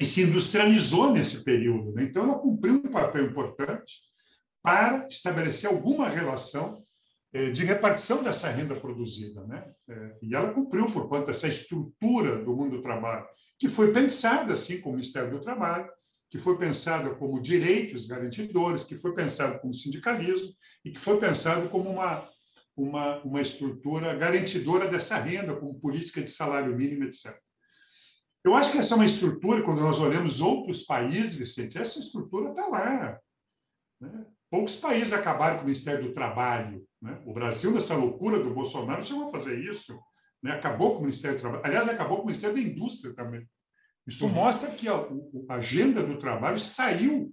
e 0.00 0.06
se 0.06 0.22
industrializou 0.22 1.12
nesse 1.12 1.44
período. 1.44 1.92
Né? 1.92 2.04
Então, 2.04 2.24
ela 2.24 2.38
cumpriu 2.38 2.74
um 2.74 2.90
papel 2.90 3.26
importante 3.26 4.07
para 4.68 5.08
estabelecer 5.08 5.70
alguma 5.70 6.10
relação 6.10 6.84
eh, 7.32 7.50
de 7.50 7.64
repartição 7.64 8.22
dessa 8.22 8.50
renda 8.50 8.76
produzida. 8.76 9.42
Né? 9.46 9.72
Eh, 9.88 10.18
e 10.24 10.34
ela 10.34 10.52
cumpriu 10.52 10.92
por 10.92 11.08
conta 11.08 11.28
dessa 11.28 11.48
estrutura 11.48 12.44
do 12.44 12.54
mundo 12.54 12.76
do 12.76 12.82
trabalho, 12.82 13.26
que 13.58 13.66
foi 13.66 13.94
pensada 13.94 14.52
assim 14.52 14.82
como 14.82 14.96
Ministério 14.96 15.30
do 15.30 15.40
Trabalho, 15.40 15.90
que 16.30 16.36
foi 16.36 16.58
pensada 16.58 17.14
como 17.14 17.40
direitos 17.40 18.04
garantidores, 18.04 18.84
que 18.84 18.94
foi 18.94 19.14
pensado 19.14 19.58
como 19.58 19.72
sindicalismo 19.72 20.52
e 20.84 20.90
que 20.90 21.00
foi 21.00 21.18
pensado 21.18 21.70
como 21.70 21.88
uma, 21.88 22.28
uma, 22.76 23.22
uma 23.22 23.40
estrutura 23.40 24.14
garantidora 24.16 24.86
dessa 24.86 25.16
renda, 25.16 25.56
como 25.56 25.80
política 25.80 26.20
de 26.20 26.30
salário 26.30 26.76
mínimo, 26.76 27.04
etc. 27.04 27.34
Eu 28.44 28.54
acho 28.54 28.70
que 28.70 28.76
essa 28.76 28.92
é 28.92 28.96
uma 28.96 29.06
estrutura, 29.06 29.62
quando 29.62 29.80
nós 29.80 29.98
olhamos 29.98 30.42
outros 30.42 30.82
países, 30.82 31.34
Vicente, 31.36 31.78
essa 31.78 31.98
estrutura 31.98 32.50
está 32.50 32.66
lá. 32.66 33.18
Né? 33.98 34.26
Poucos 34.50 34.76
países 34.76 35.12
acabaram 35.12 35.56
com 35.56 35.62
o 35.62 35.66
Ministério 35.66 36.04
do 36.04 36.12
Trabalho. 36.12 36.86
Né? 37.00 37.20
O 37.26 37.32
Brasil, 37.32 37.70
nessa 37.70 37.94
loucura 37.94 38.42
do 38.42 38.54
Bolsonaro, 38.54 39.04
chegou 39.04 39.28
a 39.28 39.30
fazer 39.30 39.58
isso. 39.58 39.98
Né? 40.42 40.52
Acabou 40.52 40.92
com 40.92 40.98
o 40.98 41.02
Ministério 41.02 41.36
do 41.36 41.40
Trabalho. 41.40 41.62
Aliás, 41.64 41.88
acabou 41.88 42.18
com 42.18 42.22
o 42.24 42.26
Ministério 42.26 42.56
da 42.56 42.62
Indústria 42.62 43.14
também. 43.14 43.46
Isso 44.06 44.24
uhum. 44.24 44.32
mostra 44.32 44.70
que 44.70 44.88
a, 44.88 44.94
a, 45.48 45.54
agenda 45.54 46.02
do 46.02 46.18
trabalho 46.18 46.58
saiu 46.58 47.30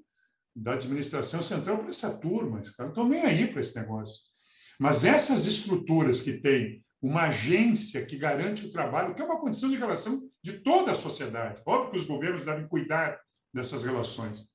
da 0.53 0.73
administração 0.73 1.41
central 1.41 1.77
para 1.77 1.89
essa 1.89 2.17
turma. 2.17 2.59
Os 2.59 2.69
caras 2.71 2.93
não 2.93 3.03
estão 3.03 3.07
nem 3.07 3.21
aí 3.21 3.47
para 3.47 3.61
esse 3.61 3.75
negócio. 3.77 4.17
Mas 4.77 5.05
essas 5.05 5.45
estruturas 5.45 6.21
que 6.21 6.33
têm 6.33 6.83
uma 7.01 7.23
agência 7.23 8.05
que 8.05 8.17
garante 8.17 8.65
o 8.65 8.71
trabalho, 8.71 9.15
que 9.15 9.21
é 9.21 9.25
uma 9.25 9.39
condição 9.39 9.69
de 9.69 9.77
relação 9.77 10.29
de 10.43 10.59
toda 10.59 10.91
a 10.91 10.95
sociedade. 10.95 11.61
Óbvio 11.65 11.91
que 11.91 11.97
os 11.97 12.05
governos 12.05 12.45
devem 12.45 12.67
cuidar 12.67 13.17
dessas 13.53 13.85
relações. 13.85 14.45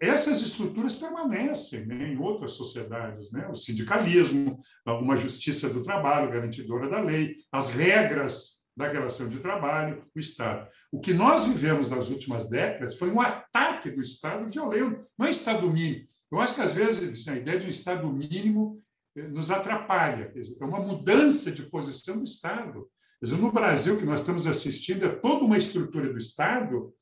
Essas 0.00 0.40
estruturas 0.40 0.94
permanecem 0.94 1.86
né, 1.86 2.12
em 2.12 2.18
outras 2.18 2.52
sociedades, 2.52 3.32
né? 3.32 3.48
o 3.48 3.56
sindicalismo, 3.56 4.60
uma 4.86 5.16
justiça 5.16 5.68
do 5.68 5.82
trabalho 5.82 6.30
garantidora 6.30 6.88
da 6.88 7.00
lei, 7.00 7.36
as 7.50 7.70
regras 7.70 8.58
da 8.76 8.86
relação 8.86 9.28
de 9.28 9.40
trabalho, 9.40 10.04
o 10.14 10.20
Estado. 10.20 10.68
O 10.92 11.00
que 11.00 11.12
nós 11.12 11.46
vivemos 11.46 11.90
nas 11.90 12.08
últimas 12.08 12.48
décadas 12.48 12.96
foi 12.96 13.10
um 13.10 13.20
ataque 13.20 13.90
do 13.90 14.00
Estado 14.00 14.48
violento, 14.48 15.04
não 15.18 15.26
é 15.26 15.30
Estado 15.30 15.68
mínimo. 15.68 16.06
Eu 16.30 16.40
acho 16.40 16.54
que, 16.54 16.60
às 16.60 16.74
vezes, 16.74 17.26
a 17.26 17.34
ideia 17.34 17.58
de 17.58 17.66
um 17.66 17.70
Estado 17.70 18.06
mínimo 18.12 18.80
nos 19.16 19.50
atrapalha. 19.50 20.32
É 20.60 20.64
uma 20.64 20.80
mudança 20.80 21.50
de 21.50 21.62
posição 21.62 22.18
do 22.18 22.24
Estado. 22.24 22.88
No 23.20 23.50
Brasil, 23.50 23.94
o 23.94 23.98
que 23.98 24.04
nós 24.04 24.20
estamos 24.20 24.46
assistindo 24.46 25.04
é 25.04 25.08
toda 25.08 25.44
uma 25.44 25.58
estrutura 25.58 26.12
do 26.12 26.18
Estado 26.18 26.94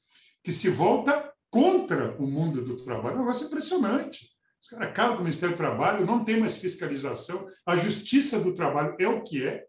que 0.43 0.53
se 0.53 0.71
volta 0.71 1.31
contra 1.57 2.15
o 2.19 2.27
mundo 2.27 2.63
do 2.63 2.77
trabalho. 2.77 3.15
É 3.15 3.17
um 3.17 3.21
negócio 3.21 3.47
impressionante. 3.47 4.29
Os 4.63 4.69
caras 4.69 4.89
acabam 4.89 5.15
com 5.15 5.21
o 5.21 5.25
Ministério 5.25 5.55
do 5.55 5.59
Trabalho, 5.59 6.05
não 6.05 6.23
tem 6.23 6.39
mais 6.39 6.59
fiscalização, 6.59 7.49
a 7.65 7.77
Justiça 7.79 8.39
do 8.39 8.55
Trabalho 8.55 8.95
é 8.99 9.09
o 9.09 9.23
que 9.23 9.47
é. 9.47 9.65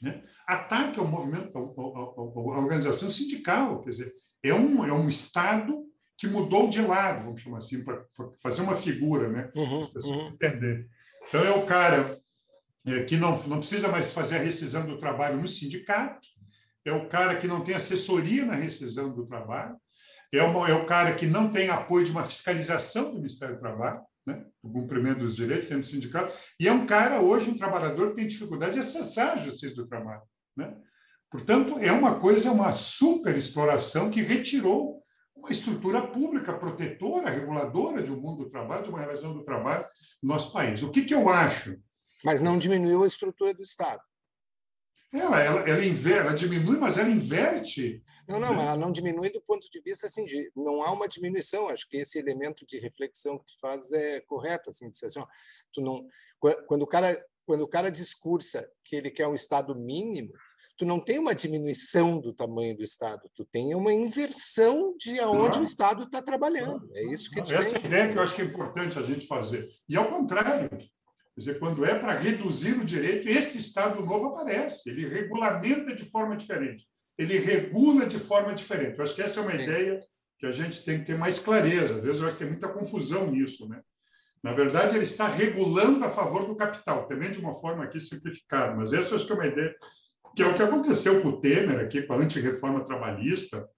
Né? 0.00 0.22
Ataque 0.46 1.00
ao 1.00 1.08
movimento, 1.08 1.56
à 1.56 2.58
organização 2.58 3.10
sindical, 3.10 3.80
quer 3.80 3.90
dizer, 3.90 4.14
é 4.44 4.54
um, 4.54 4.84
é 4.84 4.92
um 4.92 5.08
Estado 5.08 5.84
que 6.16 6.28
mudou 6.28 6.68
de 6.68 6.80
lado, 6.80 7.24
vamos 7.24 7.40
chamar 7.40 7.58
assim, 7.58 7.82
para 7.82 8.04
fazer 8.40 8.62
uma 8.62 8.76
figura, 8.76 9.28
né? 9.28 9.50
Uhum, 9.56 9.90
uhum. 10.04 10.26
entender. 10.28 10.86
Então, 11.26 11.42
é 11.42 11.50
o 11.50 11.66
cara 11.66 12.20
é, 12.86 13.02
que 13.02 13.16
não, 13.16 13.36
não 13.48 13.58
precisa 13.58 13.88
mais 13.88 14.12
fazer 14.12 14.36
a 14.36 14.42
rescisão 14.42 14.86
do 14.86 14.98
trabalho 14.98 15.40
no 15.40 15.48
sindicato, 15.48 16.28
é 16.84 16.92
o 16.92 17.08
cara 17.08 17.36
que 17.36 17.48
não 17.48 17.64
tem 17.64 17.74
assessoria 17.74 18.44
na 18.44 18.54
rescisão 18.54 19.12
do 19.12 19.26
trabalho, 19.26 19.76
é, 20.38 20.42
uma, 20.42 20.68
é 20.68 20.74
o 20.74 20.86
cara 20.86 21.14
que 21.14 21.26
não 21.26 21.50
tem 21.50 21.68
apoio 21.68 22.04
de 22.04 22.10
uma 22.10 22.24
fiscalização 22.24 23.12
do 23.12 23.16
Ministério 23.16 23.56
do 23.56 23.60
Trabalho, 23.60 24.00
né, 24.26 24.44
o 24.62 24.72
cumprimento 24.72 25.18
dos 25.20 25.36
direitos 25.36 25.68
dentro 25.68 25.82
do 25.82 25.86
sindicato, 25.86 26.32
e 26.58 26.66
é 26.66 26.72
um 26.72 26.86
cara, 26.86 27.20
hoje, 27.20 27.50
um 27.50 27.56
trabalhador 27.56 28.10
que 28.10 28.16
tem 28.16 28.26
dificuldade 28.26 28.74
de 28.74 28.78
acessar 28.78 29.32
a 29.32 29.38
justiça 29.38 29.74
do 29.74 29.86
trabalho. 29.86 30.22
Né? 30.56 30.74
Portanto, 31.30 31.78
é 31.78 31.92
uma 31.92 32.18
coisa, 32.18 32.52
uma 32.52 32.72
super 32.72 33.36
exploração 33.36 34.10
que 34.10 34.22
retirou 34.22 35.02
uma 35.36 35.50
estrutura 35.50 36.06
pública 36.06 36.52
protetora, 36.54 37.28
reguladora 37.28 38.02
de 38.02 38.10
um 38.10 38.20
mundo 38.20 38.44
do 38.44 38.50
trabalho, 38.50 38.84
de 38.84 38.88
uma 38.88 39.00
relação 39.00 39.34
do 39.34 39.44
trabalho 39.44 39.84
no 40.22 40.28
nosso 40.28 40.52
país. 40.52 40.82
O 40.82 40.90
que, 40.90 41.04
que 41.04 41.14
eu 41.14 41.28
acho? 41.28 41.76
Mas 42.24 42.40
não 42.40 42.58
diminuiu 42.58 43.02
a 43.02 43.06
estrutura 43.06 43.52
do 43.52 43.62
Estado. 43.62 44.00
Ela, 45.12 45.40
ela, 45.40 45.60
ela, 45.68 45.84
ela 45.84 46.34
diminui, 46.34 46.78
mas 46.78 46.96
ela 46.96 47.10
inverte. 47.10 48.02
Não, 48.28 48.40
não, 48.40 48.60
ela 48.60 48.76
não 48.76 48.92
diminui 48.92 49.30
do 49.30 49.40
ponto 49.40 49.68
de 49.70 49.80
vista 49.80 50.06
assim, 50.06 50.24
de, 50.24 50.50
não 50.56 50.82
há 50.82 50.90
uma 50.92 51.08
diminuição. 51.08 51.68
Acho 51.68 51.88
que 51.88 51.98
esse 51.98 52.18
elemento 52.18 52.64
de 52.66 52.78
reflexão 52.78 53.38
que 53.38 53.46
tu 53.46 53.60
faz 53.60 53.92
é 53.92 54.20
correto, 54.20 54.70
assim, 54.70 54.90
de 54.90 55.04
assim, 55.04 55.20
ó, 55.20 55.26
tu 55.72 55.80
não, 55.80 56.06
quando 56.66 56.82
o 56.82 56.86
cara 56.86 57.22
quando 57.46 57.60
o 57.60 57.68
cara 57.68 57.90
discursa 57.90 58.66
que 58.82 58.96
ele 58.96 59.10
quer 59.10 59.28
um 59.28 59.34
Estado 59.34 59.74
mínimo, 59.74 60.32
tu 60.78 60.86
não 60.86 60.98
tem 60.98 61.18
uma 61.18 61.34
diminuição 61.34 62.18
do 62.18 62.32
tamanho 62.32 62.74
do 62.74 62.82
Estado, 62.82 63.30
tu 63.34 63.44
tem 63.44 63.74
uma 63.74 63.92
inversão 63.92 64.96
de 64.96 65.20
onde 65.20 65.58
o 65.58 65.62
Estado 65.62 66.04
está 66.04 66.22
trabalhando. 66.22 66.88
É 66.94 67.04
isso 67.04 67.30
que 67.30 67.40
Essa 67.52 67.78
tem. 67.78 67.84
ideia 67.84 68.10
que 68.10 68.18
eu 68.18 68.22
acho 68.22 68.34
que 68.34 68.42
é 68.42 68.46
importante 68.46 68.98
a 68.98 69.02
gente 69.02 69.26
fazer. 69.26 69.68
E 69.86 69.94
ao 69.94 70.08
contrário, 70.08 70.70
Quer 71.34 71.40
dizer, 71.40 71.58
quando 71.58 71.84
é 71.84 71.98
para 71.98 72.16
reduzir 72.16 72.78
o 72.78 72.84
direito, 72.84 73.28
esse 73.28 73.58
Estado 73.58 74.00
novo 74.06 74.26
aparece, 74.26 74.88
ele 74.88 75.08
regulamenta 75.08 75.92
de 75.92 76.04
forma 76.04 76.36
diferente, 76.36 76.86
ele 77.18 77.38
regula 77.38 78.06
de 78.06 78.18
forma 78.18 78.54
diferente. 78.54 78.98
Eu 78.98 79.04
acho 79.04 79.14
que 79.14 79.22
essa 79.22 79.40
é 79.40 79.42
uma 79.42 79.52
Sim. 79.52 79.62
ideia 79.62 80.00
que 80.38 80.46
a 80.46 80.52
gente 80.52 80.84
tem 80.84 80.98
que 80.98 81.06
ter 81.06 81.16
mais 81.16 81.38
clareza. 81.38 81.96
Às 81.96 82.02
vezes 82.02 82.20
eu 82.20 82.26
acho 82.26 82.36
que 82.36 82.42
tem 82.42 82.50
muita 82.50 82.68
confusão 82.68 83.30
nisso. 83.30 83.68
Né? 83.68 83.80
Na 84.42 84.52
verdade, 84.52 84.94
ele 84.94 85.04
está 85.04 85.26
regulando 85.26 86.04
a 86.04 86.10
favor 86.10 86.46
do 86.46 86.56
capital, 86.56 87.06
também 87.06 87.30
de 87.30 87.38
uma 87.38 87.54
forma 87.54 87.84
aqui 87.84 88.00
simplificada, 88.00 88.74
mas 88.74 88.92
essa 88.92 89.12
eu 89.12 89.16
acho 89.16 89.26
que 89.26 89.32
é 89.32 89.36
uma 89.36 89.46
ideia 89.46 89.74
que 90.36 90.42
é 90.42 90.46
o 90.46 90.54
que 90.54 90.62
aconteceu 90.62 91.22
com 91.22 91.28
o 91.28 91.40
Temer 91.40 91.78
aqui, 91.78 92.02
com 92.02 92.12
a 92.12 92.16
antirreforma 92.16 92.84
trabalhista, 92.84 93.68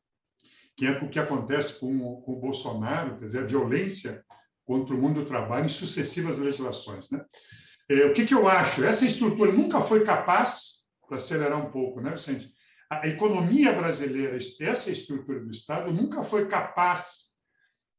que 0.74 0.86
é 0.86 0.92
o 0.92 1.08
que 1.08 1.18
acontece 1.18 1.78
com, 1.78 2.20
com 2.22 2.32
o 2.32 2.40
Bolsonaro, 2.40 3.18
quer 3.18 3.26
dizer, 3.26 3.38
a 3.40 3.46
violência 3.46 4.24
contra 4.64 4.94
o 4.94 4.98
mundo 4.98 5.20
do 5.20 5.26
trabalho 5.26 5.66
em 5.66 5.70
sucessivas 5.70 6.38
legislações. 6.38 7.10
Né? 7.10 7.22
É, 7.88 8.06
o 8.06 8.14
que, 8.14 8.26
que 8.26 8.34
eu 8.34 8.48
acho? 8.48 8.82
Essa 8.82 9.04
estrutura 9.04 9.52
nunca 9.52 9.80
foi 9.80 10.04
capaz, 10.04 10.86
para 11.06 11.18
acelerar 11.18 11.64
um 11.64 11.70
pouco, 11.70 12.00
né, 12.00 12.10
Vicente? 12.10 12.52
A 12.90 13.08
economia 13.08 13.72
brasileira, 13.72 14.36
essa 14.60 14.90
estrutura 14.90 15.40
do 15.40 15.50
Estado, 15.50 15.92
nunca 15.92 16.22
foi 16.22 16.46
capaz 16.46 17.32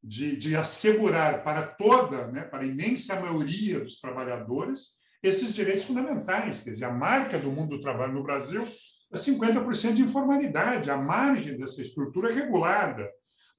de, 0.01 0.37
de 0.37 0.55
assegurar 0.55 1.43
para 1.43 1.67
toda, 1.67 2.27
né, 2.27 2.43
para 2.43 2.63
a 2.63 2.67
imensa 2.67 3.19
maioria 3.19 3.81
dos 3.81 3.99
trabalhadores, 3.99 4.97
esses 5.21 5.53
direitos 5.53 5.83
fundamentais. 5.83 6.61
Quer 6.61 6.71
dizer, 6.71 6.85
a 6.85 6.93
marca 6.93 7.37
do 7.37 7.51
mundo 7.51 7.75
do 7.75 7.81
trabalho 7.81 8.13
no 8.13 8.23
Brasil 8.23 8.67
é 9.11 9.17
50% 9.17 9.93
de 9.93 10.01
informalidade, 10.03 10.89
a 10.89 10.97
margem 10.97 11.57
dessa 11.57 11.81
estrutura 11.81 12.31
é 12.31 12.35
regulada. 12.35 13.09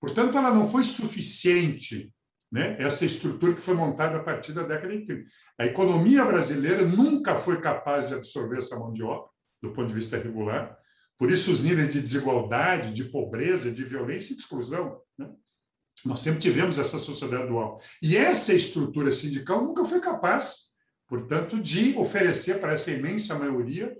Portanto, 0.00 0.38
ela 0.38 0.52
não 0.52 0.70
foi 0.70 0.84
suficiente 0.84 2.12
né? 2.50 2.76
essa 2.78 3.04
estrutura 3.04 3.54
que 3.54 3.60
foi 3.60 3.74
montada 3.74 4.16
a 4.16 4.22
partir 4.22 4.52
da 4.52 4.62
década 4.62 4.96
de 4.96 5.04
30. 5.04 5.28
A 5.58 5.66
economia 5.66 6.24
brasileira 6.24 6.84
nunca 6.86 7.36
foi 7.36 7.60
capaz 7.60 8.08
de 8.08 8.14
absorver 8.14 8.58
essa 8.58 8.78
mão 8.78 8.92
de 8.92 9.02
obra, 9.02 9.28
do 9.60 9.72
ponto 9.72 9.88
de 9.88 9.94
vista 9.94 10.16
regular, 10.16 10.78
por 11.18 11.30
isso 11.30 11.50
os 11.50 11.60
níveis 11.60 11.92
de 11.92 12.00
desigualdade, 12.00 12.94
de 12.94 13.04
pobreza, 13.04 13.70
de 13.70 13.84
violência 13.84 14.32
e 14.32 14.36
de 14.36 14.42
exclusão. 14.42 15.00
Né? 15.18 15.28
Nós 16.04 16.20
sempre 16.20 16.40
tivemos 16.40 16.78
essa 16.78 16.98
sociedade 16.98 17.48
dual. 17.48 17.80
E 18.00 18.16
essa 18.16 18.54
estrutura 18.54 19.10
sindical 19.10 19.62
nunca 19.62 19.84
foi 19.84 20.00
capaz, 20.00 20.68
portanto, 21.08 21.60
de 21.60 21.96
oferecer 21.98 22.60
para 22.60 22.72
essa 22.72 22.92
imensa 22.92 23.36
maioria 23.36 23.94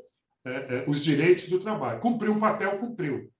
eh, 0.47 0.66
eh, 0.71 0.85
os 0.87 1.03
direitos 1.03 1.49
do 1.49 1.59
trabalho. 1.59 2.01
Cumpriu 2.01 2.35
o 2.35 2.41
papel, 2.41 2.79
cumpriu. 2.79 3.33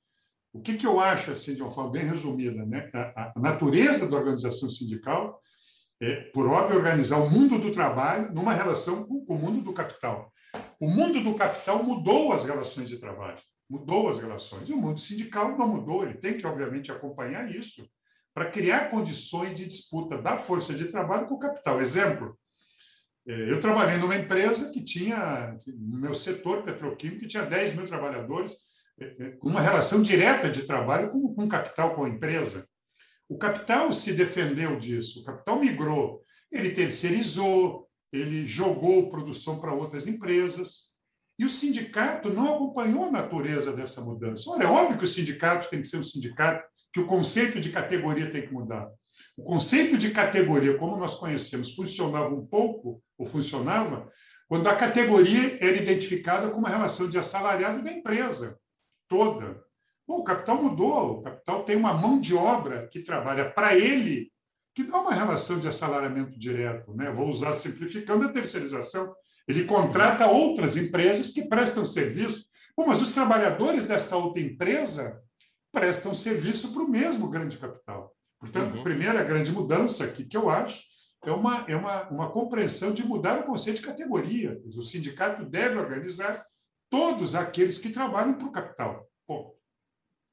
O 0.53 0.61
que, 0.61 0.77
que 0.77 0.87
eu 0.87 0.99
acho, 0.99 1.31
assim, 1.31 1.55
de 1.55 1.63
uma 1.63 1.71
forma 1.71 1.93
bem 1.93 2.05
resumida, 2.05 2.67
né? 2.67 2.91
a, 2.93 3.33
a 3.37 3.41
natureza 3.41 4.09
da 4.09 4.17
organização 4.17 4.69
sindical 4.69 5.41
é, 6.01 6.17
por 6.33 6.47
óbvio, 6.47 6.79
organizar 6.79 7.19
o 7.19 7.29
mundo 7.29 7.59
do 7.59 7.73
trabalho 7.73 8.33
numa 8.33 8.55
relação 8.55 9.05
com, 9.05 9.25
com 9.25 9.35
o 9.35 9.39
mundo 9.39 9.61
do 9.63 9.73
capital. 9.73 10.33
O 10.81 10.89
mundo 10.89 11.21
do 11.21 11.35
capital 11.35 11.83
mudou 11.83 12.33
as 12.33 12.45
relações 12.45 12.89
de 12.89 12.99
trabalho, 12.99 13.39
mudou 13.69 14.09
as 14.09 14.19
relações. 14.19 14.69
E 14.69 14.73
o 14.73 14.77
mundo 14.77 14.99
sindical 14.99 15.57
não 15.57 15.69
mudou, 15.69 16.05
ele 16.05 16.15
tem 16.15 16.37
que, 16.37 16.47
obviamente, 16.47 16.91
acompanhar 16.91 17.51
isso 17.55 17.89
para 18.35 18.51
criar 18.51 18.91
condições 18.91 19.55
de 19.55 19.67
disputa 19.67 20.21
da 20.21 20.37
força 20.37 20.73
de 20.73 20.87
trabalho 20.87 21.27
com 21.27 21.35
o 21.35 21.39
capital. 21.39 21.81
Exemplo, 21.81 22.39
é, 23.27 23.51
eu 23.51 23.61
trabalhei 23.61 23.99
numa 23.99 24.17
empresa 24.17 24.71
que 24.71 24.83
tinha, 24.83 25.59
no 25.67 25.99
meu 25.99 26.15
setor 26.15 26.63
petroquímico, 26.63 27.21
que 27.21 27.29
tinha 27.29 27.45
10 27.45 27.75
mil 27.75 27.87
trabalhadores, 27.87 28.57
com 29.39 29.49
uma 29.49 29.61
relação 29.61 30.03
direta 30.03 30.51
de 30.51 30.63
trabalho 30.65 31.11
com 31.11 31.19
o 31.19 31.49
capital, 31.49 31.95
com 31.95 32.05
a 32.05 32.09
empresa. 32.09 32.67
O 33.29 33.37
capital 33.39 33.93
se 33.93 34.15
defendeu 34.15 34.79
disso, 34.79 35.21
o 35.21 35.25
capital 35.25 35.61
migrou, 35.61 36.25
ele 36.51 36.71
terceirizou, 36.71 37.89
ele 38.13 38.47
jogou 38.47 39.11
produção 39.11 39.61
para 39.61 39.75
outras 39.75 40.07
empresas. 40.07 40.88
E 41.39 41.45
o 41.45 41.49
sindicato 41.49 42.33
não 42.33 42.55
acompanhou 42.55 43.05
a 43.05 43.11
natureza 43.11 43.73
dessa 43.73 44.01
mudança. 44.01 44.51
Olha, 44.51 44.65
é 44.65 44.67
óbvio 44.67 44.99
que 44.99 45.05
o 45.05 45.09
sindicato 45.09 45.71
tem 45.71 45.81
que 45.81 45.89
ser 45.89 45.99
um 45.99 46.03
sindicato, 46.03 46.67
que 46.93 47.01
o 47.01 47.07
conceito 47.07 47.61
de 47.61 47.71
categoria 47.71 48.31
tem 48.31 48.43
que 48.43 48.53
mudar. 48.53 48.91
O 49.37 49.45
conceito 49.45 49.97
de 49.97 50.11
categoria, 50.11 50.77
como 50.77 50.97
nós 50.97 51.15
conhecemos, 51.15 51.75
funcionava 51.75 52.35
um 52.35 52.45
pouco, 52.45 53.01
ou 53.17 53.25
funcionava, 53.25 54.11
quando 54.49 54.67
a 54.67 54.75
categoria 54.75 55.59
era 55.61 55.77
identificada 55.77 56.49
como 56.49 56.61
uma 56.61 56.71
relação 56.71 57.09
de 57.09 57.19
assalariado 57.19 57.85
da 57.85 57.93
empresa 57.93 58.59
toda. 59.07 59.63
Bom, 60.07 60.21
o 60.21 60.25
capital 60.25 60.63
mudou, 60.63 61.19
o 61.19 61.23
capital 61.23 61.65
tem 61.65 61.77
uma 61.77 61.93
mão 61.93 62.19
de 62.19 62.35
obra 62.35 62.89
que 62.89 63.01
trabalha 63.01 63.51
para 63.51 63.77
ele, 63.77 64.33
que 64.75 64.83
dá 64.83 65.01
uma 65.01 65.13
relação 65.13 65.61
de 65.61 65.69
assalariamento 65.69 66.39
direto. 66.39 66.95
Né? 66.95 67.13
Vou 67.13 67.29
usar 67.29 67.55
simplificando 67.57 68.25
a 68.25 68.33
terceirização. 68.33 69.15
Ele 69.49 69.65
contrata 69.65 70.27
outras 70.27 70.77
empresas 70.77 71.31
que 71.31 71.49
prestam 71.49 71.87
serviço. 71.87 72.47
Bom, 72.77 72.87
mas 72.87 73.01
os 73.01 73.09
trabalhadores 73.09 73.87
desta 73.87 74.15
outra 74.17 74.43
empresa 74.43 75.21
prestam 75.73 76.15
serviço 76.15 76.73
para 76.73 76.83
o 76.83 76.89
mesmo 76.89 77.29
grande 77.29 77.57
capital. 77.57 78.15
Portanto, 78.39 78.75
uhum. 78.75 78.81
a 78.81 78.85
primeira 78.85 79.25
grande 79.25 79.51
mudança 79.51 80.05
aqui 80.05 80.25
que 80.25 80.37
eu 80.37 80.49
acho 80.49 80.83
é 81.25 81.33
uma, 81.33 81.65
é 81.67 81.75
uma, 81.75 82.09
uma 82.11 82.31
compreensão 82.31 82.93
de 82.93 83.05
mudar 83.05 83.41
o 83.41 83.45
conceito 83.45 83.81
de 83.81 83.87
categoria. 83.87 84.61
O 84.77 84.83
sindicato 84.83 85.45
deve 85.45 85.79
organizar 85.79 86.47
todos 86.89 87.35
aqueles 87.35 87.79
que 87.79 87.91
trabalham 87.91 88.35
para 88.35 88.47
o 88.47 88.53
capital 88.53 89.09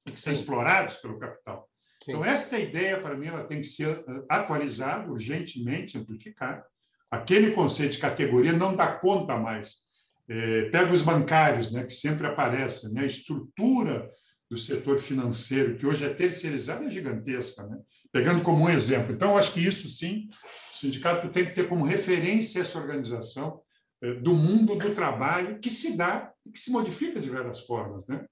e 0.06 0.12
que 0.12 0.20
são 0.20 0.34
Sim. 0.34 0.40
explorados 0.40 0.98
pelo 0.98 1.18
capital. 1.18 1.68
Sim. 2.04 2.12
Então, 2.12 2.26
esta 2.26 2.60
ideia, 2.60 3.02
para 3.02 3.18
mim, 3.18 3.28
ela 3.28 3.44
tem 3.46 3.60
que 3.60 3.68
ser 3.68 3.98
eh, 4.08 4.24
atualizada, 4.30 5.10
urgentemente 5.10 5.98
amplificada. 5.98 6.66
Aquele 7.10 7.52
conceito 7.52 7.94
de 7.94 7.98
categoria 8.00 8.54
não 8.54 8.76
dá 8.76 8.88
conta 8.88 9.38
mais. 9.38 9.86
É, 10.28 10.70
pega 10.70 10.92
os 10.92 11.02
bancários, 11.02 11.72
né, 11.72 11.84
que 11.84 11.94
sempre 11.94 12.26
aparecem, 12.26 12.92
né, 12.94 13.02
a 13.02 13.06
estrutura 13.06 14.10
do 14.50 14.58
setor 14.58 15.00
financeiro, 15.00 15.78
que 15.78 15.86
hoje 15.86 16.06
é 16.06 16.14
terceirizada, 16.14 16.86
é 16.86 16.92
gigantesca. 16.92 17.66
Né? 17.68 17.78
Pegando 18.12 18.42
como 18.42 18.66
um 18.66 18.70
exemplo. 18.70 19.14
Então, 19.14 19.38
acho 19.38 19.54
que 19.54 19.60
isso, 19.60 19.90
sim, 19.90 20.30
o 20.74 20.78
sindicato 20.78 21.30
tem 21.30 21.46
que 21.46 21.54
ter 21.54 21.68
como 21.68 21.86
referência 21.86 22.62
essa 22.62 22.80
organização 22.80 23.62
é, 24.02 24.14
do 24.16 24.34
mundo 24.34 24.76
do 24.76 24.94
trabalho 24.94 25.60
que 25.60 25.70
se 25.70 25.98
dá 25.98 26.32
e 26.46 26.52
que 26.52 26.60
se 26.60 26.72
modifica 26.72 27.20
de 27.20 27.30
várias 27.30 27.62
formas. 27.62 28.08
Né? 28.08 28.26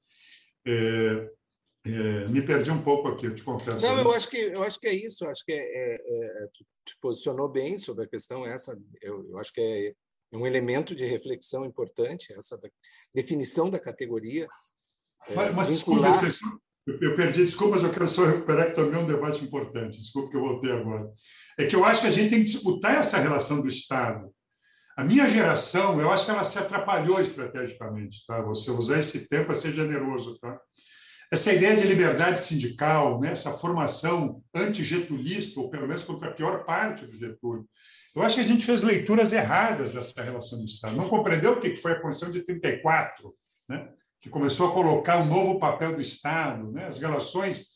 É, 0.65 1.30
é, 1.86 2.27
me 2.29 2.41
perdi 2.41 2.71
um 2.71 2.81
pouco 2.81 3.09
aqui, 3.09 3.25
eu 3.25 3.36
te 3.36 3.43
confesso. 3.43 3.81
Não, 3.81 3.99
eu 3.99 4.13
acho 4.13 4.29
que 4.29 4.38
eu 4.38 4.63
acho 4.63 4.79
que 4.79 4.88
é 4.88 4.93
isso. 4.93 5.25
Eu 5.25 5.29
acho 5.29 5.43
que 5.43 5.51
é, 5.51 5.57
é, 5.57 5.95
é 5.95 6.47
tu 6.53 6.65
te 6.86 6.97
posicionou 7.01 7.49
bem 7.49 7.77
sobre 7.77 8.05
a 8.05 8.07
questão 8.07 8.45
essa. 8.45 8.77
Eu, 9.01 9.27
eu 9.29 9.38
acho 9.38 9.51
que 9.51 9.59
é, 9.59 9.88
é 10.31 10.38
um 10.38 10.47
elemento 10.47 10.95
de 10.95 11.05
reflexão 11.05 11.65
importante 11.65 12.34
essa 12.34 12.57
da 12.57 12.69
definição 13.13 13.69
da 13.69 13.79
categoria. 13.79 14.47
É, 15.27 15.36
mas, 15.36 15.55
mas 15.55 15.67
vincular... 15.67 16.19
desculpa, 16.25 16.59
Eu 16.86 17.15
perdi, 17.15 17.45
desculpa, 17.45 17.75
mas 17.75 17.84
eu 17.84 17.91
quero 17.91 18.07
só 18.07 18.25
recuperar 18.25 18.69
que 18.69 18.75
também 18.75 18.99
é 18.99 19.03
um 19.03 19.07
debate 19.07 19.43
importante. 19.43 19.99
Desculpa 19.99 20.31
que 20.31 20.38
eu 20.38 20.41
voltei 20.41 20.71
agora. 20.71 21.11
É 21.57 21.65
que 21.65 21.75
eu 21.75 21.84
acho 21.84 22.01
que 22.01 22.07
a 22.07 22.11
gente 22.11 22.29
tem 22.29 22.39
que 22.39 22.49
disputar 22.49 22.95
essa 22.95 23.17
relação 23.17 23.61
do 23.61 23.67
Estado. 23.67 24.34
A 24.95 25.03
minha 25.03 25.29
geração, 25.29 25.99
eu 25.99 26.09
acho 26.11 26.23
que 26.23 26.31
ela 26.31 26.43
se 26.43 26.59
atrapalhou 26.59 27.19
estrategicamente, 27.19 28.25
tá? 28.25 28.41
Você 28.43 28.69
usar 28.69 28.99
esse 28.99 29.27
tempo 29.27 29.51
a 29.51 29.55
ser 29.55 29.73
generoso, 29.73 30.38
tá? 30.39 30.59
Essa 31.34 31.51
ideia 31.51 31.75
de 31.75 31.88
liberdade 31.88 32.39
sindical, 32.39 33.19
né? 33.19 33.31
essa 33.31 33.51
formação 33.53 34.43
anti-getulista, 34.53 35.59
ou 35.59 35.67
pelo 35.67 35.88
menos 35.88 36.03
contra 36.03 36.29
a 36.29 36.31
pior 36.31 36.63
parte 36.63 37.07
do 37.07 37.17
Getúlio, 37.17 37.67
eu 38.15 38.21
acho 38.21 38.36
que 38.36 38.41
a 38.41 38.45
gente 38.45 38.63
fez 38.63 38.84
leituras 38.84 39.34
erradas 39.34 39.91
dessa 39.91 40.21
relação 40.21 40.59
do 40.59 40.65
Estado. 40.65 40.95
Não 40.95 41.09
compreendeu 41.09 41.53
o 41.53 41.59
que 41.59 41.75
foi 41.75 41.93
a 41.93 41.99
Constituição 41.99 42.31
de 42.31 42.45
34, 42.45 43.34
né? 43.67 43.89
que 44.21 44.29
começou 44.29 44.69
a 44.69 44.73
colocar 44.73 45.17
um 45.17 45.25
novo 45.25 45.57
papel 45.57 45.95
do 45.95 46.03
Estado, 46.03 46.71
né? 46.71 46.86
as 46.86 46.99
relações 46.99 47.69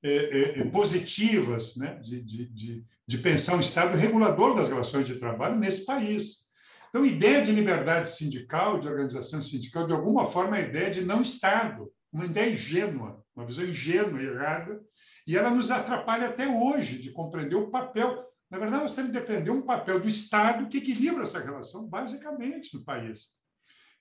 é, 0.00 0.60
é, 0.60 0.64
positivas 0.66 1.74
né? 1.74 1.98
de, 2.00 2.22
de, 2.22 2.46
de, 2.50 2.84
de 3.04 3.18
pensar 3.18 3.56
um 3.56 3.60
Estado 3.60 3.96
regulador 3.96 4.54
das 4.54 4.68
relações 4.68 5.08
de 5.08 5.16
trabalho 5.16 5.56
nesse 5.56 5.84
país. 5.84 6.42
Então, 6.88 7.04
ideia 7.04 7.42
de 7.42 7.50
liberdade 7.50 8.08
sindical, 8.10 8.78
de 8.78 8.86
organização 8.86 9.42
sindical, 9.42 9.88
de 9.88 9.92
alguma 9.92 10.24
forma, 10.24 10.56
é 10.56 10.60
a 10.60 10.68
ideia 10.68 10.88
de 10.88 11.00
não 11.00 11.20
Estado, 11.20 11.90
uma 12.12 12.26
ideia 12.26 12.52
ingênua, 12.52 13.24
uma 13.34 13.46
visão 13.46 13.64
ingênua 13.64 14.20
e 14.20 14.26
errada, 14.26 14.80
e 15.26 15.36
ela 15.36 15.50
nos 15.50 15.70
atrapalha 15.70 16.28
até 16.28 16.46
hoje 16.46 16.98
de 16.98 17.10
compreender 17.10 17.54
o 17.56 17.70
papel. 17.70 18.24
Na 18.50 18.58
verdade, 18.58 18.82
nós 18.82 18.92
temos 18.92 19.12
que 19.12 19.18
depender 19.18 19.50
um 19.50 19.62
papel 19.62 19.98
do 19.98 20.08
Estado 20.08 20.68
que 20.68 20.78
equilibra 20.78 21.22
essa 21.22 21.38
relação, 21.38 21.88
basicamente, 21.88 22.76
no 22.76 22.84
país. 22.84 23.28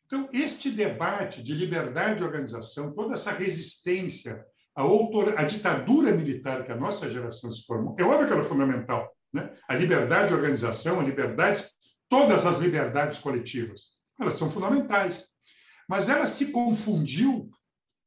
Então, 0.05 0.27
este 0.33 0.69
debate 0.69 1.41
de 1.41 1.53
liberdade 1.53 2.17
de 2.17 2.23
organização, 2.25 2.93
toda 2.93 3.13
essa 3.13 3.31
resistência 3.31 4.45
à, 4.75 4.81
autor... 4.81 5.39
à 5.39 5.43
ditadura 5.43 6.11
militar 6.11 6.65
que 6.65 6.71
a 6.71 6.75
nossa 6.75 7.09
geração 7.09 7.49
se 7.53 7.65
formou, 7.65 7.95
é 7.97 8.03
óbvio 8.03 8.27
que 8.27 8.33
ela 8.33 8.41
é 8.41 8.45
fundamental. 8.45 9.09
Né? 9.31 9.55
A 9.69 9.75
liberdade 9.75 10.27
de 10.27 10.33
organização, 10.33 10.99
a 10.99 11.03
liberdade, 11.03 11.65
todas 12.09 12.45
as 12.45 12.57
liberdades 12.57 13.19
coletivas, 13.19 13.91
elas 14.19 14.33
são 14.33 14.49
fundamentais. 14.49 15.29
Mas 15.87 16.09
ela 16.09 16.27
se 16.27 16.51
confundiu, 16.51 17.49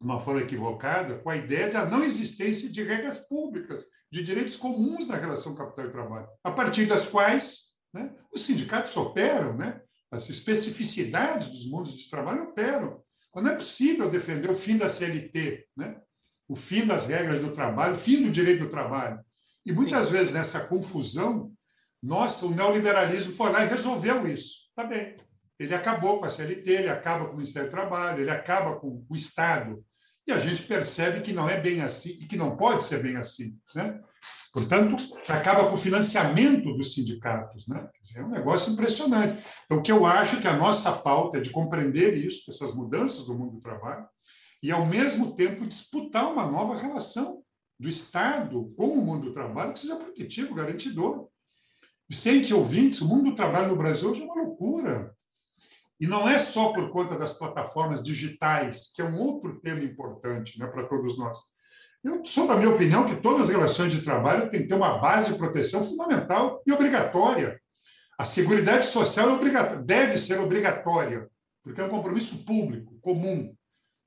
de 0.05 0.11
uma 0.11 0.21
forma 0.21 0.43
equivocada, 0.43 1.19
com 1.21 1.31
a 1.31 1.37
ideia 1.37 1.71
da 1.71 1.87
não 1.87 2.05
existência 2.05 2.71
de 2.71 2.83
regras 2.83 3.21
públicas, 3.21 3.83
de 4.13 4.23
direitos 4.23 4.55
comuns 4.55 5.09
na 5.09 5.17
relação 5.17 5.55
capital 5.55 5.87
e 5.87 5.93
trabalho, 5.93 6.29
a 6.45 6.51
partir 6.51 6.85
das 6.85 7.07
quais 7.07 7.73
né, 7.91 8.15
os 8.31 8.43
sindicatos 8.43 8.95
operam, 8.99 9.57
né? 9.57 9.81
as 10.13 10.29
especificidades 10.29 11.49
dos 11.49 11.67
mundos 11.67 11.97
de 11.97 12.11
trabalho 12.11 12.45
operam. 12.45 13.03
Mas 13.35 13.45
não 13.45 13.53
é 13.53 13.57
possível 13.57 14.11
defender 14.11 14.51
o 14.51 14.55
fim 14.55 14.77
da 14.77 14.91
CLT, 14.91 15.67
né? 15.75 15.99
o 16.47 16.55
fim 16.55 16.85
das 16.87 17.07
regras 17.07 17.41
do 17.41 17.53
trabalho, 17.53 17.95
o 17.95 17.99
fim 17.99 18.23
do 18.23 18.31
direito 18.31 18.65
do 18.65 18.71
trabalho. 18.71 19.19
E 19.65 19.73
muitas 19.73 20.09
Sim. 20.09 20.13
vezes 20.13 20.33
nessa 20.33 20.67
confusão, 20.67 21.51
nossa, 22.03 22.45
o 22.45 22.55
neoliberalismo 22.55 23.33
foi 23.33 23.51
lá 23.51 23.65
e 23.65 23.69
resolveu 23.69 24.29
isso. 24.29 24.71
Tá 24.77 24.85
bem. 24.85 25.17
Ele 25.59 25.75
acabou 25.75 26.19
com 26.19 26.27
a 26.27 26.31
CLT, 26.31 26.71
ele 26.71 26.91
acaba 26.91 27.25
com 27.25 27.33
o 27.33 27.37
Ministério 27.37 27.71
do 27.71 27.73
Trabalho, 27.73 28.21
ele 28.21 28.31
acaba 28.31 28.77
com 28.77 29.03
o 29.09 29.17
Estado. 29.17 29.83
E 30.27 30.33
a 30.33 30.39
gente 30.39 30.63
percebe 30.63 31.21
que 31.21 31.33
não 31.33 31.49
é 31.49 31.61
bem 31.61 31.83
assim 31.83 32.11
e 32.21 32.27
que 32.27 32.37
não 32.37 32.57
pode 32.57 32.85
ser 32.85 33.03
bem 33.03 33.17
assim. 33.17 33.59
Né? 33.75 34.01
Portanto, 34.53 34.97
acaba 35.29 35.69
com 35.69 35.75
o 35.75 35.79
financiamento 35.79 36.73
dos 36.77 36.95
sindicatos. 36.95 37.67
Né? 37.67 37.89
É 38.17 38.23
um 38.23 38.31
negócio 38.31 38.73
impressionante. 38.73 39.45
Então, 39.65 39.79
o 39.79 39.83
que 39.83 39.93
eu 39.93 40.07
acho 40.07 40.41
que 40.41 40.49
a 40.49 40.57
nossa 40.57 40.93
pauta 40.93 41.39
é 41.39 41.41
de 41.41 41.51
compreender 41.51 42.17
isso, 42.17 42.51
essas 42.51 42.73
mudanças 42.73 43.27
do 43.27 43.37
mundo 43.37 43.57
do 43.57 43.61
trabalho, 43.61 44.07
e, 44.63 44.71
ao 44.73 44.87
mesmo 44.87 45.35
tempo, 45.35 45.67
disputar 45.67 46.33
uma 46.33 46.47
nova 46.47 46.75
relação 46.75 47.43
do 47.79 47.89
Estado 47.89 48.73
com 48.77 48.87
o 48.87 49.05
mundo 49.05 49.27
do 49.27 49.35
trabalho 49.35 49.75
que 49.75 49.81
seja 49.81 49.97
protetivo, 49.97 50.55
garantidor. 50.55 51.29
Vicente 52.09 52.55
ouvintes, 52.55 53.01
o 53.01 53.09
mundo 53.09 53.31
do 53.31 53.35
trabalho 53.35 53.69
no 53.69 53.77
Brasil 53.77 54.11
hoje 54.11 54.23
é 54.23 54.25
uma 54.25 54.43
loucura. 54.43 55.15
E 56.01 56.07
não 56.07 56.29
é 56.29 56.39
só 56.39 56.73
por 56.73 56.91
conta 56.91 57.17
das 57.17 57.35
plataformas 57.35 58.03
digitais, 58.03 58.93
que 58.95 59.01
é 59.01 59.05
um 59.05 59.19
outro 59.19 59.61
tema 59.61 59.81
importante 59.81 60.59
né, 60.59 60.67
para 60.67 60.85
todos 60.85 61.17
nós. 61.17 61.39
Eu 62.03 62.25
sou 62.25 62.47
da 62.47 62.57
minha 62.57 62.71
opinião 62.71 63.07
que 63.07 63.17
todas 63.17 63.43
as 63.43 63.51
relações 63.51 63.93
de 63.93 64.03
trabalho 64.03 64.51
têm 64.51 64.63
que 64.63 64.69
ter 64.69 64.75
uma 64.75 64.99
base 64.99 65.33
de 65.33 65.39
proteção 65.39 65.83
fundamental 65.83 66.63
e 66.67 66.73
obrigatória. 66.73 67.59
A 68.19 68.25
seguridade 68.25 68.87
social 68.87 69.41
é 69.43 69.77
deve 69.83 70.19
ser 70.19 70.39
obrigatória, 70.39 71.29
porque 71.63 71.81
é 71.81 71.85
um 71.85 71.89
compromisso 71.89 72.45
público, 72.45 72.95
comum, 73.01 73.55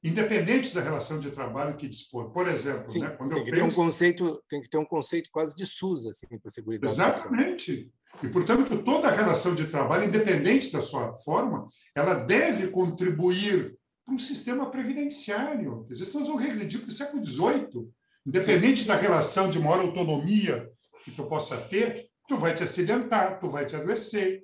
independente 0.04 0.74
da 0.74 0.82
relação 0.82 1.20
de 1.20 1.32
trabalho 1.32 1.76
que 1.76 1.88
dispor. 1.88 2.32
Por 2.32 2.48
exemplo, 2.48 2.90
Sim, 2.90 3.00
né, 3.00 3.10
quando 3.10 3.34
tem 3.34 3.44
que 3.44 3.52
penso... 3.52 3.64
ter 3.64 3.72
um 3.72 3.74
conceito, 3.74 4.44
tem 4.48 4.62
que 4.62 4.70
ter 4.70 4.78
um 4.78 4.86
conceito 4.86 5.30
quase 5.32 5.56
de 5.56 5.66
SUS 5.66 6.06
assim 6.06 6.28
para 6.28 6.50
a 6.50 6.52
seguridade 6.52 6.94
Exatamente. 6.94 7.76
Social. 7.76 7.97
E 8.24 8.30
portanto 8.30 8.84
toda 8.84 9.12
relação 9.12 9.54
de 9.54 9.68
trabalho, 9.68 10.06
independente 10.06 10.72
da 10.72 10.82
sua 10.82 11.16
forma, 11.18 11.68
ela 11.96 12.14
deve 12.14 12.68
contribuir 12.68 13.78
para 14.06 14.16
um 14.16 14.20
sistema 14.20 14.72
previdenciário. 14.72 15.86
Quer 15.86 15.94
dizer, 15.94 16.14
nós 16.14 16.28
vamos 16.28 16.42
regredir 16.42 16.80
para 16.80 16.90
o 16.90 16.94
século 16.94 17.26
XVIII. 17.26 17.90
Independente 18.26 18.86
da 18.86 18.96
relação 18.96 19.50
de 19.50 19.60
maior 19.60 19.80
autonomia 19.80 20.70
que 21.04 21.12
tu 21.12 21.24
possa 21.26 21.58
ter, 21.58 22.10
tu 22.28 22.38
vai 22.38 22.54
te 22.54 22.64
acidentar, 22.64 23.40
tu 23.40 23.50
vai 23.50 23.66
te 23.66 23.76
adoecer. 23.76 24.44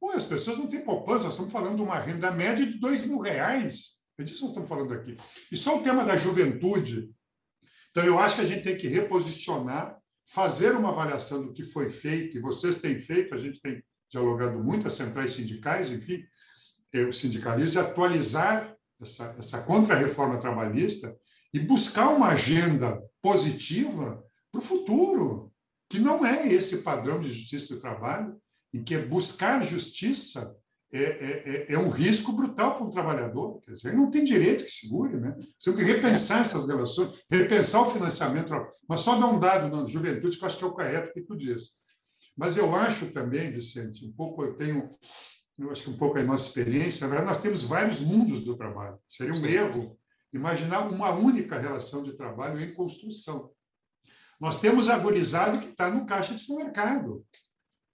Pô, 0.00 0.12
as 0.12 0.24
pessoas 0.24 0.58
não 0.58 0.66
têm 0.66 0.84
poupança, 0.84 1.24
nós 1.24 1.32
estamos 1.32 1.52
falando 1.52 1.76
de 1.76 1.82
uma 1.82 1.98
renda 1.98 2.30
média 2.30 2.64
de 2.64 2.78
dois 2.78 3.06
mil 3.06 3.18
reais. 3.18 3.98
É 4.18 4.22
disso 4.22 4.38
que 4.38 4.42
nós 4.42 4.50
estamos 4.50 4.68
falando 4.68 4.94
aqui. 4.94 5.16
E 5.50 5.56
só 5.56 5.76
o 5.76 5.82
tema 5.82 6.04
da 6.04 6.16
juventude. 6.16 7.10
Então, 7.90 8.04
eu 8.04 8.18
acho 8.18 8.36
que 8.36 8.40
a 8.42 8.46
gente 8.46 8.62
tem 8.62 8.76
que 8.76 8.88
reposicionar, 8.88 9.97
fazer 10.28 10.72
uma 10.72 10.90
avaliação 10.90 11.46
do 11.46 11.52
que 11.52 11.64
foi 11.64 11.88
feito, 11.88 12.36
e 12.36 12.40
vocês 12.40 12.80
têm 12.80 12.98
feito, 12.98 13.34
a 13.34 13.38
gente 13.38 13.60
tem 13.60 13.82
dialogado 14.10 14.62
muito, 14.62 14.86
as 14.86 14.92
centrais 14.92 15.32
sindicais, 15.32 15.90
enfim, 15.90 16.22
eh, 16.92 17.04
o 17.04 17.12
sindicalismo, 17.12 17.70
de 17.70 17.78
atualizar 17.78 18.76
essa, 19.00 19.34
essa 19.38 19.62
contra-reforma 19.62 20.38
trabalhista 20.38 21.16
e 21.52 21.58
buscar 21.58 22.10
uma 22.10 22.28
agenda 22.28 23.00
positiva 23.22 24.22
para 24.52 24.58
o 24.58 24.64
futuro, 24.64 25.52
que 25.88 25.98
não 25.98 26.24
é 26.24 26.46
esse 26.46 26.82
padrão 26.82 27.20
de 27.20 27.30
justiça 27.30 27.74
do 27.74 27.80
trabalho, 27.80 28.38
em 28.72 28.84
que 28.84 28.98
buscar 28.98 29.64
justiça 29.64 30.54
é, 30.92 31.02
é, 31.02 31.66
é, 31.70 31.72
é 31.74 31.78
um 31.78 31.90
risco 31.90 32.32
brutal 32.32 32.76
para 32.76 32.86
um 32.86 32.90
trabalhador. 32.90 33.60
Quer 33.60 33.72
dizer, 33.72 33.88
ele 33.88 33.98
não 33.98 34.10
tem 34.10 34.24
direito 34.24 34.64
que 34.64 34.70
segure. 34.70 35.16
Né? 35.16 35.36
Você 35.58 35.72
tem 35.72 35.84
que 35.84 35.92
repensar 35.92 36.40
essas 36.40 36.66
relações, 36.66 37.12
repensar 37.30 37.82
o 37.82 37.90
financiamento. 37.90 38.52
Mas 38.88 39.02
só 39.02 39.18
dar 39.18 39.26
um 39.26 39.38
dado 39.38 39.74
na 39.74 39.86
juventude 39.86 40.36
que 40.36 40.42
eu 40.42 40.46
acho 40.46 40.58
que 40.58 40.64
é 40.64 40.66
o 40.66 40.72
correto 40.72 41.12
que 41.12 41.22
tu 41.22 41.36
diz. 41.36 41.72
Mas 42.36 42.56
eu 42.56 42.74
acho 42.74 43.10
também, 43.10 43.50
Vicente, 43.50 44.06
um 44.06 44.12
pouco 44.12 44.44
eu 44.44 44.54
tenho 44.56 44.96
eu 45.58 45.72
acho 45.72 45.82
que 45.82 45.90
um 45.90 45.98
pouco 45.98 46.16
a 46.18 46.22
nossa 46.22 46.46
experiência, 46.46 47.04
na 47.04 47.08
verdade, 47.08 47.32
nós 47.32 47.42
temos 47.42 47.64
vários 47.64 48.00
mundos 48.00 48.44
do 48.44 48.56
trabalho. 48.56 48.96
Seria 49.08 49.32
um 49.32 49.36
Sim. 49.36 49.46
erro 49.46 49.98
imaginar 50.32 50.86
uma 50.88 51.10
única 51.10 51.58
relação 51.58 52.04
de 52.04 52.12
trabalho 52.12 52.60
em 52.60 52.72
construção. 52.72 53.50
Nós 54.40 54.60
temos 54.60 54.88
a 54.88 54.96
gurizada 54.96 55.58
que 55.58 55.68
está 55.68 55.90
no 55.90 56.06
caixa 56.06 56.32
de 56.32 56.40
supermercado. 56.40 57.26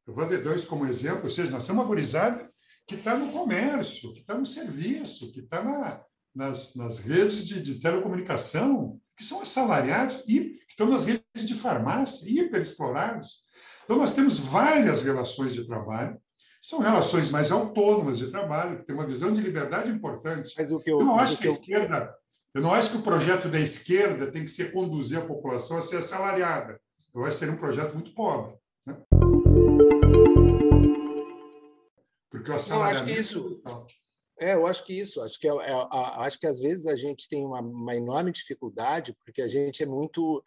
Eu 0.06 0.14
vou 0.14 0.28
dar 0.28 0.42
dois 0.42 0.66
como 0.66 0.84
exemplo, 0.84 1.24
ou 1.24 1.30
seja, 1.30 1.50
nós 1.50 1.66
temos 1.66 1.82
a 1.82 1.86
gurizada 1.86 2.53
que 2.86 2.96
está 2.96 3.16
no 3.16 3.32
comércio, 3.32 4.12
que 4.12 4.20
está 4.20 4.36
no 4.36 4.46
serviço, 4.46 5.32
que 5.32 5.40
está 5.40 5.62
na, 5.62 6.02
nas, 6.34 6.74
nas 6.74 6.98
redes 6.98 7.46
de, 7.46 7.62
de, 7.62 7.80
telecomunicação, 7.80 9.00
que 9.16 9.24
são 9.24 9.42
assalariados 9.42 10.22
e 10.26 10.40
que 10.40 10.70
estão 10.70 10.88
nas 10.88 11.04
redes 11.04 11.46
de 11.46 11.54
farmácia, 11.54 12.28
hiperexplorados. 12.28 13.44
Então, 13.84 13.96
nós 13.96 14.14
temos 14.14 14.38
várias 14.38 15.02
relações 15.02 15.54
de 15.54 15.66
trabalho 15.66 16.20
são 16.64 16.78
relações 16.78 17.28
mais 17.28 17.52
autônomas 17.52 18.16
de 18.16 18.28
trabalho, 18.28 18.78
que 18.78 18.86
tem 18.86 18.96
uma 18.96 19.04
visão 19.04 19.30
de 19.30 19.42
liberdade 19.42 19.90
importante. 19.90 20.54
Mas 20.56 20.72
o 20.72 20.80
que 20.80 20.90
eu, 20.90 20.98
eu 20.98 21.04
não 21.04 21.18
acho 21.18 21.36
que, 21.36 21.46
a 21.46 21.50
esquerda, 21.50 22.16
eu 22.54 22.62
não 22.62 22.72
acho 22.72 22.92
que 22.92 22.96
o 22.96 23.02
projeto 23.02 23.50
da 23.50 23.60
esquerda 23.60 24.32
tem 24.32 24.46
que 24.46 24.50
ser 24.50 24.72
conduzir 24.72 25.18
a 25.18 25.26
população 25.26 25.76
a 25.76 25.82
ser 25.82 25.98
assalariada. 25.98 26.80
Eu 27.14 27.22
acho 27.22 27.32
que 27.32 27.40
seria 27.40 27.52
um 27.52 27.58
projeto 27.58 27.92
muito 27.92 28.14
pobre. 28.14 28.56
Né? 28.86 28.96
Porque 32.34 32.50
o 32.50 32.54
assalariamento... 32.54 33.06
Eu 33.08 33.14
acho 33.14 33.14
que 33.14 33.20
isso... 33.20 33.62
É, 34.40 34.54
eu 34.54 34.66
acho 34.66 34.84
que 34.84 34.92
isso, 34.92 35.20
acho 35.20 35.38
que, 35.38 35.46
é, 35.46 35.52
é, 35.52 35.86
acho 35.92 36.40
que 36.40 36.46
às 36.48 36.58
vezes 36.58 36.86
a 36.88 36.96
gente 36.96 37.28
tem 37.28 37.46
uma, 37.46 37.60
uma 37.60 37.94
enorme 37.94 38.32
dificuldade, 38.32 39.16
porque 39.24 39.40
a 39.40 39.46
gente 39.46 39.84
é 39.84 39.86
muito 39.86 40.42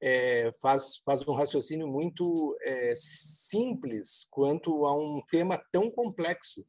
é, 0.00 0.52
faz, 0.62 0.98
faz 1.04 1.26
um 1.26 1.34
raciocínio 1.34 1.88
muito 1.88 2.56
é, 2.62 2.92
simples 2.94 4.28
quanto 4.30 4.86
a 4.86 4.96
um 4.96 5.20
tema 5.28 5.60
tão 5.72 5.90
complexo. 5.90 6.64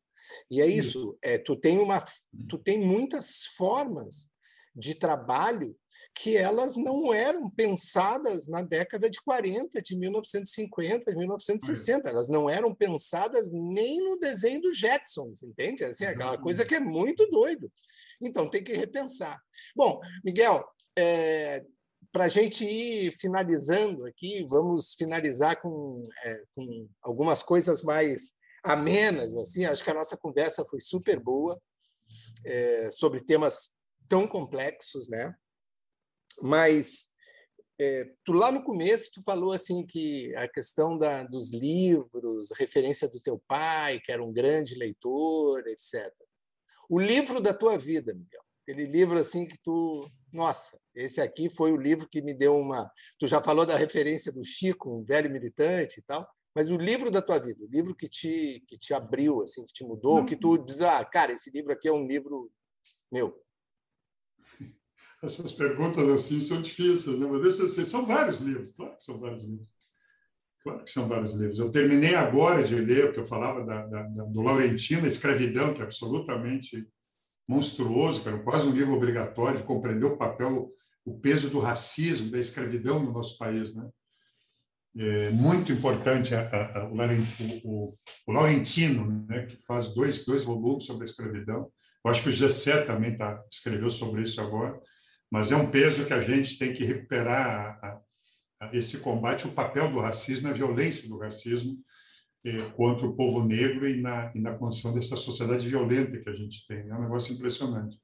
E 0.49 0.59
é 0.59 0.65
isso, 0.65 1.15
é, 1.21 1.37
tu, 1.37 1.55
tem 1.55 1.77
uma, 1.77 2.03
tu 2.49 2.57
tem 2.57 2.79
muitas 2.79 3.45
formas 3.55 4.27
de 4.75 4.93
trabalho 4.93 5.75
que 6.13 6.35
elas 6.35 6.75
não 6.75 7.13
eram 7.13 7.49
pensadas 7.49 8.47
na 8.47 8.61
década 8.61 9.09
de 9.09 9.21
40, 9.21 9.81
de 9.81 9.97
1950, 9.97 11.11
de 11.11 11.17
1960. 11.17 12.09
Elas 12.09 12.29
não 12.29 12.49
eram 12.49 12.73
pensadas 12.73 13.49
nem 13.51 14.03
no 14.03 14.19
desenho 14.19 14.61
do 14.61 14.73
Jetsons, 14.73 15.43
entende? 15.43 15.83
Assim, 15.83 16.05
aquela 16.05 16.37
coisa 16.37 16.65
que 16.65 16.75
é 16.75 16.79
muito 16.79 17.25
doido. 17.27 17.71
Então, 18.21 18.49
tem 18.49 18.63
que 18.63 18.73
repensar. 18.73 19.39
Bom, 19.75 19.99
Miguel, 20.23 20.65
é, 20.97 21.63
para 22.11 22.25
a 22.25 22.29
gente 22.29 22.65
ir 22.65 23.11
finalizando 23.11 24.05
aqui, 24.05 24.45
vamos 24.49 24.93
finalizar 24.93 25.61
com, 25.61 26.01
é, 26.23 26.41
com 26.53 26.87
algumas 27.01 27.43
coisas 27.43 27.81
mais 27.81 28.33
amenas. 28.63 29.35
assim. 29.35 29.65
Acho 29.65 29.83
que 29.83 29.91
a 29.91 29.95
nossa 29.95 30.17
conversa 30.17 30.65
foi 30.65 30.81
super 30.81 31.19
boa 31.19 31.61
é, 32.45 32.89
sobre 32.91 33.23
temas 33.23 33.75
tão 34.07 34.27
complexos, 34.27 35.09
né? 35.09 35.35
Mas 36.41 37.09
é, 37.79 38.05
tu 38.23 38.31
lá 38.31 38.51
no 38.51 38.63
começo 38.63 39.11
tu 39.13 39.23
falou 39.23 39.51
assim 39.51 39.85
que 39.85 40.33
a 40.35 40.47
questão 40.47 40.97
da, 40.97 41.23
dos 41.23 41.51
livros, 41.51 42.49
referência 42.57 43.07
do 43.07 43.19
teu 43.19 43.41
pai, 43.47 43.99
que 43.99 44.11
era 44.11 44.23
um 44.23 44.31
grande 44.31 44.75
leitor, 44.75 45.65
etc. 45.67 46.11
O 46.89 46.99
livro 46.99 47.41
da 47.41 47.53
tua 47.53 47.77
vida, 47.77 48.13
Miguel, 48.13 48.41
aquele 48.61 48.85
livro 48.85 49.17
assim 49.17 49.45
que 49.45 49.57
tu, 49.61 50.09
nossa, 50.31 50.79
esse 50.93 51.19
aqui 51.19 51.49
foi 51.49 51.71
o 51.71 51.77
livro 51.77 52.07
que 52.07 52.21
me 52.21 52.33
deu 52.33 52.55
uma. 52.55 52.89
Tu 53.19 53.27
já 53.27 53.41
falou 53.41 53.65
da 53.65 53.75
referência 53.75 54.31
do 54.31 54.43
Chico, 54.43 54.89
um 54.89 55.03
velho 55.03 55.29
militante 55.29 55.99
e 55.99 56.03
tal, 56.03 56.25
mas 56.55 56.69
o 56.69 56.77
livro 56.77 57.11
da 57.11 57.21
tua 57.21 57.39
vida, 57.39 57.61
o 57.61 57.67
livro 57.67 57.93
que 57.93 58.07
te 58.07 58.63
que 58.67 58.77
te 58.77 58.93
abriu, 58.93 59.41
assim, 59.41 59.65
que 59.65 59.73
te 59.73 59.83
mudou, 59.83 60.25
que 60.25 60.37
tu 60.37 60.57
diz, 60.57 60.81
ah, 60.81 61.03
cara, 61.03 61.33
esse 61.33 61.49
livro 61.49 61.73
aqui 61.73 61.89
é 61.89 61.93
um 61.93 62.07
livro 62.07 62.49
meu 63.11 63.44
essas 65.23 65.51
perguntas 65.51 66.07
assim 66.09 66.39
são 66.39 66.61
difíceis, 66.61 67.19
né? 67.19 67.27
mas 67.27 67.41
deixa 67.41 67.81
eu 67.81 67.85
são 67.85 68.05
vários 68.05 68.41
livros, 68.41 68.71
claro 68.71 68.95
que 68.95 69.03
são 69.03 69.19
vários 69.19 69.43
livros. 69.43 69.75
Claro 70.65 70.83
que 70.83 70.89
são 70.89 71.07
vários 71.07 71.33
livros. 71.35 71.59
Eu 71.59 71.69
terminei 71.69 72.15
agora 72.15 72.63
de 72.63 72.73
ler 72.73 73.05
o 73.05 73.13
que 73.13 73.19
eu 73.19 73.25
falava 73.25 73.63
da, 73.63 73.85
da, 73.85 74.01
da, 74.01 74.23
do 74.23 74.41
Laurentino, 74.41 75.05
Escravidão, 75.05 75.75
que 75.75 75.81
é 75.81 75.83
absolutamente 75.83 76.87
monstruoso, 77.47 78.23
que 78.23 78.27
era 78.27 78.39
quase 78.39 78.67
um 78.67 78.71
livro 78.71 78.95
obrigatório 78.95 79.59
de 79.59 79.63
compreender 79.63 80.07
o 80.07 80.17
papel, 80.17 80.71
o 81.05 81.19
peso 81.19 81.51
do 81.51 81.59
racismo, 81.59 82.31
da 82.31 82.39
escravidão 82.39 82.97
no 82.97 83.13
nosso 83.13 83.37
país. 83.37 83.75
Né? 83.75 83.87
É 84.97 85.29
muito 85.29 85.71
importante 85.71 86.33
a, 86.33 86.41
a, 86.41 86.79
a, 86.79 86.85
o, 86.87 86.95
o, 87.63 87.97
o, 88.25 88.31
Laurentino, 88.31 89.23
né? 89.29 89.45
que 89.45 89.57
faz 89.67 89.93
dois, 89.93 90.25
dois 90.25 90.43
volumes 90.43 90.85
sobre 90.85 91.03
a 91.03 91.05
escravidão. 91.05 91.71
Eu 92.05 92.11
acho 92.11 92.21
que 92.21 92.29
o 92.29 92.31
Gessé 92.31 92.83
também 92.83 93.17
tá, 93.17 93.43
escreveu 93.51 93.89
sobre 93.89 94.21
isso 94.21 94.39
agora 94.39 94.79
mas 95.31 95.51
é 95.51 95.55
um 95.55 95.69
peso 95.69 96.05
que 96.05 96.13
a 96.13 96.21
gente 96.21 96.57
tem 96.57 96.73
que 96.73 96.85
recuperar 96.85 97.77
a, 97.83 98.01
a, 98.61 98.75
esse 98.75 98.99
combate, 98.99 99.47
o 99.47 99.53
papel 99.53 99.91
do 99.91 99.99
racismo, 99.99 100.47
a 100.47 100.53
violência 100.53 101.09
do 101.09 101.19
racismo 101.19 101.77
eh, 102.45 102.61
contra 102.75 103.05
o 103.05 103.15
povo 103.15 103.43
negro 103.43 103.87
e 103.87 104.01
na, 104.01 104.31
e 104.33 104.39
na 104.39 104.55
construção 104.55 104.93
dessa 104.93 105.17
sociedade 105.17 105.67
violenta 105.67 106.17
que 106.17 106.29
a 106.29 106.33
gente 106.33 106.65
tem. 106.67 106.89
É 106.89 106.95
um 106.95 107.01
negócio 107.01 107.33
impressionante. 107.33 107.97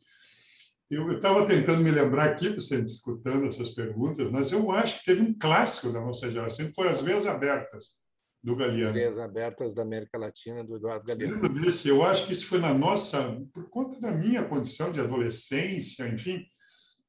Eu 0.90 1.10
estava 1.16 1.48
tentando 1.48 1.82
me 1.82 1.90
lembrar 1.90 2.26
aqui, 2.26 2.50
você 2.50 2.84
escutando 2.84 3.48
essas 3.48 3.70
perguntas, 3.70 4.30
mas 4.30 4.52
eu 4.52 4.70
acho 4.72 5.00
que 5.00 5.06
teve 5.06 5.22
um 5.22 5.34
clássico 5.34 5.90
da 5.94 6.02
nossa 6.02 6.30
geração, 6.30 6.68
que 6.68 6.76
foi 6.76 6.90
As 6.90 7.02
Veias 7.02 7.26
Abertas, 7.26 8.01
do 8.44 8.56
Galeano. 8.56 8.88
As 8.88 8.92
Veias 8.92 9.20
Abertas 9.20 9.74
da 9.74 9.82
América 9.82 10.18
Latina, 10.18 10.64
do 10.64 10.76
Eduardo 10.76 11.06
Galeano. 11.06 11.36
Eu 11.36 11.42
lembro 11.42 11.62
desse, 11.62 11.88
eu 11.90 12.04
acho 12.04 12.26
que 12.26 12.34
isso 12.34 12.48
foi 12.48 12.60
na 12.60 12.74
nossa, 12.74 13.40
por 13.54 13.70
conta 13.70 14.00
da 14.00 14.12
minha 14.12 14.44
condição 14.44 14.92
de 14.92 15.00
adolescência, 15.00 16.08
enfim, 16.08 16.46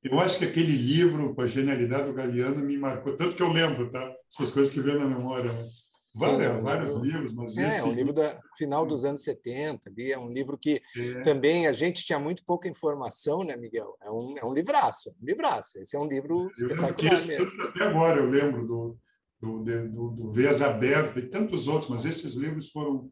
eu 0.04 0.18
acho 0.18 0.38
que 0.38 0.44
aquele 0.44 0.76
livro, 0.76 1.34
com 1.34 1.42
a 1.42 1.46
genialidade 1.46 2.06
do 2.06 2.12
Galeano, 2.12 2.64
me 2.64 2.76
marcou, 2.76 3.16
tanto 3.16 3.36
que 3.36 3.42
eu 3.42 3.52
lembro, 3.52 3.90
tá? 3.90 4.12
Essas 4.30 4.50
coisas 4.50 4.72
que 4.72 4.80
vêm 4.80 4.98
na 4.98 5.06
memória. 5.06 5.52
Né? 5.52 5.68
Várias, 6.14 6.56
Sim, 6.56 6.62
vários 6.62 6.94
livro, 6.96 7.06
livros, 7.06 7.34
mas 7.34 7.56
é, 7.56 7.68
esse... 7.68 7.78
É 7.78 7.84
um 7.84 7.92
livro 7.92 8.12
do 8.12 8.22
final 8.58 8.84
dos 8.84 9.04
anos 9.04 9.22
70, 9.24 9.88
ali, 9.88 10.12
é 10.12 10.18
um 10.18 10.30
livro 10.30 10.58
que 10.58 10.82
é. 10.94 11.22
também 11.22 11.66
a 11.66 11.72
gente 11.72 12.04
tinha 12.04 12.18
muito 12.18 12.44
pouca 12.44 12.68
informação, 12.68 13.42
né, 13.42 13.56
Miguel? 13.56 13.96
É 14.02 14.10
um, 14.10 14.38
é 14.38 14.44
um 14.44 14.52
livraço, 14.52 15.10
um 15.22 15.24
livraço. 15.24 15.78
Esse 15.78 15.96
é 15.96 15.98
um 15.98 16.06
livro 16.06 16.50
eu 16.58 16.68
espetacular 16.68 17.26
mesmo. 17.26 17.62
Até 17.62 17.84
agora 17.84 18.18
eu 18.18 18.28
lembro 18.28 18.66
do, 18.66 18.98
do, 19.42 19.64
do, 19.64 20.10
do 20.10 20.32
Veias 20.32 20.62
Abertas 20.62 21.24
e 21.24 21.26
tantos 21.26 21.66
outros, 21.66 21.90
mas 21.90 22.04
esses 22.04 22.34
livros 22.34 22.70
foram 22.70 23.10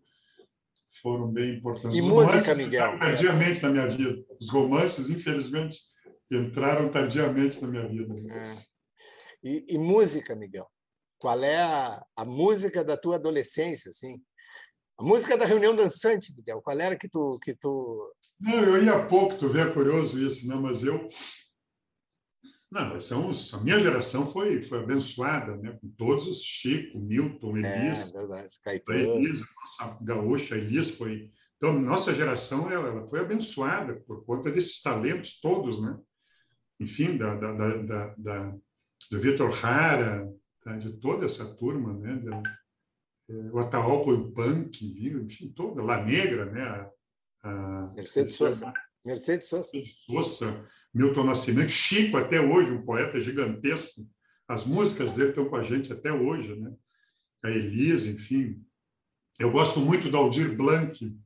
foram 1.03 1.31
bem 1.31 1.57
importantes. 1.57 1.97
E 1.97 2.01
Os 2.01 2.09
música, 2.09 2.55
Miguel? 2.55 2.99
Tardiamente 2.99 3.62
na 3.62 3.70
minha 3.70 3.87
vida. 3.87 4.24
Os 4.41 4.51
romances, 4.51 5.09
infelizmente, 5.09 5.78
entraram 6.31 6.89
tardiamente 6.91 7.61
na 7.62 7.68
minha 7.68 7.89
vida. 7.89 8.14
É. 8.33 8.59
E, 9.43 9.74
e, 9.74 9.78
música, 9.78 10.35
Miguel? 10.35 10.66
Qual 11.18 11.43
é 11.45 11.62
a, 11.62 12.05
a, 12.16 12.24
música 12.24 12.85
da 12.85 12.97
tua 12.97 13.16
adolescência, 13.16 13.91
assim? 13.91 14.20
A 14.99 15.05
música 15.05 15.37
da 15.37 15.45
reunião 15.45 15.76
dançante, 15.76 16.35
Miguel. 16.37 16.61
Qual 16.61 16.78
era 16.78 16.99
que 16.99 17.09
tu 17.09 17.39
que 17.43 17.55
tu? 17.55 18.12
Não, 18.41 18.55
eu 18.55 18.83
ia 18.83 19.07
pouco. 19.07 19.37
Tu 19.37 19.49
vê 19.49 19.61
é 19.61 19.70
curioso 19.70 20.20
isso, 20.20 20.47
né? 20.49 20.57
Mas 20.57 20.83
eu 20.83 21.07
não, 22.70 23.00
são 23.00 23.28
os, 23.28 23.52
a 23.52 23.60
minha 23.60 23.80
geração 23.80 24.24
foi, 24.24 24.62
foi 24.62 24.78
abençoada, 24.78 25.56
né? 25.56 25.76
com 25.80 25.88
todos 25.90 26.26
os 26.26 26.42
Chico, 26.42 26.98
Milton, 27.00 27.56
Elis. 27.56 28.08
É, 28.08 28.12
verdade. 28.12 28.54
Caetano. 28.62 28.98
Elis, 28.98 29.40
nossa 29.56 29.98
gaúcha 30.02 30.56
Elis 30.56 30.90
foi. 30.90 31.32
Então, 31.56 31.78
nossa 31.78 32.14
geração 32.14 32.70
ela, 32.70 32.88
ela 32.88 33.06
foi 33.06 33.20
abençoada 33.20 33.96
por 34.06 34.24
conta 34.24 34.50
desses 34.50 34.80
talentos 34.80 35.40
todos, 35.40 35.82
né? 35.82 35.98
enfim, 36.80 37.16
da, 37.16 37.34
da, 37.34 37.52
da, 37.52 38.14
da 38.16 38.56
do 39.10 39.20
Vitor 39.20 39.52
Hara, 39.64 40.32
tá? 40.62 40.76
de 40.76 40.92
toda 40.94 41.26
essa 41.26 41.44
turma, 41.56 41.92
né? 41.92 42.16
Da, 42.16 42.42
é, 43.28 43.32
o 43.52 43.58
Ataopo 43.58 44.12
o 44.12 44.32
Punk, 44.32 44.82
enfim, 44.82 45.52
toda, 45.52 45.82
La 45.82 46.02
Negra, 46.02 46.46
né? 46.46 46.62
A, 46.62 46.90
a 47.42 47.92
Mercedes 47.94 48.34
Sosa. 48.34 48.72
Mercedes 49.04 49.48
Sosa. 49.48 49.72
Sosa, 50.06 50.68
Milton 50.93 51.24
Nascimento, 51.24 51.70
Chico 51.70 52.16
até 52.16 52.41
hoje, 52.41 52.70
um 52.70 52.84
poeta 52.84 53.20
gigantesco. 53.20 54.07
As 54.49 54.64
músicas 54.64 55.12
dele 55.12 55.30
estão 55.30 55.49
com 55.49 55.57
a 55.57 55.62
gente 55.62 55.93
até 55.93 56.12
hoje, 56.12 56.55
né? 56.57 56.72
A 57.45 57.51
Elisa, 57.51 58.09
enfim. 58.09 58.62
Eu 59.38 59.51
gosto 59.51 59.80
muito 59.80 60.11
do 60.11 60.16
Aldir 60.16 60.57
Blanc 60.57 61.16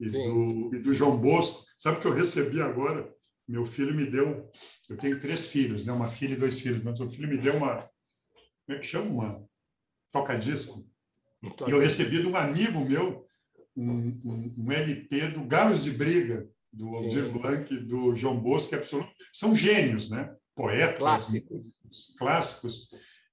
e 0.00 0.06
do, 0.06 0.70
e 0.74 0.78
do 0.78 0.92
João 0.92 1.18
Bosco. 1.18 1.64
Sabe 1.78 1.98
o 1.98 2.00
que 2.00 2.06
eu 2.06 2.14
recebi 2.14 2.60
agora? 2.60 3.10
meu 3.50 3.66
filho 3.66 3.94
me 3.94 4.06
deu, 4.06 4.48
eu 4.88 4.96
tenho 4.96 5.18
três 5.18 5.46
filhos, 5.46 5.84
né? 5.84 5.92
uma 5.92 6.08
filha 6.08 6.34
e 6.34 6.36
dois 6.36 6.60
filhos, 6.60 6.82
mas 6.82 7.00
o 7.00 7.10
filho 7.10 7.28
me 7.28 7.36
deu 7.36 7.56
uma, 7.56 7.78
como 8.64 8.78
é 8.78 8.78
que 8.78 8.86
chama? 8.86 9.10
Uma 9.10 9.48
toca-disco. 10.12 10.88
E 11.42 11.70
eu 11.70 11.80
recebi 11.80 12.22
de 12.22 12.28
um 12.28 12.36
amigo 12.36 12.84
meu 12.84 13.26
um, 13.76 13.90
um, 14.24 14.54
um 14.58 14.72
LP 14.72 15.28
do 15.28 15.44
Galos 15.44 15.82
de 15.82 15.90
Briga, 15.90 16.48
do 16.72 16.90
Sim. 16.90 17.04
Aldir 17.04 17.28
Blanc, 17.30 17.76
do 17.80 18.14
João 18.14 18.38
Bosco, 18.38 18.74
é 18.74 18.78
absoluto, 18.78 19.10
são 19.32 19.54
gênios, 19.54 20.08
né? 20.10 20.32
Poetas. 20.54 20.98
Clássicos. 20.98 21.66
Clássicos. 22.18 22.88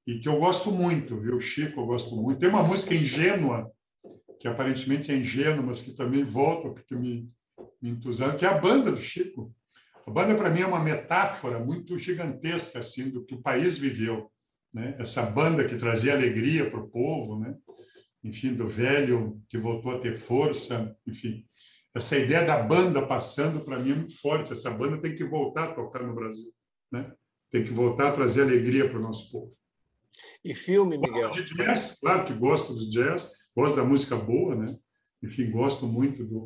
E 0.05 0.19
que 0.19 0.29
eu 0.29 0.39
gosto 0.39 0.71
muito, 0.71 1.19
viu? 1.19 1.39
Chico, 1.39 1.81
eu 1.81 1.85
gosto 1.85 2.15
muito. 2.15 2.39
Tem 2.39 2.49
uma 2.49 2.63
música 2.63 2.95
ingênua, 2.95 3.71
que 4.39 4.47
aparentemente 4.47 5.11
é 5.11 5.15
ingênua, 5.15 5.61
mas 5.61 5.81
que 5.81 5.95
também 5.95 6.23
volta, 6.23 6.69
porque 6.69 6.95
me, 6.95 7.29
me 7.81 7.89
entusiasma, 7.89 8.37
que 8.37 8.45
é 8.45 8.49
a 8.49 8.57
banda 8.57 8.91
do 8.91 9.01
Chico. 9.01 9.53
A 10.05 10.11
banda, 10.11 10.35
para 10.35 10.49
mim, 10.49 10.61
é 10.61 10.65
uma 10.65 10.79
metáfora 10.79 11.59
muito 11.59 11.99
gigantesca 11.99 12.79
assim, 12.79 13.09
do 13.09 13.25
que 13.25 13.35
o 13.35 13.41
país 13.41 13.77
viveu. 13.77 14.31
Né? 14.73 14.95
Essa 14.97 15.23
banda 15.23 15.67
que 15.67 15.75
trazia 15.75 16.13
alegria 16.13 16.69
para 16.69 16.79
o 16.79 16.87
povo, 16.87 17.37
né? 17.39 17.55
enfim, 18.23 18.53
do 18.53 18.67
velho 18.67 19.41
que 19.49 19.57
voltou 19.57 19.91
a 19.91 19.99
ter 19.99 20.17
força, 20.17 20.95
enfim. 21.05 21.45
Essa 21.95 22.17
ideia 22.17 22.45
da 22.45 22.61
banda 22.61 23.05
passando, 23.05 23.63
para 23.63 23.79
mim, 23.79 23.91
é 23.91 23.95
muito 23.95 24.19
forte. 24.19 24.53
Essa 24.53 24.71
banda 24.71 25.01
tem 25.01 25.15
que 25.15 25.23
voltar 25.23 25.65
a 25.65 25.73
tocar 25.73 26.03
no 26.03 26.13
Brasil. 26.13 26.51
Né? 26.91 27.11
Tem 27.49 27.63
que 27.63 27.71
voltar 27.71 28.09
a 28.09 28.13
trazer 28.13 28.43
alegria 28.43 28.89
para 28.89 28.99
o 28.99 29.01
nosso 29.01 29.31
povo. 29.31 29.57
E 30.43 30.53
filme, 30.53 30.97
Miguel? 30.97 31.31
De 31.31 31.43
jazz, 31.55 31.97
claro 31.99 32.25
que 32.25 32.33
gosto 32.33 32.73
do 32.73 32.89
jazz, 32.89 33.31
gosto 33.55 33.75
da 33.75 33.83
música 33.83 34.15
boa, 34.15 34.55
né? 34.55 34.77
Enfim, 35.23 35.49
gosto 35.49 35.87
muito 35.87 36.23
do, 36.23 36.43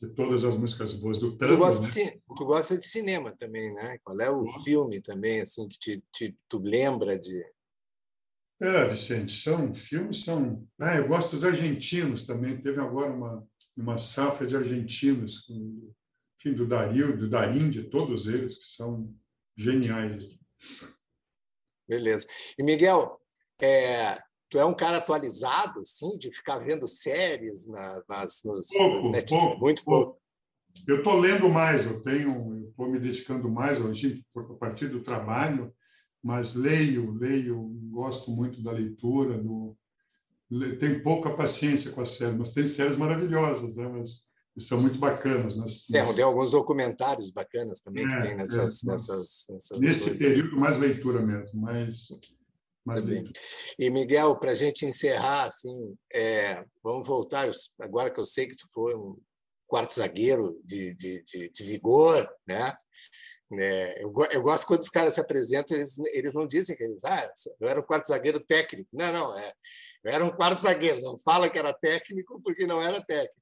de 0.00 0.08
todas 0.14 0.44
as 0.44 0.56
músicas 0.56 0.94
boas 0.94 1.18
do 1.18 1.36
tango. 1.36 1.54
Tu 1.54 1.58
gosta, 1.58 2.00
né? 2.00 2.10
de, 2.10 2.22
tu 2.36 2.44
gosta 2.44 2.78
de 2.78 2.86
cinema 2.86 3.34
também, 3.36 3.72
né? 3.74 3.98
Qual 4.02 4.18
é 4.20 4.30
o 4.30 4.46
filme 4.62 5.00
também 5.00 5.40
assim 5.40 5.66
que 5.68 5.78
te, 5.78 6.04
te, 6.12 6.36
tu 6.48 6.58
lembra 6.58 7.18
de? 7.18 7.42
É, 8.60 8.86
Vicente, 8.86 9.34
são 9.34 9.74
filmes 9.74 10.24
são. 10.24 10.66
Ah, 10.78 10.96
eu 10.96 11.08
gosto 11.08 11.32
dos 11.32 11.44
argentinos 11.44 12.26
também. 12.26 12.60
Teve 12.60 12.80
agora 12.80 13.10
uma 13.10 13.46
uma 13.80 13.98
safra 13.98 14.46
de 14.46 14.56
argentinos, 14.56 15.48
enfim, 16.38 16.54
do 16.54 16.66
Dario, 16.66 17.16
do 17.16 17.28
Darim, 17.28 17.70
de 17.70 17.84
todos 17.84 18.26
eles 18.26 18.58
que 18.58 18.64
são 18.64 19.14
geniais. 19.56 20.22
Beleza. 21.88 22.26
E 22.58 22.62
Miguel, 22.62 23.20
é, 23.60 24.18
tu 24.48 24.58
é 24.58 24.64
um 24.64 24.74
cara 24.74 24.98
atualizado, 24.98 25.80
assim, 25.80 26.18
de 26.18 26.32
ficar 26.32 26.58
vendo 26.58 26.86
séries 26.86 27.66
na, 27.66 28.02
nas, 28.08 28.42
nos, 28.44 28.68
pouco, 28.68 28.96
nas 28.96 29.12
Netflix? 29.12 29.44
Pouco, 29.44 29.60
Muito 29.60 29.84
pouco. 29.84 30.04
pouco. 30.04 30.20
Eu 30.86 30.98
estou 30.98 31.18
lendo 31.18 31.48
mais, 31.48 31.84
eu 31.84 32.00
tenho, 32.02 32.68
estou 32.68 32.88
me 32.88 32.98
dedicando 32.98 33.50
mais 33.50 33.80
hoje 33.80 34.24
a 34.36 34.54
partir 34.54 34.86
do 34.86 35.02
trabalho, 35.02 35.74
mas 36.22 36.54
leio, 36.54 37.10
leio, 37.12 37.58
gosto 37.90 38.30
muito 38.30 38.62
da 38.62 38.70
leitura, 38.70 39.36
do, 39.36 39.76
tenho 40.78 41.02
pouca 41.02 41.34
paciência 41.34 41.92
com 41.92 42.00
as 42.00 42.16
séries, 42.16 42.36
mas 42.36 42.52
tem 42.52 42.66
séries 42.66 42.96
maravilhosas, 42.96 43.76
né? 43.76 43.88
mas 43.88 44.28
são 44.58 44.80
muito 44.80 44.98
bacanas. 44.98 45.56
Mas, 45.56 45.86
é, 45.92 46.12
tem 46.12 46.24
alguns 46.24 46.50
documentários 46.50 47.30
bacanas 47.30 47.80
também 47.80 48.04
é, 48.04 48.08
que 48.08 48.22
tem 48.22 48.36
nessas, 48.36 48.84
é, 48.84 48.90
nessas, 48.90 49.46
nessas 49.48 49.78
Nesse 49.78 50.10
coisas. 50.10 50.18
período, 50.18 50.56
mais 50.56 50.78
leitura 50.78 51.22
mesmo, 51.22 51.60
mas... 51.60 52.08
mais 52.84 53.04
leitura. 53.04 53.32
E, 53.78 53.90
Miguel, 53.90 54.36
para 54.38 54.52
a 54.52 54.56
gente 54.56 54.84
encerrar, 54.84 55.44
assim, 55.44 55.96
é, 56.12 56.64
vamos 56.82 57.06
voltar, 57.06 57.48
agora 57.80 58.10
que 58.10 58.20
eu 58.20 58.26
sei 58.26 58.46
que 58.46 58.56
tu 58.56 58.66
foi 58.72 58.94
um 58.94 59.16
quarto 59.66 59.94
zagueiro 59.94 60.60
de, 60.64 60.94
de, 60.96 61.22
de, 61.22 61.50
de 61.50 61.64
vigor, 61.64 62.28
né? 62.46 62.74
É, 63.52 64.04
eu, 64.04 64.12
eu, 64.30 64.42
gosto 64.42 64.66
quando 64.66 64.80
os 64.80 64.88
caras 64.88 65.14
se 65.14 65.20
apresentam, 65.20 65.76
eles, 65.76 65.98
eles 66.12 66.34
não 66.34 66.46
dizem 66.46 66.76
que 66.76 66.84
eles, 66.84 67.04
ah, 67.04 67.32
eu 67.60 67.68
era 67.68 67.80
um 67.80 67.84
quarto 67.84 68.08
zagueiro 68.08 68.38
técnico. 68.38 68.88
Não, 68.92 69.12
não, 69.12 69.38
é, 69.38 69.52
eu 70.04 70.12
era 70.12 70.24
um 70.24 70.30
quarto 70.30 70.60
zagueiro. 70.60 71.00
Não 71.00 71.18
fala 71.18 71.48
que 71.48 71.58
era 71.58 71.72
técnico 71.72 72.40
porque 72.44 72.66
não 72.66 72.80
era 72.80 73.00
técnico. 73.00 73.34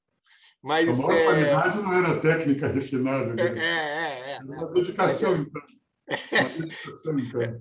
Mas, 0.63 0.89
a 0.89 1.07
maior 1.07 1.21
é... 1.21 1.25
qualidade 1.25 1.83
não 1.83 1.93
era 1.93 2.21
técnica 2.21 2.69
refinada. 2.69 3.35
Né? 3.35 3.43
É, 3.43 3.59
é, 3.59 4.31
é. 4.31 4.35
Era 4.35 4.45
uma 4.45 4.73
dedicação, 4.73 5.37
então. 5.37 5.63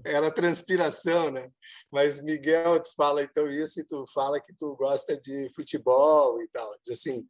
Era 0.06 0.32
transpiração, 0.32 1.32
né? 1.32 1.50
Mas 1.92 2.24
Miguel, 2.24 2.80
tu 2.82 2.90
fala 2.96 3.24
então 3.24 3.50
isso 3.50 3.80
e 3.82 3.84
tu 3.86 4.06
fala 4.14 4.40
que 4.40 4.54
tu 4.54 4.76
gosta 4.76 5.20
de 5.20 5.50
futebol 5.56 6.42
e 6.42 6.48
tal. 6.48 6.70
Diz 6.82 7.00
assim, 7.00 7.26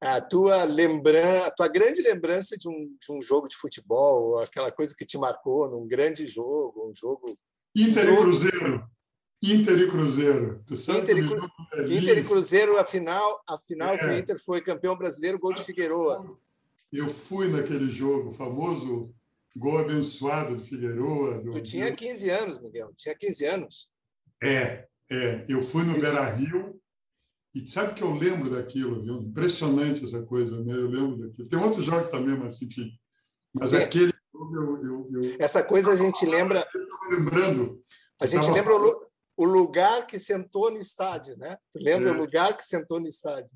a 0.00 0.20
tua 0.20 0.64
lembrança, 0.64 1.46
a 1.46 1.50
tua 1.50 1.68
grande 1.68 2.02
lembrança 2.02 2.56
de 2.56 2.68
um, 2.68 2.96
de 3.00 3.12
um 3.12 3.22
jogo 3.22 3.48
de 3.48 3.56
futebol, 3.56 4.38
aquela 4.38 4.70
coisa 4.70 4.94
que 4.96 5.06
te 5.06 5.18
marcou 5.18 5.70
num 5.70 5.86
grande 5.86 6.26
jogo, 6.26 6.90
um 6.90 6.94
jogo 6.94 7.38
Inter 7.74 8.12
e 8.12 8.16
Cruzeiro. 8.16 8.84
Inter 9.42 9.78
e 9.78 9.90
Cruzeiro. 9.90 10.62
Tu 10.66 10.76
sabe 10.76 11.00
Inter, 11.00 11.16
e, 11.18 11.98
Inter 11.98 12.18
e 12.18 12.24
Cruzeiro, 12.24 12.78
a 12.78 12.84
final, 12.84 13.42
a 13.48 13.58
final 13.58 13.94
é. 13.94 13.98
que 13.98 14.04
o 14.04 14.12
Inter 14.16 14.38
foi 14.44 14.60
campeão 14.60 14.96
brasileiro, 14.96 15.38
gol 15.38 15.52
de 15.52 15.64
Figueroa. 15.64 16.38
Eu 16.92 17.08
fui 17.08 17.48
naquele 17.48 17.90
jogo, 17.90 18.32
famoso 18.32 19.14
gol 19.56 19.78
abençoado 19.78 20.56
do 20.56 20.64
Figueroa. 20.64 21.40
Do, 21.40 21.52
tu 21.52 21.62
tinha 21.62 21.92
15 21.92 22.30
anos, 22.30 22.58
Miguel, 22.58 22.92
tinha 22.96 23.14
15 23.14 23.44
anos. 23.46 23.90
É, 24.42 24.86
é. 25.10 25.44
Eu 25.48 25.62
fui 25.62 25.84
no 25.84 25.98
Beira 25.98 26.30
Rio 26.30 26.80
e 27.54 27.66
sabe 27.66 27.94
que 27.94 28.02
eu 28.02 28.12
lembro 28.12 28.50
daquilo, 28.50 29.02
viu? 29.02 29.20
Impressionante 29.20 30.04
essa 30.04 30.22
coisa, 30.22 30.62
né? 30.64 30.72
Eu 30.72 30.88
lembro 30.88 31.18
daquilo. 31.18 31.48
Tem 31.48 31.58
outros 31.58 31.84
jogos 31.84 32.08
também, 32.08 32.36
mas 32.36 32.60
enfim. 32.62 32.90
Mas 33.54 33.72
é. 33.72 33.84
aquele 33.84 34.12
eu, 34.34 34.82
eu, 34.82 35.08
eu, 35.10 35.36
Essa 35.38 35.62
coisa 35.62 35.92
a 35.92 35.96
gente 35.96 36.24
lembra. 36.26 36.66
Eu 36.74 37.18
lembrando. 37.18 37.84
A 38.20 38.26
gente 38.26 38.42
tava... 38.42 38.54
lembra 38.54 38.74
o, 38.74 39.06
o, 39.36 39.44
lugar 39.44 40.06
que 40.06 40.18
sentou 40.18 40.70
no 40.70 40.78
estádio, 40.78 41.36
né? 41.36 41.56
Tu 41.70 41.78
lembra 41.78 42.10
é. 42.10 42.12
o 42.12 42.18
lugar 42.18 42.56
que 42.56 42.64
sentou 42.64 42.98
no 42.98 43.08
estádio? 43.08 43.50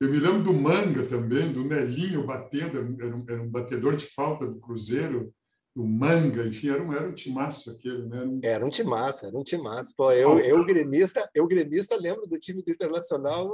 Eu 0.00 0.10
me 0.10 0.18
lembro 0.18 0.42
do 0.42 0.52
Manga 0.52 1.06
também, 1.06 1.52
do 1.52 1.64
Nelinho 1.64 2.26
batendo, 2.26 2.78
era 3.00 3.16
um, 3.16 3.26
era 3.28 3.42
um 3.42 3.48
batedor 3.48 3.96
de 3.96 4.06
falta 4.06 4.46
do 4.46 4.60
Cruzeiro, 4.60 5.32
o 5.76 5.86
Manga, 5.86 6.46
enfim, 6.46 6.70
era 6.70 6.82
um, 6.82 6.92
era 6.92 7.06
um 7.06 7.14
timaço 7.14 7.70
aquele, 7.70 8.06
né? 8.06 8.18
Era 8.18 8.28
um, 8.28 8.40
era 8.42 8.66
um 8.66 8.70
timaço, 8.70 9.26
era 9.26 9.36
um 9.36 9.44
timaço. 9.44 9.94
Pô, 9.94 10.10
eu, 10.10 10.38
eu, 10.38 10.64
gremista, 10.64 11.28
eu 11.34 11.46
gremista 11.46 11.96
lembro 11.96 12.26
do 12.26 12.38
time 12.38 12.62
do 12.62 12.70
Internacional 12.70 13.48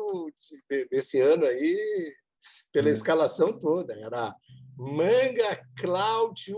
de, 0.71 0.89
desse 0.89 1.21
ano 1.21 1.45
aí, 1.45 2.15
pela 2.73 2.89
é. 2.89 2.93
escalação 2.93 3.59
toda. 3.59 3.93
Era 3.99 4.35
Manga, 4.77 5.67
Cláudio, 5.77 6.57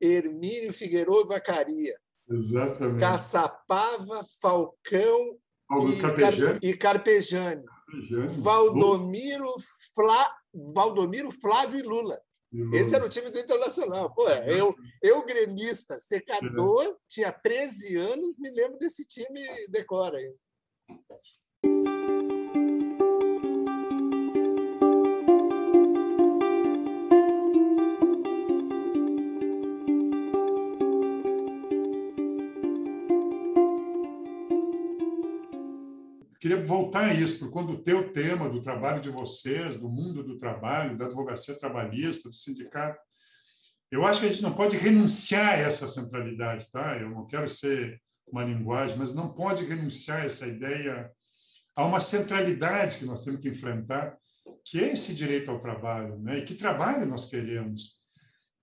Hermínio 0.00 0.72
Figueiredo 0.72 1.22
e 1.24 1.28
Vacaria. 1.28 1.98
Exatamente. 2.30 3.00
Caçapava, 3.00 4.24
Falcão 4.40 5.36
e, 5.92 6.00
Carpejani. 6.00 6.58
e 6.62 6.76
Carpejani. 6.76 7.64
Valdomiro, 8.42 9.54
Flá, 9.94 10.36
Valdomiro, 10.74 11.30
Flávio 11.30 11.78
e 11.78 11.82
Lula. 11.82 12.20
Esse 12.72 12.94
era 12.94 13.04
o 13.04 13.08
time 13.08 13.30
do 13.30 13.38
Internacional. 13.38 14.14
Pô, 14.14 14.28
eu, 14.28 14.74
eu 15.02 15.24
gremista, 15.26 15.98
secador, 16.00 16.96
tinha 17.08 17.30
13 17.30 17.96
anos, 17.96 18.38
me 18.38 18.50
lembro 18.50 18.78
desse 18.78 19.04
time 19.04 19.40
decora 19.68 20.18
ainda. 20.18 20.38
Queria 36.46 36.64
voltar 36.64 37.10
a 37.10 37.12
isso, 37.14 37.40
porque 37.40 37.52
quando 37.52 37.72
o 37.72 37.82
teu 37.82 38.12
tema 38.12 38.48
do 38.48 38.62
trabalho 38.62 39.00
de 39.00 39.10
vocês, 39.10 39.76
do 39.76 39.88
mundo 39.88 40.22
do 40.22 40.38
trabalho, 40.38 40.96
da 40.96 41.06
advocacia 41.06 41.58
trabalhista, 41.58 42.28
do 42.28 42.34
sindicato, 42.34 43.00
eu 43.90 44.06
acho 44.06 44.20
que 44.20 44.26
a 44.26 44.28
gente 44.28 44.42
não 44.42 44.54
pode 44.54 44.76
renunciar 44.76 45.54
a 45.54 45.58
essa 45.58 45.88
centralidade, 45.88 46.70
tá? 46.70 46.96
Eu 46.98 47.10
não 47.10 47.26
quero 47.26 47.50
ser 47.50 48.00
uma 48.28 48.44
linguagem, 48.44 48.96
mas 48.96 49.12
não 49.12 49.32
pode 49.32 49.64
renunciar 49.64 50.22
a 50.22 50.24
essa 50.26 50.46
ideia 50.46 51.10
a 51.74 51.84
uma 51.84 51.98
centralidade 51.98 52.98
que 52.98 53.04
nós 53.04 53.24
temos 53.24 53.40
que 53.40 53.48
enfrentar, 53.48 54.16
que 54.64 54.78
é 54.82 54.92
esse 54.92 55.14
direito 55.14 55.50
ao 55.50 55.60
trabalho, 55.60 56.16
né? 56.18 56.38
E 56.38 56.44
que 56.44 56.54
trabalho 56.54 57.06
nós 57.06 57.26
queremos? 57.26 57.96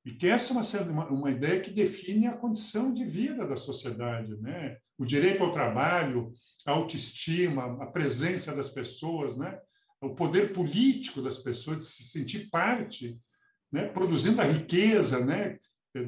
E 0.06 0.12
que 0.14 0.28
essa 0.28 0.54
é 0.78 0.82
uma, 0.84 1.08
uma 1.10 1.32
ideia 1.32 1.60
que 1.60 1.72
define 1.72 2.28
a 2.28 2.38
condição 2.38 2.94
de 2.94 3.04
vida 3.04 3.46
da 3.46 3.58
sociedade, 3.58 4.36
né? 4.38 4.78
O 4.98 5.06
direito 5.06 5.44
ao 5.44 5.52
trabalho, 5.52 6.32
a 6.66 6.72
autoestima, 6.72 7.84
a 7.84 7.88
presença 7.88 8.56
das 8.56 8.70
pessoas, 8.70 9.36
né? 9.38 9.60
o 10.02 10.14
poder 10.14 10.54
político 10.54 11.22
das 11.22 11.38
pessoas 11.38 11.80
de 11.80 11.86
se 11.86 12.04
sentir 12.04 12.50
parte, 12.50 13.18
né? 13.72 13.88
produzindo 13.88 14.42
a 14.42 14.46
riqueza 14.46 15.26
né? 15.26 15.58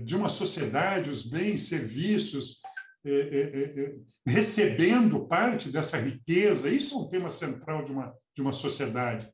de 0.03 0.15
uma 0.15 0.29
sociedade, 0.29 1.09
os 1.09 1.23
bens, 1.23 1.63
serviços, 1.63 2.61
é, 3.05 3.11
é, 3.11 3.81
é, 3.81 3.95
recebendo 4.25 5.27
parte 5.27 5.69
dessa 5.69 5.97
riqueza. 5.97 6.69
Isso 6.69 6.95
é 6.95 6.97
um 6.97 7.09
tema 7.09 7.29
central 7.29 7.85
de 7.85 7.91
uma, 7.91 8.13
de 8.35 8.41
uma 8.41 8.51
sociedade. 8.51 9.29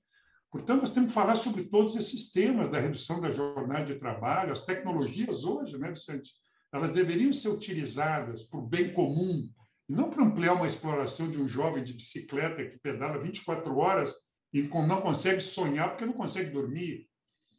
Portanto, 0.52 0.82
nós 0.82 0.94
temos 0.94 1.10
que 1.10 1.14
falar 1.14 1.38
sobre 1.38 1.64
todos 1.64 1.96
esses 1.96 2.30
temas 2.32 2.68
da 2.68 2.80
redução 2.80 3.22
da 3.22 3.32
jornada 3.32 3.86
de 3.86 3.96
trabalho, 3.96 4.52
as 4.52 4.66
tecnologias 4.66 5.46
hoje, 5.46 5.78
né, 5.78 5.90
Vicente? 5.90 6.34
Elas 6.72 6.94
deveriam 6.94 7.34
ser 7.34 7.50
utilizadas 7.50 8.44
para 8.44 8.60
o 8.60 8.66
bem 8.66 8.94
comum, 8.94 9.50
não 9.88 10.10
para 10.10 10.24
ampliar 10.24 10.54
uma 10.54 10.68
exploração 10.68 11.30
de 11.30 11.38
um 11.38 11.48
jovem 11.48 11.84
de 11.84 11.94
bicicleta 11.94 12.66
que 12.66 12.80
pedala 12.80 13.20
24 13.20 13.78
horas 13.78 14.16
e 14.54 14.64
não 14.64 15.02
consegue 15.02 15.42
sonhar 15.42 15.90
porque 15.90 16.06
não 16.06 16.14
consegue 16.14 16.50
dormir. 16.50 17.10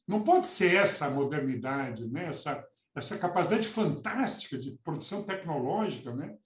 Não 0.06 0.24
pode 0.24 0.46
ser 0.46 0.74
essa 0.74 1.06
a 1.06 1.10
modernidade, 1.10 2.06
né? 2.08 2.26
essa, 2.26 2.66
essa 2.94 3.18
capacidade 3.18 3.68
fantástica 3.68 4.58
de 4.58 4.78
produção 4.82 5.24
tecnológica 5.24 6.14
né? 6.14 6.36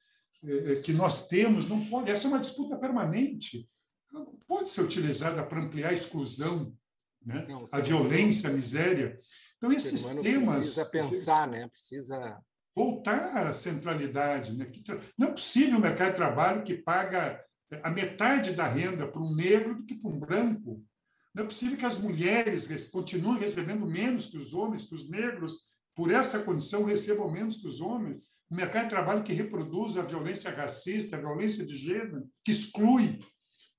É, 0.45 0.73
é, 0.73 0.77
que 0.77 0.93
nós 0.93 1.27
temos. 1.29 1.69
Não 1.69 1.85
pode. 1.87 2.11
Essa 2.11 2.27
é 2.27 2.31
uma 2.31 2.41
disputa 2.41 2.77
permanente. 2.77 3.69
Ela 4.13 4.25
não 4.25 4.39
pode 4.47 4.69
ser 4.69 4.83
utilizada 4.83 5.45
para 5.45 5.61
ampliar 5.61 5.91
a 5.91 5.95
exclusão, 5.95 6.77
né? 7.25 7.47
Não, 7.49 7.65
a 7.73 7.81
violência, 7.81 8.51
a 8.51 8.53
miséria. 8.53 9.19
Então, 9.57 9.73
esses 9.73 10.05
temas. 10.21 10.57
Precisa 10.57 10.87
pensar, 10.87 11.49
né? 11.49 11.69
precisa 11.69 12.41
voltar 12.77 13.47
à 13.47 13.53
centralidade. 13.55 14.53
Né? 14.53 14.71
Não 15.17 15.29
é 15.29 15.31
possível 15.31 15.79
o 15.79 15.81
mercado 15.81 16.11
de 16.11 16.17
trabalho 16.17 16.63
que 16.63 16.75
paga 16.75 17.43
a 17.83 17.91
metade 17.91 18.53
da 18.53 18.69
renda 18.69 19.09
para 19.09 19.23
um 19.23 19.35
negro 19.35 19.77
do 19.77 19.85
que 19.85 19.95
para 19.95 20.11
um 20.11 20.21
branco. 20.21 20.85
Não 21.35 21.45
é 21.45 21.47
possível 21.47 21.79
que 21.79 21.87
as 21.87 21.99
mulheres 21.99 22.69
continuem 22.91 23.41
recebendo 23.41 23.87
menos 23.87 24.27
que 24.27 24.37
os 24.37 24.53
homens, 24.53 24.85
que 24.85 24.95
os 24.95 25.09
negros, 25.09 25.63
por 25.95 26.13
essa 26.13 26.41
condição, 26.41 26.85
recebam 26.85 27.31
menos 27.31 27.57
que 27.57 27.67
os 27.67 27.81
homens. 27.81 28.19
O 28.51 28.55
mercado 28.55 28.85
de 28.85 28.91
trabalho 28.91 29.25
que 29.25 29.33
reproduz 29.33 29.97
a 29.97 30.03
violência 30.03 30.51
racista, 30.51 31.17
a 31.17 31.21
violência 31.21 31.65
de 31.65 31.77
gênero, 31.77 32.29
que 32.45 32.53
exclui, 32.53 33.19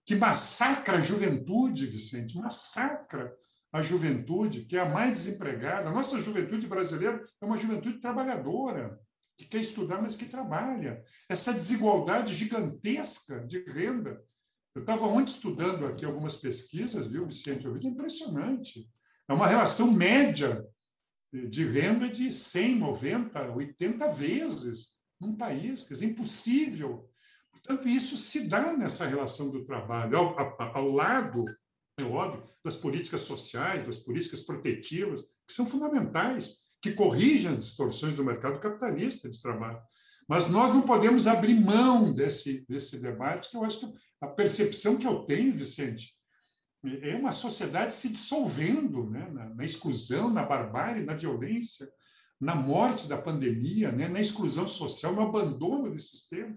que 0.06 0.16
massacra 0.16 0.98
a 0.98 1.02
juventude, 1.02 1.88
Vicente, 1.88 2.38
massacra 2.38 3.34
a 3.78 3.84
juventude, 3.84 4.66
que 4.66 4.76
é 4.76 4.82
a 4.82 4.90
mais 4.90 5.14
desempregada. 5.14 5.90
A 5.90 5.94
nossa 5.94 6.20
juventude 6.20 6.68
brasileira 6.68 7.26
é 7.42 7.46
uma 7.46 7.58
juventude 7.58 8.00
trabalhadora, 8.00 9.00
que 9.38 9.46
quer 9.46 9.62
estudar, 9.62 10.02
mas 10.02 10.16
que 10.16 10.26
trabalha. 10.26 11.04
Essa 11.30 11.54
desigualdade 11.54 12.34
gigantesca 12.34 13.46
de 13.46 13.64
renda. 13.64 14.22
Eu 14.76 14.82
estava 14.82 15.06
ontem 15.06 15.32
estudando 15.32 15.86
aqui 15.86 16.06
algumas 16.06 16.38
pesquisas, 16.38 17.08
viu, 17.08 17.26
Vicente? 17.26 17.68
É 17.68 17.88
impressionante. 17.88 18.90
É 19.28 19.34
uma 19.34 19.48
relação 19.48 19.92
média 19.92 20.66
de 21.32 21.66
renda 21.66 22.08
de 22.08 22.32
100, 22.32 22.76
90, 22.78 23.52
80 23.52 24.12
vezes 24.12 24.98
num 25.20 25.36
país. 25.36 25.84
Quer 25.84 25.96
dizer, 25.96 26.06
impossível. 26.06 27.10
Portanto, 27.52 27.88
isso 27.88 28.16
se 28.16 28.48
dá 28.48 28.74
nessa 28.74 29.06
relação 29.06 29.52
do 29.52 29.66
trabalho, 29.66 30.18
ao, 30.18 30.62
ao, 30.78 30.90
lado 30.90 31.46
óbvio, 32.06 32.44
das 32.64 32.76
políticas 32.76 33.22
sociais, 33.22 33.88
das 33.88 33.98
políticas 33.98 34.42
protetivas, 34.42 35.22
que 35.48 35.54
são 35.54 35.66
fundamentais, 35.66 36.68
que 36.82 36.94
corrigem 36.94 37.52
as 37.52 37.60
distorções 37.60 38.14
do 38.14 38.24
mercado 38.24 38.60
capitalista 38.60 39.30
de 39.30 39.42
trabalho. 39.42 39.82
Mas 40.28 40.48
nós 40.50 40.74
não 40.74 40.82
podemos 40.82 41.26
abrir 41.26 41.56
mão 41.56 42.14
desse, 42.14 42.66
desse 42.68 43.00
debate, 43.00 43.50
que 43.50 43.58
eu 43.58 43.64
acho 43.64 43.80
que 43.80 43.94
a 44.22 44.28
percepção 44.28 44.98
que 44.98 45.08
eu 45.08 45.24
tenho, 45.24 45.56
Vicente, 45.56 46.14
é 47.02 47.16
uma 47.16 47.32
sociedade 47.32 47.94
se 47.94 48.10
dissolvendo 48.10 49.10
né? 49.10 49.30
na, 49.32 49.50
na 49.56 49.66
exclusão, 49.66 50.30
na 50.30 50.44
barbárie, 50.44 51.04
na 51.04 51.14
violência, 51.14 51.90
na 52.40 52.54
morte 52.54 53.08
da 53.08 53.18
pandemia, 53.18 53.92
né? 53.92 54.08
na 54.08 54.22
exclusão 54.22 54.68
social, 54.68 55.14
no 55.14 55.22
abandono 55.22 55.92
desse 55.92 56.10
sistema. 56.10 56.56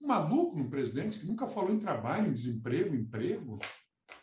Um 0.00 0.06
maluco, 0.06 0.58
um 0.58 0.70
presidente 0.70 1.18
que 1.18 1.26
nunca 1.26 1.46
falou 1.46 1.72
em 1.72 1.78
trabalho, 1.78 2.28
em 2.28 2.32
desemprego, 2.32 2.94
emprego, 2.94 3.58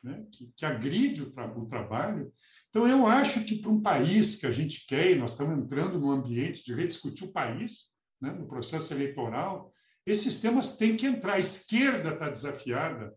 né? 0.05 0.25
que, 0.31 0.53
que 0.55 0.65
agride 0.65 1.23
o, 1.23 1.31
tra 1.31 1.47
o 1.57 1.65
trabalho. 1.65 2.31
Então, 2.69 2.87
eu 2.87 3.05
acho 3.07 3.43
que 3.43 3.55
para 3.55 3.71
um 3.71 3.81
país 3.81 4.35
que 4.35 4.45
a 4.45 4.51
gente 4.51 4.85
quer, 4.87 5.11
e 5.11 5.15
nós 5.15 5.31
estamos 5.31 5.57
entrando 5.57 5.99
num 5.99 6.11
ambiente 6.11 6.63
de 6.63 6.73
rediscutir 6.73 7.27
o 7.27 7.33
país, 7.33 7.91
né? 8.21 8.31
no 8.31 8.47
processo 8.47 8.93
eleitoral, 8.93 9.73
esses 10.05 10.39
temas 10.39 10.77
têm 10.77 10.95
que 10.95 11.05
entrar. 11.07 11.33
A 11.33 11.39
esquerda 11.39 12.13
está 12.13 12.29
desafiada 12.29 13.13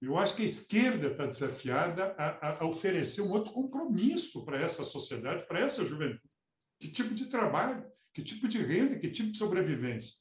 eu 0.00 0.18
acho 0.18 0.36
que 0.36 0.42
a 0.42 0.46
esquerda 0.46 1.08
está 1.08 1.26
desafiada 1.26 2.14
a, 2.18 2.60
a, 2.60 2.66
oferecer 2.66 3.22
um 3.22 3.30
outro 3.30 3.52
compromisso 3.52 4.44
para 4.44 4.60
essa 4.60 4.84
sociedade, 4.84 5.46
para 5.46 5.60
essa 5.60 5.84
juventude. 5.84 6.30
Que 6.78 6.88
tipo 6.88 7.14
de 7.14 7.26
trabalho, 7.26 7.82
que 8.12 8.22
tipo 8.22 8.46
de 8.46 8.58
renda, 8.58 8.98
que 8.98 9.10
tipo 9.10 9.32
de 9.32 9.38
sobrevivência. 9.38 10.14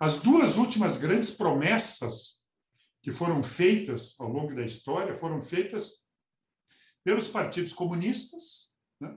As 0.00 0.16
duas 0.16 0.56
últimas 0.56 0.96
grandes 0.96 1.30
promessas 1.30 2.39
que 3.02 3.10
foram 3.10 3.42
feitas 3.42 4.14
ao 4.20 4.28
longo 4.28 4.54
da 4.54 4.64
história 4.64 5.14
foram 5.14 5.40
feitas 5.40 6.06
pelos 7.02 7.28
partidos 7.28 7.72
comunistas 7.72 8.76
né? 9.00 9.16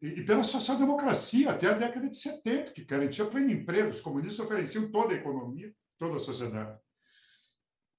e, 0.00 0.20
e 0.20 0.24
pela 0.24 0.42
social-democracia 0.42 1.50
até 1.50 1.68
a 1.68 1.74
década 1.74 2.08
de 2.08 2.16
70, 2.16 2.72
que 2.72 2.84
garantia 2.84 3.26
pleno 3.26 3.50
emprego. 3.50 3.90
Os 3.90 4.00
comunistas 4.00 4.40
ofereciam 4.40 4.90
toda 4.90 5.12
a 5.12 5.16
economia, 5.16 5.74
toda 5.98 6.16
a 6.16 6.20
sociedade. 6.20 6.78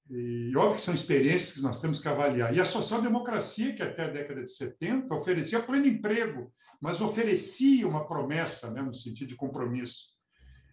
E 0.10 0.56
óbvio 0.56 0.76
que 0.76 0.82
são 0.82 0.94
experiências 0.94 1.54
que 1.54 1.62
nós 1.62 1.80
temos 1.82 2.00
que 2.00 2.08
avaliar. 2.08 2.56
E 2.56 2.62
a 2.62 2.66
social-democracia, 2.66 3.76
que 3.76 3.82
até 3.82 4.04
a 4.04 4.10
década 4.10 4.44
de 4.44 4.52
70 4.52 5.14
oferecia 5.14 5.62
pleno 5.62 5.88
emprego, 5.88 6.54
mas 6.80 7.02
oferecia 7.02 7.88
uma 7.88 8.08
promessa, 8.08 8.72
né, 8.72 8.82
no 8.82 8.94
sentido 8.94 9.30
de 9.30 9.36
compromisso. 9.36 10.15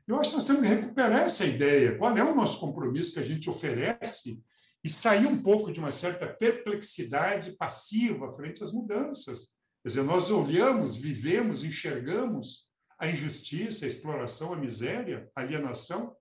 Eu 0.06 0.18
acho 0.18 0.30
que 0.30 0.36
nós 0.36 0.44
temos 0.44 0.62
que 0.62 0.74
recuperar 0.74 1.22
essa 1.22 1.44
ideia. 1.44 1.96
Qual 1.96 2.16
é 2.16 2.24
o 2.24 2.34
nosso 2.34 2.58
compromisso 2.58 3.14
que 3.14 3.20
a 3.20 3.24
gente 3.24 3.48
oferece 3.48 4.42
e 4.84 4.90
sair 4.90 5.26
um 5.26 5.40
pouco 5.40 5.72
de 5.72 5.78
uma 5.78 5.92
certa 5.92 6.26
perplexidade 6.26 7.52
passiva 7.52 8.34
frente 8.34 8.64
às 8.64 8.72
mudanças. 8.72 9.48
Quer 9.82 9.88
dizer, 9.88 10.02
nós 10.02 10.30
olhamos, 10.30 10.96
vivemos, 10.96 11.62
enxergamos 11.62 12.66
a 12.98 13.08
injustiça, 13.08 13.84
a 13.84 13.88
exploração, 13.88 14.52
a 14.52 14.56
miséria, 14.56 15.30
a 15.34 15.40
alienação, 15.40 16.16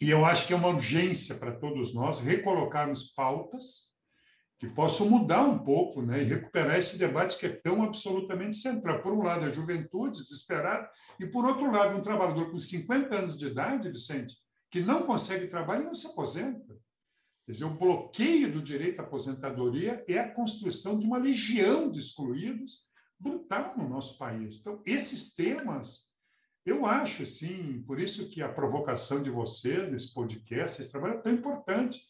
e 0.00 0.10
eu 0.10 0.24
acho 0.24 0.46
que 0.46 0.52
é 0.52 0.56
uma 0.56 0.68
urgência 0.68 1.36
para 1.36 1.52
todos 1.52 1.94
nós 1.94 2.20
recolocarmos 2.20 3.14
pautas 3.14 3.94
que 4.58 4.68
possam 4.68 5.08
mudar 5.08 5.42
um 5.42 5.58
pouco 5.58 6.00
né, 6.00 6.22
e 6.22 6.24
recuperar 6.24 6.78
esse 6.78 6.96
debate 6.98 7.38
que 7.38 7.46
é 7.46 7.50
tão 7.50 7.82
absolutamente 7.82 8.56
central. 8.56 9.02
Por 9.02 9.12
um 9.12 9.22
lado, 9.22 9.44
a 9.44 9.50
juventude 9.50 10.18
desesperada, 10.18 10.88
e 11.20 11.26
por 11.26 11.44
outro 11.44 11.70
lado, 11.70 11.96
um 11.96 12.02
trabalhador 12.02 12.50
com 12.50 12.58
50 12.58 13.14
anos 13.14 13.38
de 13.38 13.46
idade, 13.46 13.90
Vicente, 13.90 14.36
que 14.70 14.80
não 14.80 15.02
consegue 15.02 15.46
trabalhar 15.46 15.82
e 15.82 15.86
não 15.86 15.94
se 15.94 16.06
aposenta. 16.06 16.74
Quer 17.44 17.52
dizer, 17.52 17.64
o 17.64 17.78
bloqueio 17.78 18.52
do 18.52 18.62
direito 18.62 19.00
à 19.00 19.02
aposentadoria 19.02 20.04
é 20.08 20.18
a 20.18 20.32
construção 20.32 20.98
de 20.98 21.06
uma 21.06 21.18
legião 21.18 21.90
de 21.90 22.00
excluídos 22.00 22.86
brutal 23.18 23.76
no 23.76 23.88
nosso 23.88 24.18
país. 24.18 24.58
Então, 24.58 24.82
esses 24.84 25.34
temas 25.34 26.10
eu 26.66 26.84
acho, 26.84 27.24
sim, 27.24 27.84
por 27.86 28.00
isso 28.00 28.28
que 28.28 28.42
a 28.42 28.52
provocação 28.52 29.22
de 29.22 29.30
vocês 29.30 29.88
nesse 29.88 30.12
podcast, 30.12 30.82
esse 30.82 30.90
trabalho 30.90 31.14
é 31.14 31.22
tão 31.22 31.32
importante. 31.32 32.00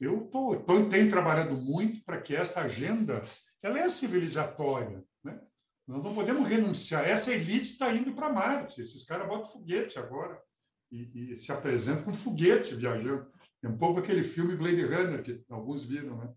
Eu 0.00 0.22
tô, 0.26 0.56
tô, 0.56 0.88
tenho 0.88 1.10
trabalhado 1.10 1.54
muito 1.54 2.04
para 2.04 2.20
que 2.20 2.34
esta 2.34 2.62
agenda 2.62 3.22
ela 3.62 3.78
é 3.78 3.88
civilizatória. 3.88 5.02
Né? 5.22 5.40
Nós 5.86 6.02
não 6.02 6.14
podemos 6.14 6.48
renunciar. 6.48 7.08
Essa 7.08 7.32
elite 7.32 7.72
está 7.72 7.92
indo 7.92 8.14
para 8.14 8.32
Marte. 8.32 8.80
Esses 8.80 9.04
caras 9.04 9.26
botam 9.26 9.50
foguete 9.50 9.98
agora 9.98 10.40
e, 10.90 11.32
e, 11.32 11.36
se 11.36 11.52
apresentam 11.52 12.04
com 12.04 12.14
foguete 12.14 12.74
viajando. 12.74 13.30
É 13.62 13.68
um 13.68 13.78
pouco 13.78 14.00
aquele 14.00 14.22
filme 14.22 14.56
Blade 14.56 14.82
Runner, 14.82 15.22
que 15.22 15.42
alguns 15.48 15.84
viram. 15.84 16.18
Né? 16.18 16.30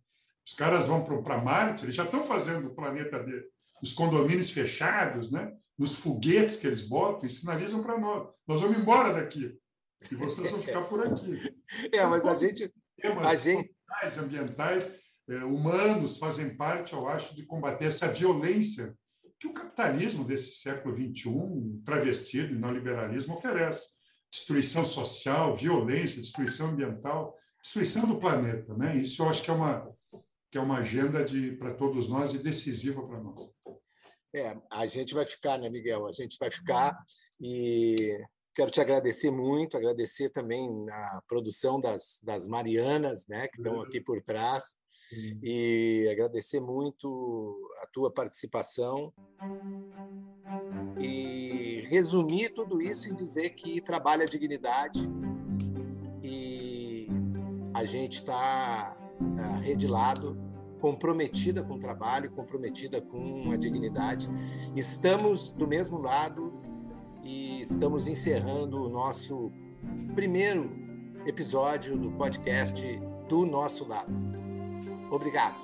Os 0.46 0.54
caras 0.54 0.86
vão 0.86 1.04
para 1.22 1.42
Marte, 1.42 1.84
eles 1.84 1.96
já 1.96 2.06
estão 2.06 2.24
fazendo 2.24 2.68
o 2.68 2.76
planeta 2.76 3.22
dele, 3.22 3.46
os 3.82 3.92
condomínios 3.92 4.50
fechados, 4.50 5.30
né? 5.30 5.54
nos 5.78 5.96
foguetes 5.96 6.58
que 6.58 6.68
eles 6.68 6.84
botam 6.84 7.28
e 7.28 7.30
sinalizam 7.30 7.84
para 7.84 7.98
nós. 7.98 8.30
Nós 8.48 8.62
vamos 8.62 8.78
embora 8.78 9.14
daqui. 9.14 9.58
E 10.12 10.16
vocês 10.16 10.50
vão 10.50 10.62
ficar 10.62 10.84
por 10.84 11.06
aqui. 11.06 11.38
É, 11.92 12.06
mas 12.06 12.26
a 12.26 12.34
gente. 12.34 12.74
Temas 13.00 13.44
gente... 13.44 13.74
sociais, 13.90 14.18
ambientais, 14.18 14.94
é, 15.30 15.44
humanos 15.44 16.18
fazem 16.18 16.56
parte, 16.56 16.94
eu 16.94 17.08
acho, 17.08 17.36
de 17.36 17.46
combater 17.46 17.86
essa 17.86 18.08
violência 18.08 18.98
que 19.40 19.48
o 19.48 19.54
capitalismo 19.54 20.24
desse 20.24 20.56
século 20.56 20.96
XXI, 20.96 21.84
travestido 21.86 22.54
em 22.54 22.60
neoliberalismo, 22.60 23.36
oferece. 23.36 23.96
Destruição 24.32 24.84
social, 24.84 25.56
violência, 25.56 26.22
destruição 26.22 26.70
ambiental, 26.70 27.38
destruição 27.62 28.08
do 28.08 28.20
planeta. 28.20 28.74
Né? 28.76 28.98
Isso 28.98 29.22
eu 29.22 29.30
acho 29.30 29.44
que 29.44 29.50
é 29.50 29.54
uma, 29.54 29.88
que 30.52 30.58
é 30.58 30.62
uma 30.62 30.80
agenda 30.80 31.24
para 31.60 31.74
todos 31.74 32.10
nós 32.10 32.34
e 32.34 32.40
decisiva 32.40 33.06
para 33.06 33.20
nós. 33.20 33.50
É, 34.34 34.58
a 34.70 34.86
gente 34.86 35.14
vai 35.14 35.26
ficar, 35.26 35.58
né, 35.58 35.70
Miguel? 35.70 36.08
A 36.08 36.12
gente 36.12 36.38
vai 36.40 36.52
ficar 36.52 36.98
e 37.40 38.18
quero 38.58 38.72
te 38.72 38.82
agradecer 38.82 39.30
muito, 39.30 39.78
agradecer 39.78 40.30
também 40.30 40.90
a 40.90 41.22
produção 41.28 41.80
das, 41.80 42.20
das 42.24 42.48
Marianas, 42.48 43.28
né, 43.28 43.48
que 43.48 43.60
estão 43.60 43.82
aqui 43.82 44.02
por 44.02 44.20
trás, 44.20 44.78
e 45.44 46.10
agradecer 46.12 46.60
muito 46.60 47.72
a 47.84 47.88
tua 47.94 48.12
participação. 48.12 49.14
E 51.00 51.84
resumir 51.88 52.50
tudo 52.56 52.82
isso 52.82 53.08
em 53.08 53.14
dizer 53.14 53.52
que 53.52 53.80
trabalha 53.80 54.24
a 54.24 54.28
dignidade. 54.28 55.08
E 56.24 57.08
a 57.76 57.86
gente 57.86 58.16
está 58.16 58.98
uh, 59.22 59.62
redilado 59.62 60.36
comprometida 60.82 61.64
com 61.64 61.76
o 61.76 61.80
trabalho, 61.80 62.32
comprometida 62.32 63.00
com 63.02 63.52
a 63.52 63.56
dignidade. 63.56 64.28
Estamos 64.76 65.52
do 65.52 65.68
mesmo 65.68 66.00
lado 66.00 66.67
e 67.28 67.62
estamos 67.62 68.08
encerrando 68.08 68.82
o 68.82 68.90
nosso 68.90 69.52
primeiro 70.16 70.72
episódio 71.26 71.98
do 71.98 72.10
podcast 72.12 72.82
do 73.28 73.46
nosso 73.46 73.86
lado. 73.86 74.14
Obrigado. 75.12 75.58